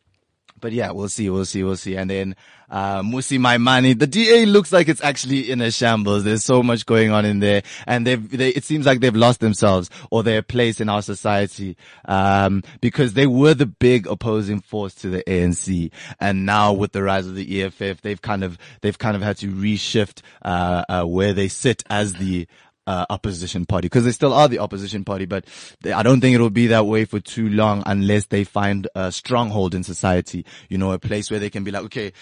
but 0.60 0.72
yeah, 0.72 0.90
we'll 0.90 1.08
see, 1.08 1.30
we'll 1.30 1.44
see, 1.44 1.62
we'll 1.62 1.76
see. 1.76 1.96
And 1.96 2.10
then, 2.10 2.36
uh, 2.70 3.00
Mmusi 3.02 3.38
Maimane, 3.38 3.98
the 3.98 4.06
DA 4.06 4.44
looks 4.44 4.72
like 4.72 4.88
it's 4.88 5.02
actually 5.02 5.50
in 5.50 5.60
a 5.60 5.70
shambles. 5.70 6.24
There's 6.24 6.44
so 6.44 6.62
much 6.62 6.84
going 6.84 7.10
on 7.10 7.24
in 7.24 7.40
there 7.40 7.62
and 7.86 8.06
they've, 8.06 8.30
they, 8.30 8.50
it 8.50 8.64
seems 8.64 8.84
like 8.84 9.00
they've 9.00 9.14
lost 9.14 9.40
themselves 9.40 9.88
or 10.10 10.22
their 10.22 10.42
place 10.42 10.80
in 10.80 10.88
our 10.88 11.02
society, 11.02 11.76
um, 12.04 12.62
because 12.80 13.14
they 13.14 13.26
were 13.26 13.54
the 13.54 13.66
big 13.66 14.06
opposing 14.06 14.60
force 14.60 14.94
to 14.96 15.08
the 15.08 15.22
ANC. 15.26 15.90
And 16.20 16.44
now 16.44 16.72
with 16.72 16.92
the 16.92 17.02
rise 17.02 17.26
of 17.26 17.34
the 17.34 17.62
EFF, 17.62 18.02
they've 18.02 18.20
kind 18.20 18.44
of, 18.44 18.58
they've 18.82 18.98
kind 18.98 19.16
of 19.16 19.22
had 19.22 19.38
to 19.38 19.48
reshift, 19.48 20.20
uh, 20.42 20.84
uh, 20.88 21.04
where 21.04 21.32
they 21.32 21.48
sit 21.48 21.82
as 21.88 22.14
the, 22.14 22.46
uh, 22.88 23.04
opposition 23.10 23.66
party 23.66 23.84
because 23.84 24.04
they 24.04 24.12
still 24.12 24.32
are 24.32 24.48
the 24.48 24.58
opposition 24.58 25.04
party, 25.04 25.26
but 25.26 25.44
they, 25.82 25.92
I 25.92 26.02
don't 26.02 26.22
think 26.22 26.34
it 26.34 26.40
will 26.40 26.48
be 26.48 26.68
that 26.68 26.86
way 26.86 27.04
for 27.04 27.20
too 27.20 27.50
long 27.50 27.82
unless 27.84 28.26
they 28.26 28.44
find 28.44 28.88
a 28.94 29.12
stronghold 29.12 29.74
in 29.74 29.84
society. 29.84 30.46
You 30.70 30.78
know, 30.78 30.92
a 30.92 30.98
place 30.98 31.30
where 31.30 31.38
they 31.38 31.50
can 31.50 31.64
be 31.64 31.70
like, 31.70 31.84
okay, 31.84 32.12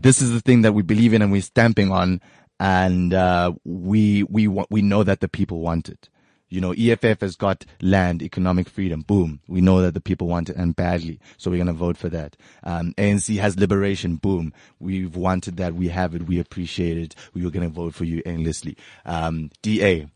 this 0.00 0.20
is 0.20 0.32
the 0.32 0.40
thing 0.40 0.62
that 0.62 0.72
we 0.72 0.82
believe 0.82 1.14
in 1.14 1.22
and 1.22 1.30
we're 1.30 1.42
stamping 1.42 1.92
on, 1.92 2.20
and 2.58 3.14
uh, 3.14 3.52
we 3.64 4.24
we 4.24 4.48
wa- 4.48 4.66
we 4.68 4.82
know 4.82 5.04
that 5.04 5.20
the 5.20 5.28
people 5.28 5.60
want 5.60 5.88
it. 5.88 6.08
You 6.48 6.60
know, 6.60 6.72
EFF 6.72 7.20
has 7.20 7.36
got 7.36 7.64
land, 7.80 8.22
economic 8.22 8.68
freedom. 8.68 9.02
Boom. 9.02 9.40
We 9.48 9.60
know 9.60 9.82
that 9.82 9.94
the 9.94 10.00
people 10.00 10.28
want 10.28 10.48
it 10.48 10.56
and 10.56 10.76
badly. 10.76 11.18
So 11.36 11.50
we're 11.50 11.56
going 11.56 11.66
to 11.66 11.72
vote 11.72 11.96
for 11.96 12.08
that. 12.10 12.36
Um, 12.62 12.94
ANC 12.96 13.38
has 13.38 13.58
liberation. 13.58 14.16
Boom. 14.16 14.52
We've 14.78 15.16
wanted 15.16 15.56
that. 15.56 15.74
We 15.74 15.88
have 15.88 16.14
it. 16.14 16.26
We 16.26 16.38
appreciate 16.38 16.98
it. 16.98 17.14
We 17.34 17.44
are 17.46 17.50
going 17.50 17.68
to 17.68 17.74
vote 17.74 17.94
for 17.94 18.04
you 18.04 18.22
endlessly. 18.24 18.76
Um, 19.04 19.50
DA. 19.62 20.06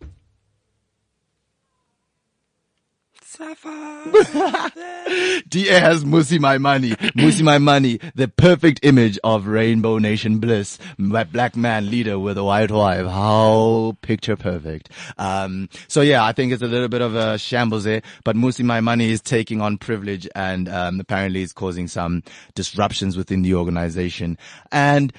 DA 5.49 5.81
has 5.81 6.05
Musi 6.05 6.39
My 6.39 6.59
Money. 6.59 6.91
Mmusi 6.91 7.41
Maimane, 7.41 7.99
the 8.15 8.29
perfect 8.29 8.81
image 8.83 9.19
of 9.25 9.47
Rainbow 9.47 9.97
Nation 9.97 10.41
bliss. 10.41 10.79
Black 10.99 11.57
man 11.57 11.91
leader 11.91 12.19
with 12.19 12.37
a 12.37 12.45
white 12.45 12.71
wife. 12.71 13.07
How 13.07 13.97
picture 14.03 14.37
perfect. 14.37 14.91
Um, 15.17 15.71
so 15.89 16.03
yeah, 16.03 16.23
I 16.23 16.33
think 16.33 16.53
it's 16.53 16.63
a 16.63 16.67
little 16.67 16.89
bit 16.89 17.01
of 17.01 17.15
a 17.15 17.39
shambles 17.39 17.85
there, 17.85 18.03
but 18.25 18.37
Mmusi 18.37 18.63
Maimane 18.63 19.09
is 19.09 19.23
taking 19.23 19.63
on 19.63 19.79
privilege 19.79 20.29
and, 20.35 20.69
um, 20.69 21.01
apparently 21.01 21.41
is 21.41 21.55
causing 21.55 21.89
some 21.89 22.23
disruptions 22.55 23.17
within 23.17 23.41
the 23.41 23.55
organization. 23.55 24.37
And, 24.71 25.15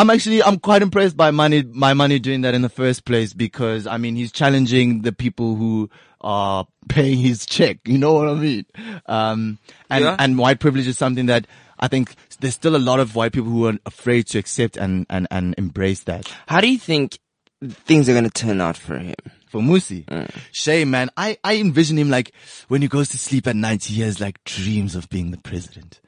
I'm 0.00 0.08
actually, 0.08 0.42
I'm 0.42 0.58
quite 0.58 0.80
impressed 0.80 1.14
by 1.14 1.30
money, 1.30 1.62
my 1.62 1.92
money 1.92 2.18
doing 2.18 2.40
that 2.40 2.54
in 2.54 2.62
the 2.62 2.70
first 2.70 3.04
place 3.04 3.34
because, 3.34 3.86
I 3.86 3.98
mean, 3.98 4.16
he's 4.16 4.32
challenging 4.32 5.02
the 5.02 5.12
people 5.12 5.56
who 5.56 5.90
are 6.22 6.66
paying 6.88 7.18
his 7.18 7.44
check. 7.44 7.80
You 7.84 7.98
know 7.98 8.14
what 8.14 8.26
I 8.26 8.32
mean? 8.32 8.64
Um, 9.04 9.58
and, 9.90 10.04
Yeah. 10.04 10.16
and 10.18 10.38
white 10.38 10.58
privilege 10.58 10.86
is 10.88 10.96
something 10.96 11.26
that 11.26 11.46
I 11.78 11.88
think 11.88 12.14
there's 12.40 12.54
still 12.54 12.76
a 12.76 12.78
lot 12.78 12.98
of 12.98 13.14
white 13.14 13.32
people 13.32 13.50
who 13.50 13.66
are 13.66 13.76
afraid 13.84 14.26
to 14.28 14.38
accept 14.38 14.78
and, 14.78 15.04
and, 15.10 15.26
and 15.30 15.54
embrace 15.58 16.04
that. 16.04 16.32
How 16.48 16.62
do 16.62 16.70
you 16.72 16.78
think 16.78 17.18
things 17.62 18.08
are 18.08 18.12
going 18.12 18.24
to 18.24 18.30
turn 18.30 18.62
out 18.62 18.78
for 18.78 18.96
him? 18.96 19.14
For 19.48 19.60
Mmusi, 19.60 20.06
Shay, 20.50 20.86
man, 20.86 21.10
I, 21.18 21.36
I 21.44 21.56
envision 21.56 21.98
him 21.98 22.08
like 22.08 22.32
when 22.68 22.80
he 22.80 22.88
goes 22.88 23.10
to 23.10 23.18
sleep 23.18 23.46
at 23.46 23.56
night, 23.56 23.84
he 23.84 24.00
has 24.00 24.18
like 24.18 24.42
dreams 24.44 24.94
of 24.94 25.10
being 25.10 25.30
the 25.30 25.36
president. 25.38 26.00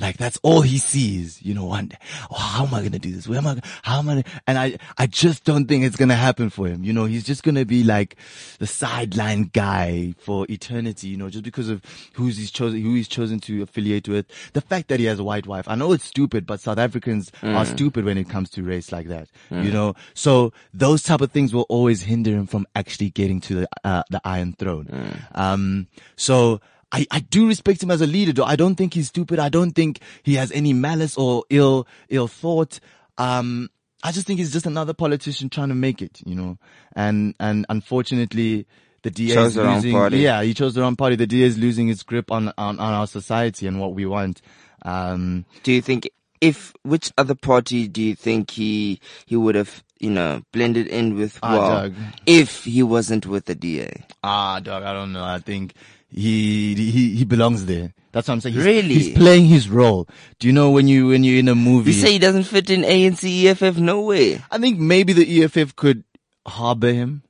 Like 0.00 0.16
that's 0.16 0.38
all 0.42 0.62
he 0.62 0.78
sees, 0.78 1.40
you 1.42 1.54
know, 1.54 1.64
one 1.66 1.86
day. 1.86 1.98
Oh, 2.30 2.36
how 2.36 2.66
am 2.66 2.74
I 2.74 2.80
going 2.80 2.92
to 2.92 2.98
do 2.98 3.12
this? 3.12 3.28
Where 3.28 3.38
am 3.38 3.46
I? 3.46 3.60
How 3.82 3.98
am 3.98 4.08
I? 4.08 4.24
And 4.46 4.58
I, 4.58 4.78
I 4.98 5.06
just 5.06 5.44
don't 5.44 5.66
think 5.66 5.84
it's 5.84 5.96
going 5.96 6.08
to 6.08 6.14
happen 6.16 6.50
for 6.50 6.66
him. 6.66 6.82
You 6.82 6.92
know, 6.92 7.04
he's 7.04 7.24
just 7.24 7.42
going 7.42 7.54
to 7.54 7.64
be 7.64 7.84
like 7.84 8.16
the 8.58 8.66
sideline 8.66 9.50
guy 9.52 10.14
for 10.18 10.46
eternity, 10.48 11.08
you 11.08 11.16
know, 11.16 11.30
just 11.30 11.44
because 11.44 11.68
of 11.68 11.82
who's 12.14 12.36
he's 12.36 12.50
chosen, 12.50 12.80
who 12.80 12.94
he's 12.94 13.06
chosen 13.08 13.38
to 13.40 13.62
affiliate 13.62 14.08
with. 14.08 14.26
The 14.54 14.60
fact 14.60 14.88
that 14.88 14.98
he 14.98 15.06
has 15.06 15.18
a 15.18 15.24
white 15.24 15.46
wife. 15.46 15.68
I 15.68 15.74
know 15.76 15.92
it's 15.92 16.04
stupid, 16.04 16.46
but 16.46 16.58
South 16.60 16.78
Africans 16.78 17.30
are 17.42 17.64
stupid 17.64 18.04
when 18.04 18.18
it 18.18 18.28
comes 18.28 18.50
to 18.50 18.62
race 18.62 18.90
like 18.92 19.08
that, 19.08 19.28
you 19.50 19.70
know? 19.70 19.94
So 20.14 20.52
those 20.74 21.02
type 21.02 21.20
of 21.20 21.30
things 21.30 21.52
will 21.54 21.66
always 21.68 22.02
hinder 22.02 22.30
him 22.30 22.46
from 22.46 22.66
actually 22.74 23.10
getting 23.10 23.40
to 23.42 23.54
the, 23.54 23.68
uh, 23.84 24.02
the 24.10 24.20
Iron 24.24 24.54
Throne. 24.54 24.88
Um, 25.34 25.86
so, 26.16 26.60
I, 26.92 27.06
I 27.10 27.20
do 27.20 27.48
respect 27.48 27.82
him 27.82 27.90
as 27.90 28.00
a 28.02 28.06
leader 28.06 28.32
though. 28.32 28.44
I 28.44 28.54
don't 28.56 28.74
think 28.76 28.94
he's 28.94 29.08
stupid. 29.08 29.38
I 29.38 29.48
don't 29.48 29.72
think 29.72 30.00
he 30.22 30.34
has 30.34 30.52
any 30.52 30.72
malice 30.74 31.16
or 31.16 31.44
ill, 31.50 31.86
ill 32.10 32.28
thought. 32.28 32.78
Um, 33.18 33.70
I 34.04 34.12
just 34.12 34.26
think 34.26 34.38
he's 34.40 34.52
just 34.52 34.66
another 34.66 34.92
politician 34.94 35.48
trying 35.48 35.68
to 35.70 35.74
make 35.74 36.02
it, 36.02 36.20
you 36.26 36.34
know, 36.34 36.58
and, 36.94 37.34
and 37.40 37.64
unfortunately, 37.68 38.66
the 39.02 39.10
DA 39.10 39.34
Chose 39.34 39.48
is 39.48 39.54
the 39.54 39.62
wrong 39.64 39.76
losing, 39.76 39.92
party. 39.92 40.18
yeah, 40.18 40.42
he 40.42 40.54
chose 40.54 40.74
the 40.74 40.80
wrong 40.80 40.96
party. 40.96 41.16
The 41.16 41.26
DA 41.26 41.46
is 41.46 41.58
losing 41.58 41.88
its 41.88 42.02
grip 42.02 42.30
on, 42.30 42.48
on, 42.58 42.78
on 42.78 42.94
our 42.94 43.06
society 43.06 43.66
and 43.66 43.80
what 43.80 43.94
we 43.94 44.04
want. 44.06 44.42
Um, 44.82 45.44
Do 45.62 45.72
you 45.72 45.80
think 45.82 46.10
if 46.40 46.72
which 46.82 47.12
other 47.16 47.36
party 47.36 47.86
do 47.86 48.02
you 48.02 48.16
think 48.16 48.50
he 48.50 49.00
he 49.26 49.36
would 49.36 49.54
have 49.54 49.84
you 50.00 50.10
know 50.10 50.42
blended 50.52 50.88
in 50.88 51.14
with 51.14 51.38
Ah, 51.40 51.56
well 51.56 51.92
if 52.26 52.64
he 52.64 52.82
wasn't 52.82 53.26
with 53.26 53.44
the 53.46 53.54
DA? 53.54 54.04
Ah, 54.24 54.58
dog, 54.60 54.82
I 54.82 54.92
don't 54.92 55.12
know. 55.12 55.22
I 55.24 55.38
think 55.38 55.74
he 56.14 56.74
he 56.74 57.16
he 57.16 57.24
belongs 57.24 57.64
there. 57.66 57.92
That's 58.12 58.28
what 58.28 58.34
I'm 58.34 58.40
saying. 58.42 58.54
He's, 58.56 58.64
Really? 58.64 58.94
he's 58.94 59.16
playing 59.16 59.46
his 59.46 59.68
role. 59.70 60.06
Do 60.38 60.46
you 60.46 60.52
know 60.52 60.70
when 60.70 60.86
you 60.86 61.08
when 61.08 61.24
you're 61.24 61.38
in 61.38 61.48
a 61.48 61.54
movie? 61.54 61.92
You 61.92 62.00
say 62.00 62.12
he 62.12 62.18
doesn't 62.18 62.44
fit 62.44 62.68
in 62.70 62.82
ANC 62.82 63.44
EFF 63.46 63.78
No 63.78 64.02
way. 64.02 64.40
I 64.50 64.58
think 64.58 64.78
maybe 64.78 65.12
the 65.14 65.42
EFF 65.44 65.74
could 65.76 66.04
harbor 66.46 66.92
him, 66.92 67.22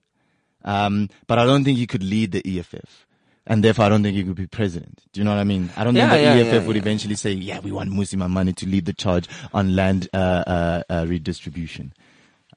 um, 0.64 1.09
but 1.27 1.38
I 1.38 1.45
don't 1.45 1.62
think 1.64 1.79
he 1.79 1.87
could 1.87 2.03
lead 2.03 2.33
the 2.33 2.59
EFF. 2.59 3.07
And 3.45 3.64
therefore, 3.64 3.87
I 3.87 3.88
don't 3.88 4.05
think 4.05 4.16
he 4.16 4.23
could 4.23 4.37
be 4.37 4.47
president. 4.47 5.03
Do 5.12 5.21
you 5.21 5.25
know 5.25 5.33
what 5.33 5.40
I 5.40 5.45
mean? 5.45 5.71
I 5.77 5.83
don't 5.83 5.97
Yeah, 5.97 6.11
think 6.11 6.23
the 6.23 6.45
yeah, 6.45 6.47
EFF 6.47 6.62
yeah, 6.62 6.66
would 6.68 6.77
eventually 6.77 7.16
say, 7.16 7.33
"Yeah, 7.33 7.59
we 7.59 7.73
want 7.73 7.90
Mmusi 7.90 8.14
Maimane 8.16 8.55
to 8.55 8.66
lead 8.66 8.85
the 8.85 8.92
charge 8.92 9.29
on 9.53 9.75
land 9.75 10.09
uh, 10.14 10.16
uh, 10.47 10.83
uh, 10.88 11.07
redistribution." 11.09 11.92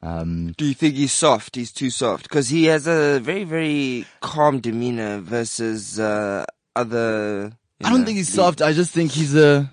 Um, 0.02 0.54
Do 0.58 0.66
you 0.66 0.74
think 0.74 0.96
he's 0.96 1.12
soft? 1.14 1.56
He's 1.56 1.72
too 1.72 1.90
soft 1.90 2.24
because 2.24 2.50
he 2.50 2.66
has 2.66 2.86
a 2.88 3.20
very, 3.20 3.44
very 3.44 4.06
calm 4.22 4.60
demeanor 4.60 5.20
versus 5.20 6.00
uh, 6.00 6.46
other. 6.76 7.52
I 7.84 7.90
don't 7.90 8.02
know, 8.02 8.06
think 8.06 8.18
he's 8.18 8.30
lead- 8.32 8.44
soft. 8.44 8.62
I 8.62 8.74
just 8.74 8.92
think 8.92 9.12
he's 9.12 9.36
a 9.36 9.72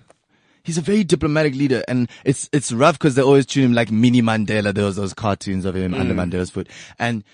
he's 0.65 0.79
a 0.79 0.81
very 0.83 1.05
diplomatic 1.05 1.55
leader, 1.55 1.83
and 1.89 2.09
it's 2.25 2.49
it's 2.53 2.73
rough 2.73 2.99
because 2.99 3.15
they 3.15 3.23
always 3.23 3.47
treat 3.47 3.65
him 3.65 3.75
like 3.75 3.91
mini 3.91 4.23
Mandela. 4.23 4.73
There 4.75 4.85
was 4.85 4.97
those 4.97 5.13
cartoons 5.15 5.65
of 5.65 5.75
him 5.77 5.93
under 5.95 6.15
Mandela's 6.15 6.51
foot, 6.51 6.69
and 6.99 7.25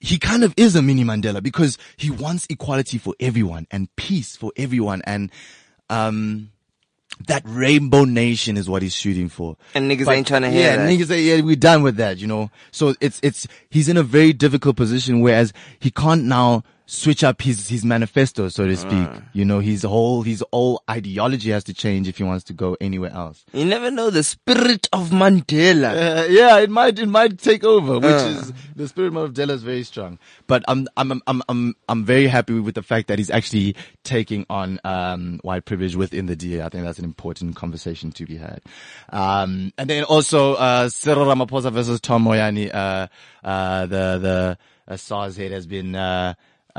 he 0.00 0.18
kind 0.18 0.42
of 0.42 0.52
is 0.56 0.74
a 0.76 0.82
mini 0.82 1.04
Mandela 1.04 1.42
because 1.42 1.78
he 1.96 2.10
wants 2.10 2.46
equality 2.50 2.98
for 2.98 3.14
everyone 3.20 3.66
and 3.70 3.94
peace 3.96 4.36
for 4.36 4.52
everyone, 4.56 5.02
and 5.04 5.30
um. 5.88 6.50
That 7.26 7.42
rainbow 7.44 8.04
nation 8.04 8.56
is 8.56 8.68
what 8.68 8.82
he's 8.82 8.94
shooting 8.94 9.28
for. 9.28 9.56
And 9.74 9.90
niggas 9.90 10.06
But- 10.06 10.16
ain't 10.16 10.26
trying 10.26 10.42
to 10.42 10.50
hear 10.50 10.60
yeah, 10.62 10.76
that. 10.76 10.88
niggas 10.88 11.06
say, 11.08 11.22
yeah, 11.22 11.40
we're 11.42 11.56
done 11.56 11.82
with 11.82 11.96
that, 11.96 12.18
you 12.18 12.26
know. 12.26 12.50
So 12.70 12.94
it's 13.00 13.20
it's 13.22 13.46
he's 13.68 13.88
in 13.88 13.96
a 13.96 14.02
very 14.02 14.32
difficult 14.32 14.76
position, 14.76 15.20
whereas 15.20 15.52
he 15.78 15.90
can't 15.90 16.24
now 16.24 16.64
switch 16.92 17.22
up 17.22 17.40
his 17.40 17.68
his 17.68 17.84
manifesto, 17.84 18.48
so 18.48 18.66
to 18.66 18.76
speak. 18.76 19.06
Ah. 19.08 19.22
You 19.32 19.44
know, 19.44 19.60
his 19.60 19.84
whole 19.84 20.22
his 20.22 20.42
whole 20.52 20.82
ideology 20.90 21.50
has 21.50 21.62
to 21.64 21.72
change 21.74 22.08
if 22.08 22.18
he 22.18 22.24
wants 22.24 22.42
to 22.44 22.52
go 22.52 22.76
anywhere 22.80 23.12
else. 23.12 23.44
You 23.52 23.64
never 23.64 23.92
know 23.92 24.10
the 24.10 24.24
spirit 24.24 24.88
of 24.92 25.10
Mandela. 25.10 26.24
Uh, 26.24 26.26
yeah, 26.28 26.58
it 26.58 26.68
might 26.68 26.98
it 26.98 27.06
might 27.08 27.38
take 27.38 27.62
over, 27.62 27.94
which 28.00 28.10
Uh. 28.10 28.34
is 28.40 28.52
the 28.74 28.88
spirit 28.88 29.08
of 29.08 29.14
Mandela 29.14 29.50
is 29.50 29.62
very 29.62 29.84
strong. 29.84 30.18
But 30.48 30.64
I'm 30.66 30.88
I'm 30.96 31.22
I'm 31.28 31.42
I'm 31.48 31.74
I'm 31.88 32.04
very 32.04 32.26
happy 32.26 32.54
with 32.58 32.74
the 32.74 32.82
fact 32.82 33.06
that 33.06 33.18
he's 33.18 33.30
actually 33.30 33.76
taking 34.02 34.44
on 34.50 34.80
um 34.84 35.38
white 35.44 35.64
privilege 35.66 35.94
within 35.94 36.26
the 36.26 36.34
DA. 36.34 36.62
I 36.62 36.68
think 36.70 36.84
that's 36.84 36.98
an 36.98 37.04
important 37.04 37.54
conversation 37.54 38.10
to 38.12 38.26
be 38.26 38.36
had. 38.36 38.62
Um 39.10 39.72
and 39.78 39.88
then 39.88 40.02
also 40.04 40.54
uh 40.54 40.88
Cyril 40.88 41.26
Ramaphosa 41.26 41.72
versus 41.72 42.00
Tom 42.00 42.24
Moyane, 42.24 42.74
uh 42.74 43.06
uh 43.44 43.86
the 43.86 44.18
the 44.18 44.58
uh, 44.88 44.96
SARS 44.96 45.36
head 45.36 45.52
has 45.52 45.68
been 45.68 45.94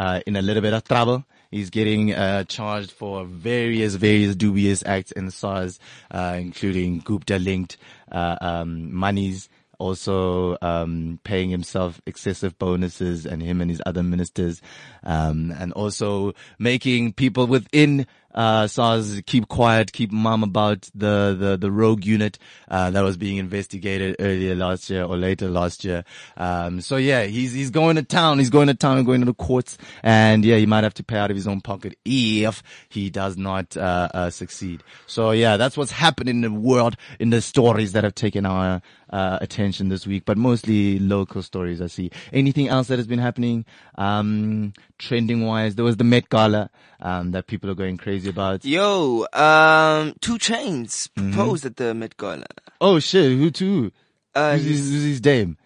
uh 0.02 0.20
in 0.26 0.36
a 0.36 0.42
little 0.42 0.64
bit 0.68 0.74
of 0.74 0.84
trouble. 0.84 1.24
He's 1.52 1.70
getting 1.70 2.14
uh, 2.14 2.46
charged 2.46 2.92
for 2.92 3.26
various, 3.26 3.96
various 3.96 4.38
dubious 4.38 4.84
acts 4.86 5.12
in 5.12 5.32
SARS, 5.32 5.80
uh, 6.10 6.38
including 6.40 7.00
Gupta-linked 7.00 7.76
uh, 8.10 8.38
um, 8.40 8.96
monies, 8.96 9.50
also 9.78 10.58
um, 10.62 11.20
paying 11.26 11.50
himself 11.50 12.00
excessive 12.06 12.58
bonuses, 12.58 13.26
and 13.26 13.44
him 13.44 13.60
and 13.60 13.70
his 13.70 13.82
other 13.86 14.02
ministers, 14.02 14.62
um, 15.04 15.52
and 15.60 15.74
also 15.74 16.34
making 16.58 17.12
people 17.14 17.48
within 17.48 18.08
uh, 18.34 18.67
SARS 18.67 19.22
keep 19.26 19.48
quiet, 19.48 19.91
keep 19.91 20.12
mum 20.12 20.44
about 20.44 20.89
the, 20.96 21.36
the, 21.38 21.58
the 21.58 21.72
rogue 21.72 22.06
unit, 22.06 22.38
uh, 22.70 22.89
that 22.91 23.02
was 23.02 23.17
being 23.17 23.38
investigated 23.38 24.15
earlier 24.20 24.56
last 24.56 24.89
year 24.89 25.04
or 25.04 25.17
later 25.17 25.50
last 25.50 25.84
year. 25.84 26.04
Um, 26.38 26.82
so 26.82 26.98
yeah, 26.98 27.24
he's, 27.24 27.54
he's 27.54 27.70
going 27.70 27.96
to 27.96 28.04
town. 28.04 28.39
He's 28.39 28.50
going 28.50 28.67
to 28.67 28.74
town 28.74 28.98
and 28.98 29.06
going 29.06 29.22
to 29.22 29.26
the 29.26 29.34
courts. 29.34 29.78
And 30.04 30.46
yeah, 30.46 30.58
he 30.58 30.65
might 30.65 30.84
have 30.84 30.94
to 30.96 31.04
pay 31.04 31.17
out 31.17 31.32
of 31.32 31.36
his 31.36 31.48
own 31.48 31.62
pocket 31.62 31.98
if 32.06 32.63
he 32.89 33.10
does 33.10 33.38
not, 33.38 33.76
uh, 33.78 34.10
uh, 34.13 34.30
succeed. 34.30 34.84
So 35.08 35.32
yeah, 35.32 35.58
that's 35.58 35.78
what's 35.78 35.91
happened 35.91 36.30
in 36.30 36.41
the 36.41 36.52
world, 36.52 36.98
in 37.20 37.30
the 37.30 37.41
stories 37.41 37.94
that 37.94 38.04
have 38.04 38.15
taken 38.15 38.46
our, 38.46 38.82
uh, 39.12 39.38
attention 39.41 39.89
this 39.89 40.08
week, 40.08 40.24
but 40.26 40.38
mostly 40.38 40.98
local 41.00 41.41
stories 41.44 41.82
I 41.82 41.88
see. 41.88 42.12
Anything 42.32 42.70
else 42.70 42.88
that 42.88 42.98
has 42.98 43.08
been 43.08 43.20
happening, 43.20 43.65
um, 43.96 44.74
trending 44.98 45.46
wise? 45.46 45.76
There 45.76 45.86
was 45.86 45.98
the 45.98 46.06
Met 46.06 46.30
Gala, 46.30 46.70
um, 47.02 47.32
that 47.32 47.48
people 47.48 47.70
are 47.70 47.76
going 47.76 47.98
crazy 47.98 48.21
about. 48.28 48.64
Yo, 48.66 49.26
um, 49.34 50.14
2 50.22 50.38
Chainz 50.38 51.10
Mm-hmm. 51.10 51.32
proposed 51.34 51.66
at 51.66 51.76
the 51.78 51.94
Met 51.94 52.18
Gala. 52.18 52.46
Oh 52.80 53.00
shit, 53.00 53.38
who 53.38 53.52
too? 53.52 53.92
Uh, 54.34 54.54
who's, 54.58 54.66
his, 54.66 54.90
who's 54.92 55.04
his 55.04 55.22
dame? 55.22 55.58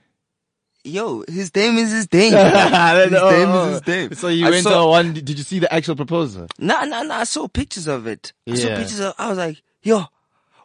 yo, 0.84 1.24
his 1.28 1.54
name 1.56 1.78
is 1.78 1.92
his 1.92 2.12
name. 2.14 2.32
his 2.34 3.12
name 3.12 3.50
is 3.50 3.72
his 3.80 3.88
name. 3.88 4.14
So 4.14 4.28
you 4.28 4.46
I 4.48 4.50
went 4.52 4.64
saw- 4.64 4.84
to 4.84 4.88
one, 4.90 5.14
did 5.14 5.30
you 5.30 5.44
see 5.44 5.60
the 5.60 5.74
actual 5.74 5.96
proposal? 5.96 6.48
Nah, 6.60 6.86
nah, 6.86 7.02
nah. 7.04 7.18
I 7.20 7.24
saw 7.24 7.48
pictures 7.48 7.88
of 7.88 8.06
it. 8.08 8.34
I 8.48 8.56
saw 8.56 8.68
pictures 8.76 9.00
of. 9.00 9.14
I 9.18 9.30
was 9.30 9.38
like, 9.40 9.62
yo, 9.82 10.04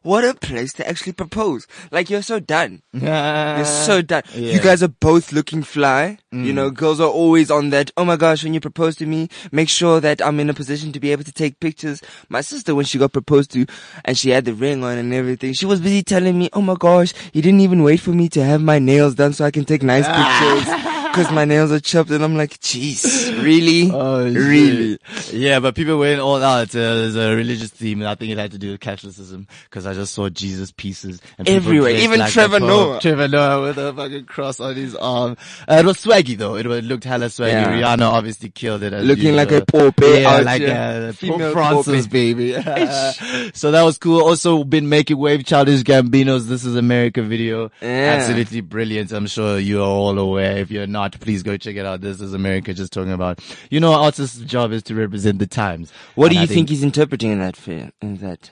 what 0.02 0.24
a 0.24 0.34
place 0.34 0.72
to 0.74 0.86
actually 0.88 1.12
propose. 1.12 1.66
Like 1.90 2.10
you're 2.10 2.22
so 2.22 2.38
done. 2.40 2.82
You're 2.92 3.64
so 3.64 4.02
done. 4.02 4.22
Yeah. 4.34 4.52
You 4.52 4.60
guys 4.60 4.82
are 4.82 4.88
both 4.88 5.32
looking 5.32 5.62
fly. 5.62 6.18
You 6.32 6.52
Mm. 6.52 6.54
know, 6.54 6.70
girls 6.70 7.00
are 7.00 7.08
always 7.08 7.50
on 7.50 7.70
that. 7.70 7.90
Oh 7.96 8.04
my 8.04 8.14
gosh, 8.14 8.44
when 8.44 8.54
you 8.54 8.60
propose 8.60 8.94
to 8.96 9.06
me, 9.06 9.28
make 9.50 9.68
sure 9.68 9.98
that 10.00 10.22
I'm 10.24 10.38
in 10.38 10.48
a 10.48 10.54
position 10.54 10.92
to 10.92 11.00
be 11.00 11.10
able 11.10 11.24
to 11.24 11.32
take 11.32 11.58
pictures. 11.58 12.02
My 12.28 12.40
sister, 12.40 12.72
when 12.72 12.84
she 12.84 12.98
got 12.98 13.12
proposed 13.12 13.50
to 13.54 13.66
and 14.04 14.16
she 14.16 14.30
had 14.30 14.44
the 14.44 14.54
ring 14.54 14.84
on 14.84 14.96
and 14.96 15.12
everything, 15.12 15.54
she 15.54 15.66
was 15.66 15.80
busy 15.80 16.04
telling 16.04 16.38
me, 16.38 16.48
oh 16.52 16.62
my 16.62 16.76
gosh, 16.78 17.12
he 17.32 17.40
didn't 17.40 17.60
even 17.62 17.82
wait 17.82 17.98
for 17.98 18.10
me 18.10 18.28
to 18.28 18.44
have 18.44 18.62
my 18.62 18.78
nails 18.78 19.16
done 19.16 19.32
so 19.32 19.44
I 19.44 19.50
can 19.50 19.64
take 19.64 19.82
nice 19.82 20.06
pictures. 20.06 20.86
Cause 21.10 21.32
my 21.32 21.44
nails 21.44 21.72
are 21.72 21.80
chopped 21.80 22.10
and 22.10 22.22
I'm 22.22 22.36
like, 22.36 22.60
jeez, 22.60 23.42
really? 23.42 23.90
Oh, 23.92 24.22
really? 24.32 24.96
Yeah, 25.32 25.58
but 25.58 25.74
people 25.74 25.98
went 25.98 26.20
all 26.20 26.40
out. 26.40 26.68
Uh, 26.68 26.78
there's 26.94 27.16
a 27.16 27.34
religious 27.34 27.70
theme, 27.70 28.00
and 28.00 28.08
I 28.08 28.14
think 28.14 28.30
it 28.30 28.38
had 28.38 28.52
to 28.52 28.58
do 28.58 28.70
with 28.70 28.80
Catholicism 28.80 29.48
because 29.64 29.86
I 29.86 29.94
just 29.94 30.14
saw 30.14 30.28
Jesus 30.28 30.70
pieces 30.70 31.20
and 31.36 31.48
Everywhere. 31.48 31.90
Even 31.96 32.20
like 32.20 32.32
Trevor. 32.32 32.60
Noah. 32.60 33.00
Trevor 33.00 33.26
Noah 33.26 33.60
with 33.62 33.78
a 33.78 33.92
fucking 33.92 34.26
cross 34.26 34.60
on 34.60 34.76
his 34.76 34.94
arm. 34.94 35.36
Uh, 35.68 35.78
it 35.80 35.84
was 35.84 35.98
swaggy 36.22 36.36
though. 36.38 36.56
It, 36.56 36.66
it 36.66 36.84
looked 36.84 37.04
hella 37.04 37.26
swaggy. 37.26 37.50
Yeah. 37.52 37.72
Rihanna 37.72 38.02
obviously 38.10 38.50
killed 38.50 38.82
it. 38.82 38.92
as 38.92 39.04
Looking 39.04 39.34
like 39.36 39.50
a 39.52 39.64
Pope 39.64 39.94
Yeah, 40.00 40.38
like 40.38 40.62
a 40.62 41.12
Female 41.12 41.52
Francis, 41.52 42.06
Pope. 42.06 42.12
baby. 42.12 42.52
so 43.54 43.70
that 43.70 43.82
was 43.82 43.98
cool. 43.98 44.20
Also 44.22 44.64
been 44.64 44.88
making 44.88 45.18
wave 45.18 45.44
Childish 45.44 45.82
Gambino's 45.82 46.48
This 46.48 46.64
Is 46.64 46.76
America 46.76 47.22
video. 47.22 47.70
Yeah. 47.80 48.16
Absolutely 48.18 48.60
brilliant. 48.60 49.12
I'm 49.12 49.26
sure 49.26 49.58
you 49.58 49.80
are 49.80 49.86
all 49.86 50.18
aware. 50.18 50.58
If 50.58 50.70
you're 50.70 50.86
not, 50.86 51.18
please 51.20 51.42
go 51.42 51.56
check 51.56 51.76
it 51.76 51.86
out. 51.86 52.00
This 52.00 52.20
is 52.20 52.34
America 52.34 52.74
just 52.74 52.92
talking 52.92 53.12
about, 53.12 53.40
you 53.70 53.80
know, 53.80 53.92
artist's 53.92 54.38
job 54.40 54.72
is 54.72 54.82
to 54.84 54.94
represent 54.94 55.38
the 55.38 55.46
times. 55.46 55.92
What 56.14 56.26
And 56.26 56.34
do 56.36 56.40
you 56.40 56.46
think, 56.46 56.68
he's 56.68 56.82
interpreting 56.82 57.30
in 57.32 57.38
that 57.40 57.56
film? 57.56 57.92
In 58.02 58.16
that? 58.18 58.50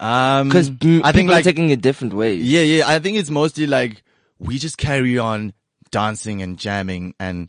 Um, 0.00 0.48
Because 0.48 0.70
I 1.02 1.12
think 1.12 1.30
like, 1.30 1.44
taking 1.44 1.70
it 1.70 1.80
different 1.80 2.14
ways. 2.14 2.44
yeah, 2.44 2.60
yeah. 2.62 2.84
I 2.88 2.98
think 3.00 3.18
it's 3.18 3.30
mostly 3.30 3.66
like 3.66 4.02
we 4.38 4.58
just 4.58 4.78
carry 4.78 5.18
on 5.18 5.52
dancing 5.90 6.42
and 6.42 6.58
jamming 6.58 7.14
and 7.18 7.48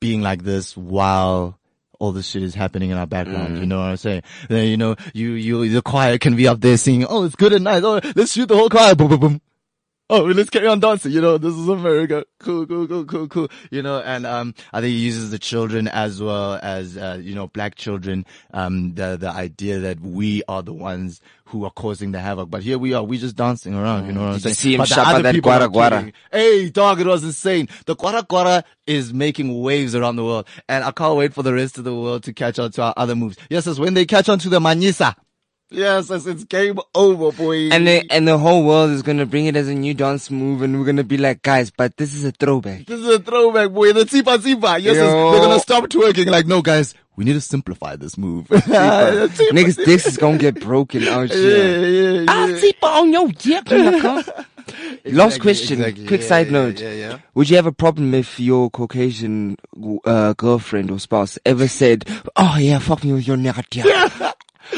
being 0.00 0.20
like 0.20 0.42
this 0.42 0.76
while 0.76 1.58
all 1.98 2.10
this 2.10 2.26
shit 2.26 2.42
is 2.42 2.54
happening 2.54 2.90
in 2.90 2.96
our 2.96 3.06
background. 3.06 3.58
You 3.58 3.64
mm. 3.64 3.68
know 3.68 3.78
what 3.78 3.84
I'm 3.84 3.96
saying? 3.96 4.22
Then, 4.48 4.66
you 4.66 4.76
know, 4.76 4.96
you, 5.14 5.32
you, 5.32 5.68
the 5.68 5.82
choir 5.82 6.18
can 6.18 6.34
be 6.34 6.48
up 6.48 6.60
there 6.60 6.76
singing, 6.76 7.06
oh, 7.08 7.24
it's 7.24 7.36
good 7.36 7.52
and 7.52 7.64
nice. 7.64 7.84
Oh, 7.84 8.00
let's 8.16 8.32
shoot 8.32 8.48
the 8.48 8.56
whole 8.56 8.68
choir. 8.68 8.96
Boom, 8.96 9.08
boom, 9.08 9.20
boom. 9.20 9.40
Oh, 10.14 10.24
let's 10.24 10.50
carry 10.50 10.66
on 10.66 10.78
dancing. 10.78 11.10
You 11.10 11.22
know, 11.22 11.38
this 11.38 11.54
is 11.54 11.66
America. 11.68 12.26
Cool, 12.38 12.66
cool, 12.66 12.86
cool, 12.86 13.06
cool, 13.06 13.28
cool. 13.28 13.48
You 13.70 13.80
know, 13.80 14.00
and, 14.00 14.26
um, 14.26 14.54
I 14.70 14.82
think 14.82 14.92
he 14.92 14.98
uses 14.98 15.30
the 15.30 15.38
children 15.38 15.88
as 15.88 16.20
well 16.22 16.60
as, 16.62 16.98
uh, 16.98 17.18
you 17.18 17.34
know, 17.34 17.46
black 17.46 17.76
children, 17.76 18.26
um, 18.52 18.92
the, 18.92 19.16
the 19.16 19.30
idea 19.30 19.78
that 19.78 20.00
we 20.00 20.42
are 20.48 20.62
the 20.62 20.74
ones 20.74 21.22
who 21.46 21.64
are 21.64 21.70
causing 21.70 22.12
the 22.12 22.20
havoc. 22.20 22.50
But 22.50 22.62
here 22.62 22.76
we 22.76 22.92
are, 22.92 23.02
we 23.02 23.16
just 23.16 23.36
dancing 23.36 23.74
around. 23.74 24.06
You 24.06 24.12
know 24.12 24.20
what 24.20 24.26
I'm 24.26 24.32
Did 24.34 24.44
you 24.44 24.50
saying? 24.50 24.54
see 24.56 24.74
him 24.74 24.78
But 24.80 24.88
the 24.90 24.94
shapa 24.96 25.10
other 25.12 25.22
that 25.22 25.34
gwara 25.36 25.72
gwara? 25.72 26.12
Hey, 26.30 26.68
dog, 26.68 27.00
it 27.00 27.06
was 27.06 27.24
insane. 27.24 27.70
The 27.86 27.96
gwara 27.96 28.22
gwara 28.26 28.64
is 28.86 29.14
making 29.14 29.62
waves 29.62 29.94
around 29.94 30.16
the 30.16 30.24
world. 30.24 30.46
And 30.68 30.84
I 30.84 30.90
can't 30.90 31.16
wait 31.16 31.32
for 31.32 31.42
the 31.42 31.54
rest 31.54 31.78
of 31.78 31.84
the 31.84 31.94
world 31.94 32.24
to 32.24 32.34
catch 32.34 32.58
on 32.58 32.70
to 32.72 32.82
our 32.82 32.94
other 32.98 33.16
moves. 33.16 33.38
Yes, 33.48 33.66
it's 33.66 33.78
when 33.78 33.94
they 33.94 34.04
catch 34.04 34.28
on 34.28 34.38
to 34.40 34.50
the 34.50 34.60
Manisa. 34.60 35.14
Yes, 35.72 36.10
it's, 36.10 36.26
it's 36.26 36.44
game 36.44 36.78
over, 36.94 37.32
boy. 37.32 37.70
And 37.70 37.86
the, 37.86 38.04
and 38.10 38.28
the 38.28 38.38
whole 38.38 38.64
world 38.64 38.90
is 38.90 39.02
gonna 39.02 39.26
bring 39.26 39.46
it 39.46 39.56
as 39.56 39.68
a 39.68 39.74
new 39.74 39.94
dance 39.94 40.30
move 40.30 40.62
and 40.62 40.78
we're 40.78 40.84
gonna 40.86 41.02
be 41.04 41.16
like, 41.18 41.42
guys, 41.42 41.70
but 41.70 41.96
this 41.96 42.14
is 42.14 42.24
a 42.24 42.32
throwback. 42.32 42.86
this 42.86 43.00
is 43.00 43.06
a 43.08 43.18
throwback, 43.18 43.70
boy. 43.70 43.92
The 43.92 44.04
Tsipa 44.04 44.38
Tsipa. 44.38 44.80
Yes, 44.80 44.96
they're 44.96 45.40
gonna 45.40 45.58
stop 45.60 45.84
twerking. 45.84 46.26
Like, 46.26 46.46
no, 46.46 46.62
guys, 46.62 46.94
we 47.16 47.24
need 47.24 47.32
to 47.34 47.40
simplify 47.40 47.96
this 47.96 48.16
move. 48.18 48.46
Niggas' 48.48 49.84
dicks 49.84 50.06
is 50.06 50.16
gonna 50.18 50.38
get 50.38 50.60
broken 50.60 51.04
out 51.08 51.30
Yeah, 51.30 51.36
here. 51.36 51.80
yeah, 51.88 52.20
yeah. 52.20 52.24
I'll 52.28 52.58
tip 52.60 52.82
on 52.84 53.12
your 53.12 53.28
dick, 53.28 53.64
nigga. 53.64 54.46
Last 55.06 55.40
question, 55.40 55.80
exactly. 55.80 56.06
quick 56.06 56.20
Yeah, 56.22 56.26
side 56.28 56.46
yeah, 56.46 56.52
note. 56.52 56.80
yeah, 56.80 56.92
yeah. 56.92 57.18
Would 57.34 57.50
you 57.50 57.56
have 57.56 57.66
a 57.66 57.72
problem 57.72 58.14
if 58.14 58.38
your 58.38 58.70
Caucasian 58.70 59.56
uh, 60.04 60.34
girlfriend 60.34 60.90
or 60.92 61.00
spouse 61.00 61.38
ever 61.44 61.66
said, 61.66 62.08
oh 62.36 62.56
yeah, 62.58 62.78
fuck 62.78 63.02
me 63.02 63.12
with 63.12 63.26
your 63.26 63.36
nigga. 63.36 64.31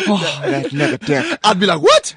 Oh, 0.09 0.41
that 0.45 0.67
nigga 0.67 0.99
dick. 1.05 1.39
I'd 1.43 1.61
be 1.61 1.67
like, 1.67 1.81
what? 1.83 2.17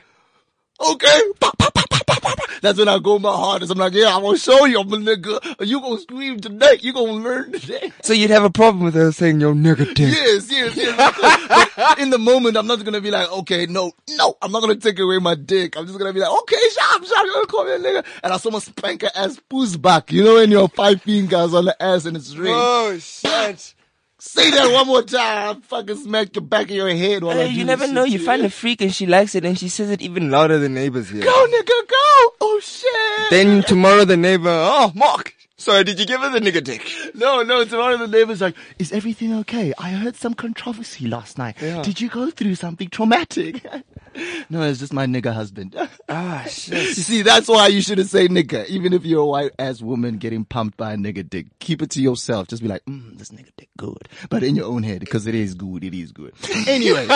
Okay. 0.79 1.21
Pa, 1.39 1.51
pa, 1.57 1.69
pa, 1.71 1.83
pa, 1.89 1.99
pa, 2.05 2.19
pa, 2.21 2.35
pa. 2.35 2.45
That's 2.61 2.77
when 2.79 2.87
I 2.87 2.99
go 2.99 3.17
my 3.19 3.31
hardest. 3.31 3.71
I'm 3.71 3.77
like, 3.77 3.93
yeah, 3.93 4.15
I'm 4.15 4.21
gonna 4.21 4.37
show 4.37 4.65
you 4.65 4.79
I'm 4.79 4.91
a 4.91 4.97
nigga. 4.97 5.65
You 5.65 5.79
gonna 5.81 5.99
scream 5.99 6.39
today. 6.39 6.77
You 6.81 6.93
gonna 6.93 7.13
learn 7.13 7.51
today. 7.51 7.91
So 8.01 8.13
you'd 8.13 8.29
have 8.29 8.43
a 8.43 8.49
problem 8.49 8.83
with 8.83 8.93
her 8.95 9.11
saying 9.11 9.39
yo 9.41 9.53
nigga 9.53 9.93
dick. 9.93 10.13
Yes, 10.13 10.51
yes, 10.51 10.75
yes. 10.75 11.99
In 11.99 12.09
the 12.09 12.17
moment, 12.17 12.57
I'm 12.57 12.67
not 12.67 12.83
gonna 12.83 13.01
be 13.01 13.11
like, 13.11 13.31
okay, 13.31 13.65
no, 13.67 13.91
no, 14.17 14.35
I'm 14.41 14.51
not 14.51 14.61
gonna 14.61 14.75
take 14.75 14.99
away 14.99 15.19
my 15.19 15.35
dick. 15.35 15.77
I'm 15.77 15.85
just 15.85 15.97
gonna 15.97 16.13
be 16.13 16.19
like, 16.19 16.31
okay, 16.41 16.57
sharp, 16.71 17.05
sharp, 17.05 17.25
you're 17.25 17.33
gonna 17.33 17.47
call 17.47 17.65
me 17.65 17.71
a 17.73 17.79
nigga. 17.79 18.05
And 18.23 18.33
I 18.33 18.37
saw 18.37 18.49
my 18.51 18.59
spank 18.59 19.01
her 19.03 19.11
ass 19.15 19.39
push 19.49 19.75
back. 19.75 20.11
You 20.11 20.23
know 20.23 20.35
when 20.35 20.51
your 20.51 20.69
five 20.69 21.01
fingers 21.01 21.53
on 21.53 21.65
the 21.65 21.81
ass 21.81 22.05
and 22.05 22.17
it's 22.17 22.35
ring. 22.35 22.53
Oh 22.55 22.97
shit. 22.99 23.73
Say 24.19 24.49
that 24.49 24.71
one 24.73 24.87
more 24.87 25.03
time. 25.03 25.47
I'll 25.47 25.61
fucking 25.61 25.95
smack 25.97 26.33
the 26.33 26.41
back 26.41 26.63
of 26.65 26.71
your 26.71 26.89
head 26.89 27.23
while 27.23 27.37
I 27.37 27.43
Hey, 27.45 27.49
do 27.51 27.59
you 27.59 27.65
never 27.65 27.85
shit 27.85 27.93
know. 27.93 28.05
to 28.05 28.09
You 28.09 28.19
find 28.19 28.41
a 28.43 28.49
freak 28.49 28.81
and 28.81 28.93
she 28.93 29.05
likes 29.05 29.35
it 29.35 29.45
and 29.45 29.57
she 29.59 29.69
says 29.69 29.91
it 29.91 30.01
even 30.01 30.31
louder 30.31 30.57
than 30.57 30.73
neighbors 30.73 31.09
here. 31.09 31.21
Go, 31.23 31.45
nigga, 31.47 31.87
go. 31.87 32.33
Oh, 32.41 32.59
shit. 32.63 33.29
Then 33.29 33.61
tomorrow 33.63 34.05
the 34.05 34.17
neighbor, 34.17 34.49
oh 34.49 34.91
Mark, 34.95 35.35
sorry, 35.57 35.83
did 35.83 35.99
you 35.99 36.05
give 36.05 36.21
her 36.21 36.29
the 36.29 36.39
nigga 36.39 36.63
dick? 36.63 36.89
No, 37.17 37.41
no, 37.41 37.65
tomorrow 37.65 37.97
the 37.97 38.07
neighbor's 38.07 38.41
like, 38.41 38.55
is 38.77 38.91
everything 38.91 39.33
okay? 39.39 39.73
I 39.79 39.89
heard 39.89 40.15
some 40.15 40.35
controversy 40.35 41.07
last 41.07 41.39
night. 41.39 41.55
Yeah. 41.59 41.81
Did 41.81 41.99
you 41.99 42.09
go 42.09 42.29
through 42.29 42.53
something 42.55 42.89
traumatic? 42.89 43.65
no, 44.49 44.61
it's 44.61 44.79
just 44.79 44.93
my 44.93 45.07
nigga 45.07 45.33
husband. 45.33 45.75
Ah 46.09 46.45
shit. 46.47 46.95
you 46.95 47.03
see, 47.03 47.21
that's 47.21 47.49
why 47.49 47.67
you 47.67 47.81
shouldn't 47.81 48.07
say 48.07 48.29
nigga. 48.29 48.65
Even 48.67 48.93
if 48.93 49.03
you're 49.03 49.21
a 49.21 49.25
white 49.25 49.51
ass 49.59 49.81
woman 49.81 50.17
getting 50.17 50.45
pumped 50.45 50.77
by 50.77 50.93
a 50.93 50.95
nigga 50.95 51.27
dick, 51.27 51.47
keep 51.59 51.81
it 51.81 51.89
to 51.91 52.01
yourself. 52.01 52.47
Just 52.47 52.61
be 52.61 52.69
like, 52.69 52.85
mm, 52.85 53.17
this 53.17 53.29
nigga 53.29 53.49
dick 53.57 53.69
good. 53.77 54.07
But 54.29 54.43
in 54.43 54.55
your 54.55 54.65
own 54.67 54.83
head, 54.83 55.01
because 55.01 55.27
it 55.27 55.35
is 55.35 55.53
good, 55.53 55.83
it 55.83 55.93
is 55.93 56.13
good. 56.13 56.33
Anyway. 56.67 57.07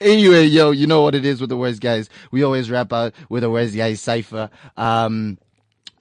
anyway, 0.00 0.44
yo, 0.44 0.70
you 0.70 0.86
know 0.86 1.02
what 1.02 1.16
it 1.16 1.24
is 1.24 1.40
with 1.40 1.50
the 1.50 1.56
words, 1.56 1.80
guys. 1.80 2.08
We 2.30 2.44
always 2.44 2.70
wrap 2.70 2.92
out 2.92 3.14
with 3.28 3.42
a 3.42 3.50
worst 3.50 3.74
guys 3.74 4.00
cipher. 4.00 4.48
Um, 4.76 5.38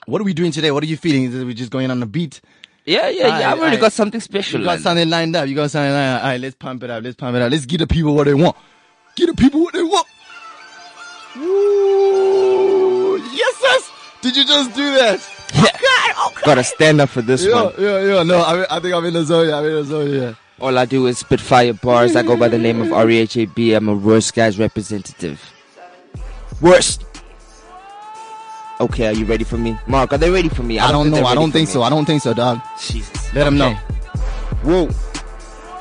what 0.05 0.21
are 0.21 0.23
we 0.23 0.33
doing 0.33 0.51
today? 0.51 0.71
What 0.71 0.83
are 0.83 0.87
you 0.87 0.97
feeling? 0.97 1.25
Is 1.25 1.35
it 1.35 1.45
we 1.45 1.53
just 1.53 1.71
going 1.71 1.89
on 1.91 2.01
a 2.01 2.05
beat? 2.05 2.41
Yeah, 2.85 3.09
yeah, 3.09 3.39
yeah. 3.39 3.51
I've 3.51 3.59
already 3.59 3.77
got 3.77 3.93
something 3.93 4.19
special. 4.21 4.59
You 4.59 4.65
got 4.67 4.79
something 4.79 5.09
lined 5.09 5.35
up. 5.35 5.47
You 5.47 5.55
got 5.55 5.71
something 5.71 5.91
lined 5.91 6.17
up. 6.17 6.23
All 6.23 6.29
right, 6.29 6.39
let's 6.39 6.55
pump 6.55 6.83
it 6.83 6.89
up. 6.91 7.03
Let's 7.03 7.15
pump 7.15 7.35
it 7.35 7.41
up. 7.41 7.51
Let's 7.51 7.65
give 7.65 7.79
the 7.79 7.87
people 7.87 8.13
what 8.13 8.25
they 8.25 8.33
want. 8.35 8.55
Give 9.15 9.27
the 9.27 9.33
people 9.33 9.61
what 9.61 9.73
they 9.73 9.81
want. 9.83 10.05
Ooh, 11.37 13.17
Yes, 13.33 13.55
yes. 13.61 13.91
Did 14.21 14.35
you 14.37 14.45
just 14.45 14.73
do 14.75 14.83
that? 14.95 15.19
Yeah. 15.53 16.27
Okay. 16.27 16.41
Gotta 16.45 16.63
stand 16.63 17.01
up 17.01 17.09
for 17.09 17.21
this 17.21 17.43
Yeah, 17.43 17.63
one. 17.63 17.73
yeah, 17.77 17.99
yeah. 18.03 18.23
No, 18.23 18.39
I, 18.39 18.65
I 18.77 18.79
think 18.79 18.93
I'm 18.93 19.05
in 19.05 19.13
the 19.13 19.23
zone. 19.23 19.47
Yeah, 19.49 19.57
I'm 19.59 19.65
in 19.65 19.73
the 19.73 19.83
zone. 19.83 20.09
Yeah. 20.11 20.33
All 20.59 20.77
I 20.77 20.85
do 20.85 21.05
is 21.07 21.19
spit 21.19 21.41
fire 21.41 21.73
bars. 21.73 22.15
I 22.15 22.23
go 22.23 22.37
by 22.37 22.47
the 22.47 22.57
name 22.57 22.81
of 22.81 22.87
REHAB. 22.89 23.75
I'm 23.75 23.89
a 23.89 23.93
worst 23.95 24.33
guy's 24.33 24.57
representative. 24.59 25.41
Worst. 26.61 27.03
Okay, 28.79 29.07
are 29.07 29.13
you 29.13 29.25
ready 29.25 29.43
for 29.45 29.57
me? 29.57 29.77
Mark, 29.87 30.11
are 30.11 30.17
they 30.17 30.29
ready 30.29 30.49
for 30.49 30.63
me? 30.63 30.79
I 30.79 30.91
don't 30.91 31.09
know. 31.09 31.23
I 31.25 31.33
don't 31.33 31.51
think 31.51 31.69
me. 31.69 31.73
so. 31.73 31.81
I 31.83 31.89
don't 31.89 32.05
think 32.05 32.21
so, 32.21 32.33
dog. 32.33 32.59
Jesus. 32.79 33.33
Let 33.33 33.47
Okay. 33.47 33.55
know. 33.55 33.73
Whoa. 34.63 34.89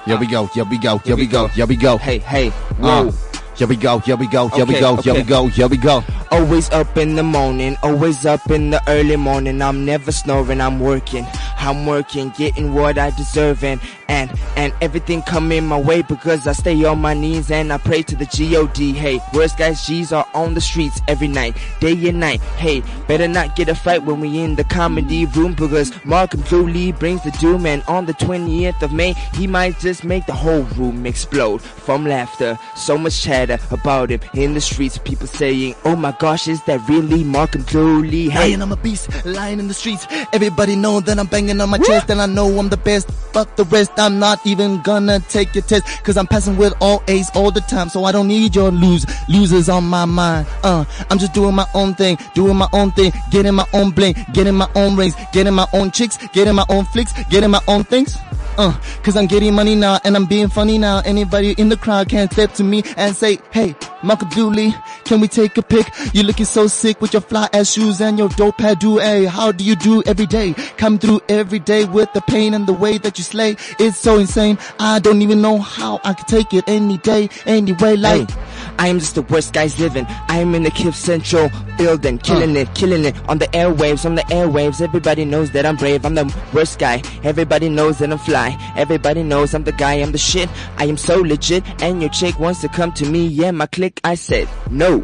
Here 0.05 0.19
we 0.19 0.27
go. 0.27 0.47
Here 0.47 0.65
we 0.65 0.79
go. 0.79 0.99
Here 0.99 1.17
we 1.17 1.23
we 1.23 1.27
go. 1.27 1.47
go. 1.47 1.49
Here 1.49 1.67
we 1.67 1.77
go. 1.77 1.97
Hey, 1.99 2.19
hey. 2.19 2.53
Uh, 2.81 3.11
Here 3.57 3.67
we 3.67 3.77
go. 3.77 3.99
Here 4.01 4.17
we 4.17 4.27
go. 4.27 4.49
Here 4.49 4.65
we 4.65 4.75
Okay, 4.75 4.81
go. 4.81 4.97
Here 4.97 5.15
we 5.15 5.23
go. 5.23 5.47
Here 5.49 5.69
we 5.69 5.77
go. 5.77 6.05
Always 6.31 6.69
up 6.71 6.97
in 6.97 7.15
the 7.15 7.23
morning, 7.23 7.77
always 7.83 8.27
up 8.27 8.51
in 8.51 8.71
the 8.71 8.83
early 8.89 9.15
morning. 9.17 9.63
I'm 9.63 9.85
never 9.85 10.11
snoring, 10.11 10.61
I'm 10.61 10.81
working. 10.81 11.25
I'm 11.65 11.87
working, 11.87 12.31
getting 12.31 12.75
what 12.75 12.99
I 12.99 13.11
deserve 13.11 13.65
and 13.65 13.81
and 14.09 14.31
and 14.57 14.73
everything 14.81 15.23
coming 15.23 15.67
my 15.67 15.81
way 15.81 16.03
because 16.03 16.47
I 16.47 16.53
stay 16.53 16.85
on 16.85 17.01
my 17.01 17.15
knees 17.15 17.51
and 17.51 17.73
I 17.73 17.79
pray 17.79 18.03
to 18.03 18.17
the 18.17 18.27
G-O-D. 18.27 18.93
Hey, 18.93 19.21
worst 19.33 19.57
guys 19.59 19.87
G's 19.87 20.13
are 20.13 20.27
on 20.35 20.55
the 20.55 20.61
streets 20.61 21.01
every 21.09 21.29
night, 21.29 21.57
day 21.81 22.09
and 22.09 22.21
night. 22.21 22.41
Hey, 22.57 22.83
better 23.09 23.27
not 23.27 23.57
get 23.57 23.69
a 23.69 23.75
fight 23.75 24.05
when 24.05 24.21
we 24.21 24.39
in 24.39 24.57
the 24.57 24.65
comedy 24.65 25.27
room 25.27 25.55
because 25.55 25.93
Malcolm 26.05 26.43
Dooley 26.43 26.93
brings 26.93 27.23
the 27.25 27.31
doom 27.33 27.67
and 27.67 27.83
on 27.89 28.07
the 28.07 28.15
20th 28.15 28.83
of 28.83 28.93
May 28.93 29.15
he 29.33 29.47
might 29.47 29.79
just 29.79 30.05
make 30.05 30.27
the 30.27 30.33
whole 30.33 30.63
room 30.77 31.07
explode 31.07 31.63
from 31.63 32.05
laughter. 32.05 32.59
So 32.77 32.99
much 32.99 33.23
chatter 33.23 33.59
about 33.71 34.11
him 34.11 34.21
in 34.35 34.55
the 34.55 34.61
streets, 34.61 34.99
people 34.99 35.27
saying, 35.27 35.75
"Oh 35.85 35.97
my 35.97 36.13
gosh, 36.19 36.47
is 36.47 36.63
that 36.65 36.87
really 36.89 37.25
Malcolm 37.25 37.63
Dooley?" 37.63 38.29
Hey, 38.29 38.51
Lying, 38.51 38.63
I'm 38.63 38.73
a 38.73 38.77
beast, 38.77 39.09
lying 39.25 39.59
in 39.59 39.69
the 39.69 39.75
streets. 39.75 40.07
Everybody 40.33 40.77
know 40.77 41.01
that 41.01 41.19
I'm 41.19 41.27
banging 41.27 41.54
on 41.61 41.71
my 41.71 41.79
chest 41.79 42.11
and 42.11 42.21
I 42.21 42.27
know 42.27 42.59
I'm 42.59 42.69
the 42.69 42.77
best. 42.77 43.11
Fuck 43.33 43.57
the 43.57 43.65
rest, 43.65 43.93
I'm 43.97 44.19
not 44.19 44.45
even 44.47 44.81
gonna 44.83 45.21
take 45.21 45.55
your 45.55 45.63
test. 45.63 46.05
Cause 46.05 46.17
I'm 46.17 46.27
passing 46.27 46.57
with 46.57 46.73
all 46.81 47.03
A's 47.09 47.31
all 47.35 47.51
the 47.51 47.61
time. 47.63 47.89
So 47.89 48.05
I 48.05 48.13
don't 48.13 48.29
need 48.29 48.55
your 48.55 48.71
lose, 48.71 49.05
losers 49.29 49.69
on 49.69 49.85
my 49.85 50.05
mind. 50.05 50.47
Uh, 50.63 50.85
I'm 51.11 51.19
just 51.19 51.33
doing 51.33 51.55
my 51.55 51.67
own 51.75 51.95
thing, 51.95 52.19
doing 52.35 52.57
my 52.57 52.69
own 52.73 52.93
thing, 52.93 53.13
getting 53.31 53.55
my 53.55 53.67
own 53.73 53.91
bling, 53.91 54.15
getting 54.33 54.55
my 54.55 54.69
own 54.75 54.97
rings, 54.97 55.15
getting 55.33 55.55
my 55.55 55.67
own 55.73 55.91
chicks, 55.91 56.17
getting 56.29 56.55
my 56.55 56.65
own 56.69 56.85
flicks, 56.87 57.13
getting 57.31 57.51
my 57.51 57.61
own 57.67 57.85
things. 57.85 58.17
Uh, 58.57 58.73
cause 59.03 59.17
I'm 59.17 59.27
getting 59.27 59.53
money 59.53 59.75
now 59.75 59.99
and 60.05 60.15
I'm 60.15 60.27
being 60.27 60.49
funny 60.49 60.79
now. 60.79 61.03
Anybody 61.05 61.55
in 61.59 61.69
the 61.69 61.77
crowd 61.77 62.09
can 62.09 62.31
step 62.31 62.53
to 62.55 62.65
me 62.65 62.85
and 62.97 63.17
say, 63.17 63.39
Hey, 63.51 63.75
Michael 64.05 64.29
Dooley, 64.29 64.75
can 65.05 65.21
we 65.21 65.29
take 65.29 65.57
a 65.57 65.63
pic? 65.63 65.91
You're 66.13 66.25
looking 66.25 66.45
so 66.45 66.67
sick 66.67 67.01
with 67.01 67.15
your 67.15 67.23
fly 67.23 67.49
ass 67.55 67.73
shoes 67.73 68.03
and 68.03 68.19
your 68.19 68.29
dope 68.29 68.61
head 68.61 68.79
do. 68.79 68.99
Hey, 68.99 69.25
how 69.25 69.51
do 69.51 69.65
you 69.65 69.77
do 69.77 70.03
every 70.05 70.27
day? 70.27 70.53
Come 70.77 70.99
through 70.99 71.23
every 71.29 71.59
day 71.59 71.87
with 71.87 72.13
the 72.13 72.21
pain 72.21 72.53
and 72.53 72.67
the 72.67 72.75
way 72.75 72.99
that 72.99 73.17
you 73.17 73.25
slay. 73.25 73.57
It's 73.79 73.97
so 73.97 74.19
insane. 74.19 74.59
I 74.79 74.99
don't 74.99 75.23
even 75.23 75.41
know 75.41 75.59
how 75.59 76.01
I 76.05 76.13
could 76.13 76.27
take 76.29 76.53
it 76.53 76.65
any 76.67 76.99
day, 76.99 77.31
anyway. 77.47 77.97
Like, 77.97 78.31
Hey, 78.31 78.37
I 78.79 78.89
am 78.89 78.99
just 78.99 79.15
the 79.15 79.23
worst 79.23 79.53
guys 79.55 79.81
living. 79.81 80.05
I 80.29 80.39
am 80.39 80.55
in 80.55 80.65
the 80.65 80.71
Cliff 80.71 80.95
Central 80.95 81.51
building, 81.79 82.19
killing 82.19 82.57
uh. 82.57 82.61
it, 82.61 82.75
killing 82.75 83.05
it 83.05 83.17
on 83.29 83.39
the 83.39 83.47
airwaves, 83.49 84.05
on 84.05 84.17
the 84.17 84.23
airwaves. 84.23 84.81
Everybody 84.81 85.25
knows 85.25 85.51
that 85.53 85.65
I'm 85.65 85.77
brave. 85.77 86.05
I'm 86.05 86.15
the 86.15 86.35
worst 86.53 86.79
guy. 86.79 87.03
Everybody 87.23 87.69
knows 87.69 87.99
that 87.99 88.13
I'm 88.13 88.19
fly. 88.19 88.57
Everybody 88.77 89.23
knows 89.23 89.55
I'm 89.55 89.65
the 89.65 89.73
guy. 89.73 89.95
I'm 89.95 90.13
the 90.13 90.19
shit. 90.19 90.49
I 90.77 90.85
am 90.87 90.97
so 90.97 91.21
legit. 91.21 91.65
And 91.83 92.03
your 92.03 92.11
chick 92.11 92.39
wants 92.39 92.61
to 92.63 92.69
come 92.69 92.93
to 92.93 93.07
me. 93.09 93.27
Yeah, 93.27 93.51
my 93.51 93.67
click. 93.67 93.94
I 94.03 94.15
said 94.17 94.49
no. 94.71 95.03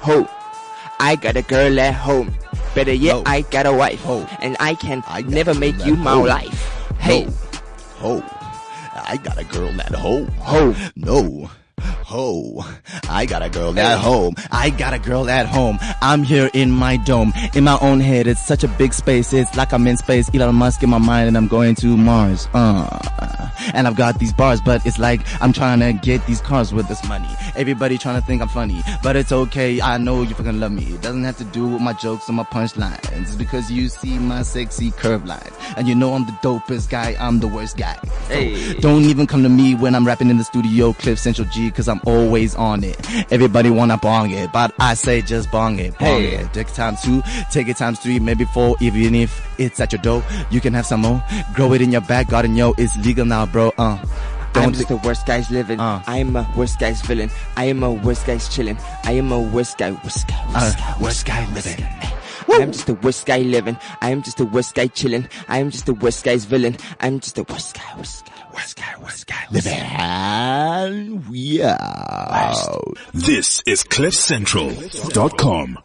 Ho. 0.00 0.26
I 1.00 1.16
got 1.16 1.36
a 1.36 1.42
girl 1.42 1.78
at 1.78 1.94
home. 1.94 2.34
Better 2.74 2.92
yet, 2.92 3.14
Ho. 3.14 3.22
I 3.26 3.42
got 3.42 3.66
a 3.66 3.72
wife. 3.72 4.00
Ho. 4.02 4.26
And 4.40 4.56
I 4.60 4.74
can 4.74 5.02
I 5.06 5.22
never 5.22 5.54
make 5.54 5.84
you 5.86 5.96
my 5.96 6.12
home. 6.14 6.26
life. 6.26 6.90
Hey. 6.98 7.28
Ho, 7.98 8.22
I 9.06 9.16
got 9.22 9.38
a 9.38 9.44
girl 9.44 9.80
at 9.80 9.94
home. 9.94 10.26
Ho. 10.38 10.74
No. 10.96 11.50
Ho, 12.08 12.64
I 13.10 13.26
got 13.26 13.42
a 13.42 13.50
girl 13.50 13.78
at 13.78 13.98
home. 13.98 14.34
I 14.50 14.70
got 14.70 14.94
a 14.94 14.98
girl 14.98 15.28
at 15.28 15.44
home. 15.44 15.78
I'm 16.00 16.22
here 16.22 16.48
in 16.54 16.70
my 16.70 16.96
dome, 16.96 17.34
in 17.54 17.64
my 17.64 17.76
own 17.82 18.00
head. 18.00 18.26
It's 18.26 18.42
such 18.42 18.64
a 18.64 18.68
big 18.68 18.94
space. 18.94 19.34
It's 19.34 19.54
like 19.58 19.74
I'm 19.74 19.86
in 19.86 19.98
space. 19.98 20.30
Elon 20.34 20.54
Musk 20.54 20.82
in 20.82 20.88
my 20.88 20.96
mind 20.96 21.28
and 21.28 21.36
I'm 21.36 21.48
going 21.48 21.74
to 21.74 21.98
Mars. 21.98 22.48
Uh, 22.54 23.50
and 23.74 23.86
I've 23.86 23.96
got 23.96 24.18
these 24.20 24.32
bars, 24.32 24.62
but 24.62 24.86
it's 24.86 24.98
like 24.98 25.20
I'm 25.42 25.52
trying 25.52 25.80
to 25.80 25.92
get 25.92 26.24
these 26.26 26.40
cars 26.40 26.72
with 26.72 26.88
this 26.88 27.06
money. 27.06 27.28
Everybody 27.56 27.98
trying 27.98 28.18
to 28.18 28.26
think 28.26 28.40
I'm 28.40 28.48
funny, 28.48 28.80
but 29.02 29.14
it's 29.14 29.30
okay. 29.30 29.78
I 29.82 29.98
know 29.98 30.22
you 30.22 30.34
fucking 30.34 30.60
love 30.60 30.72
me. 30.72 30.84
It 30.84 31.02
doesn't 31.02 31.24
have 31.24 31.36
to 31.36 31.44
do 31.44 31.68
with 31.68 31.82
my 31.82 31.92
jokes 31.92 32.26
or 32.30 32.32
my 32.32 32.44
punchlines. 32.44 33.12
It's 33.20 33.34
because 33.34 33.70
you 33.70 33.90
see 33.90 34.18
my 34.18 34.44
sexy 34.44 34.92
curve 34.92 35.26
lines. 35.26 35.52
And 35.76 35.86
you 35.86 35.94
know 35.94 36.14
I'm 36.14 36.24
the 36.24 36.32
dopest 36.40 36.88
guy. 36.88 37.16
I'm 37.20 37.40
the 37.40 37.48
worst 37.48 37.76
guy. 37.76 37.98
So 38.02 38.34
Hey. 38.34 38.72
don't 38.80 39.04
even 39.04 39.26
come 39.26 39.42
to 39.42 39.50
me 39.50 39.74
when 39.74 39.94
I'm 39.94 40.06
rapping 40.06 40.30
in 40.30 40.38
the 40.38 40.44
studio, 40.44 40.94
Cliff 40.94 41.18
Central 41.18 41.46
G, 41.48 41.70
cause 41.70 41.86
I'm 41.86 41.97
always 42.06 42.54
on 42.54 42.84
it. 42.84 42.96
Everybody 43.32 43.70
wanna 43.70 43.96
bong 43.98 44.30
it, 44.30 44.52
but 44.52 44.72
I 44.78 44.94
say 44.94 45.22
just 45.22 45.50
bong 45.50 45.78
it, 45.78 45.96
bong 45.98 46.20
Hey. 46.20 46.34
it. 46.36 46.52
Take 46.52 46.68
it 46.68 46.74
times 46.74 47.02
two, 47.02 47.22
take 47.50 47.68
it 47.68 47.76
times 47.76 47.98
three, 48.00 48.18
maybe 48.18 48.44
four, 48.46 48.76
even 48.80 49.14
if 49.14 49.46
it's 49.58 49.80
at 49.80 49.92
your 49.92 50.02
door. 50.02 50.22
You 50.50 50.60
can 50.60 50.74
have 50.74 50.86
some 50.86 51.00
more. 51.02 51.22
Grow 51.54 51.72
it 51.72 51.80
in 51.82 51.92
your 51.92 52.00
back 52.02 52.28
garden, 52.28 52.56
yo. 52.56 52.74
It's 52.78 52.96
legal 52.98 53.24
now, 53.24 53.46
bro. 53.46 53.72
Uh. 53.78 53.98
I'm 54.54 54.72
just 54.72 54.88
the 54.88 54.96
worst 54.96 55.24
guy's 55.26 55.50
living. 55.50 55.78
Uh. 55.78 56.02
I 56.06 56.16
am 56.18 56.34
a 56.34 56.48
worst 56.56 56.80
guy's 56.80 57.00
villain. 57.02 57.30
I 57.56 57.66
am 57.66 57.82
a 57.82 57.92
worst 57.92 58.26
guy's 58.26 58.48
chilling. 58.48 58.76
I 59.04 59.12
am 59.12 59.30
a 59.30 59.38
worst 59.40 59.78
guy, 59.78 59.92
worst 59.92 60.26
guy, 60.26 60.44
worst 60.52 60.76
Uh, 60.76 60.80
guy, 60.80 60.96
worst 61.02 61.26
guy 61.26 61.46
living. 61.54 61.84
I 62.50 62.62
am 62.62 62.72
just 62.72 62.86
the 62.86 62.94
worst 62.94 63.26
guy 63.26 63.38
living. 63.40 63.76
I 64.00 64.10
am 64.10 64.22
just 64.22 64.38
the 64.38 64.46
worst 64.46 64.74
guy 64.74 64.86
chilling. 64.88 65.28
I 65.48 65.58
am 65.58 65.70
just 65.70 65.86
the 65.86 65.92
worst 65.94 66.24
guy's 66.24 66.44
villain. 66.46 66.76
I'm 66.98 67.20
just 67.20 67.34
the 67.36 67.44
worst 67.44 67.74
guy, 67.76 67.82
worst 67.98 68.24
guy, 68.26 68.32
worst 68.58 68.76
guy, 68.76 68.94
worst 69.00 69.26
guy 69.28 69.46
living. 69.52 69.72
And 69.72 71.28
we 71.28 71.62
out. 71.62 72.98
This 73.14 73.62
is 73.66 73.84
CliffCentral.com. 73.84 75.78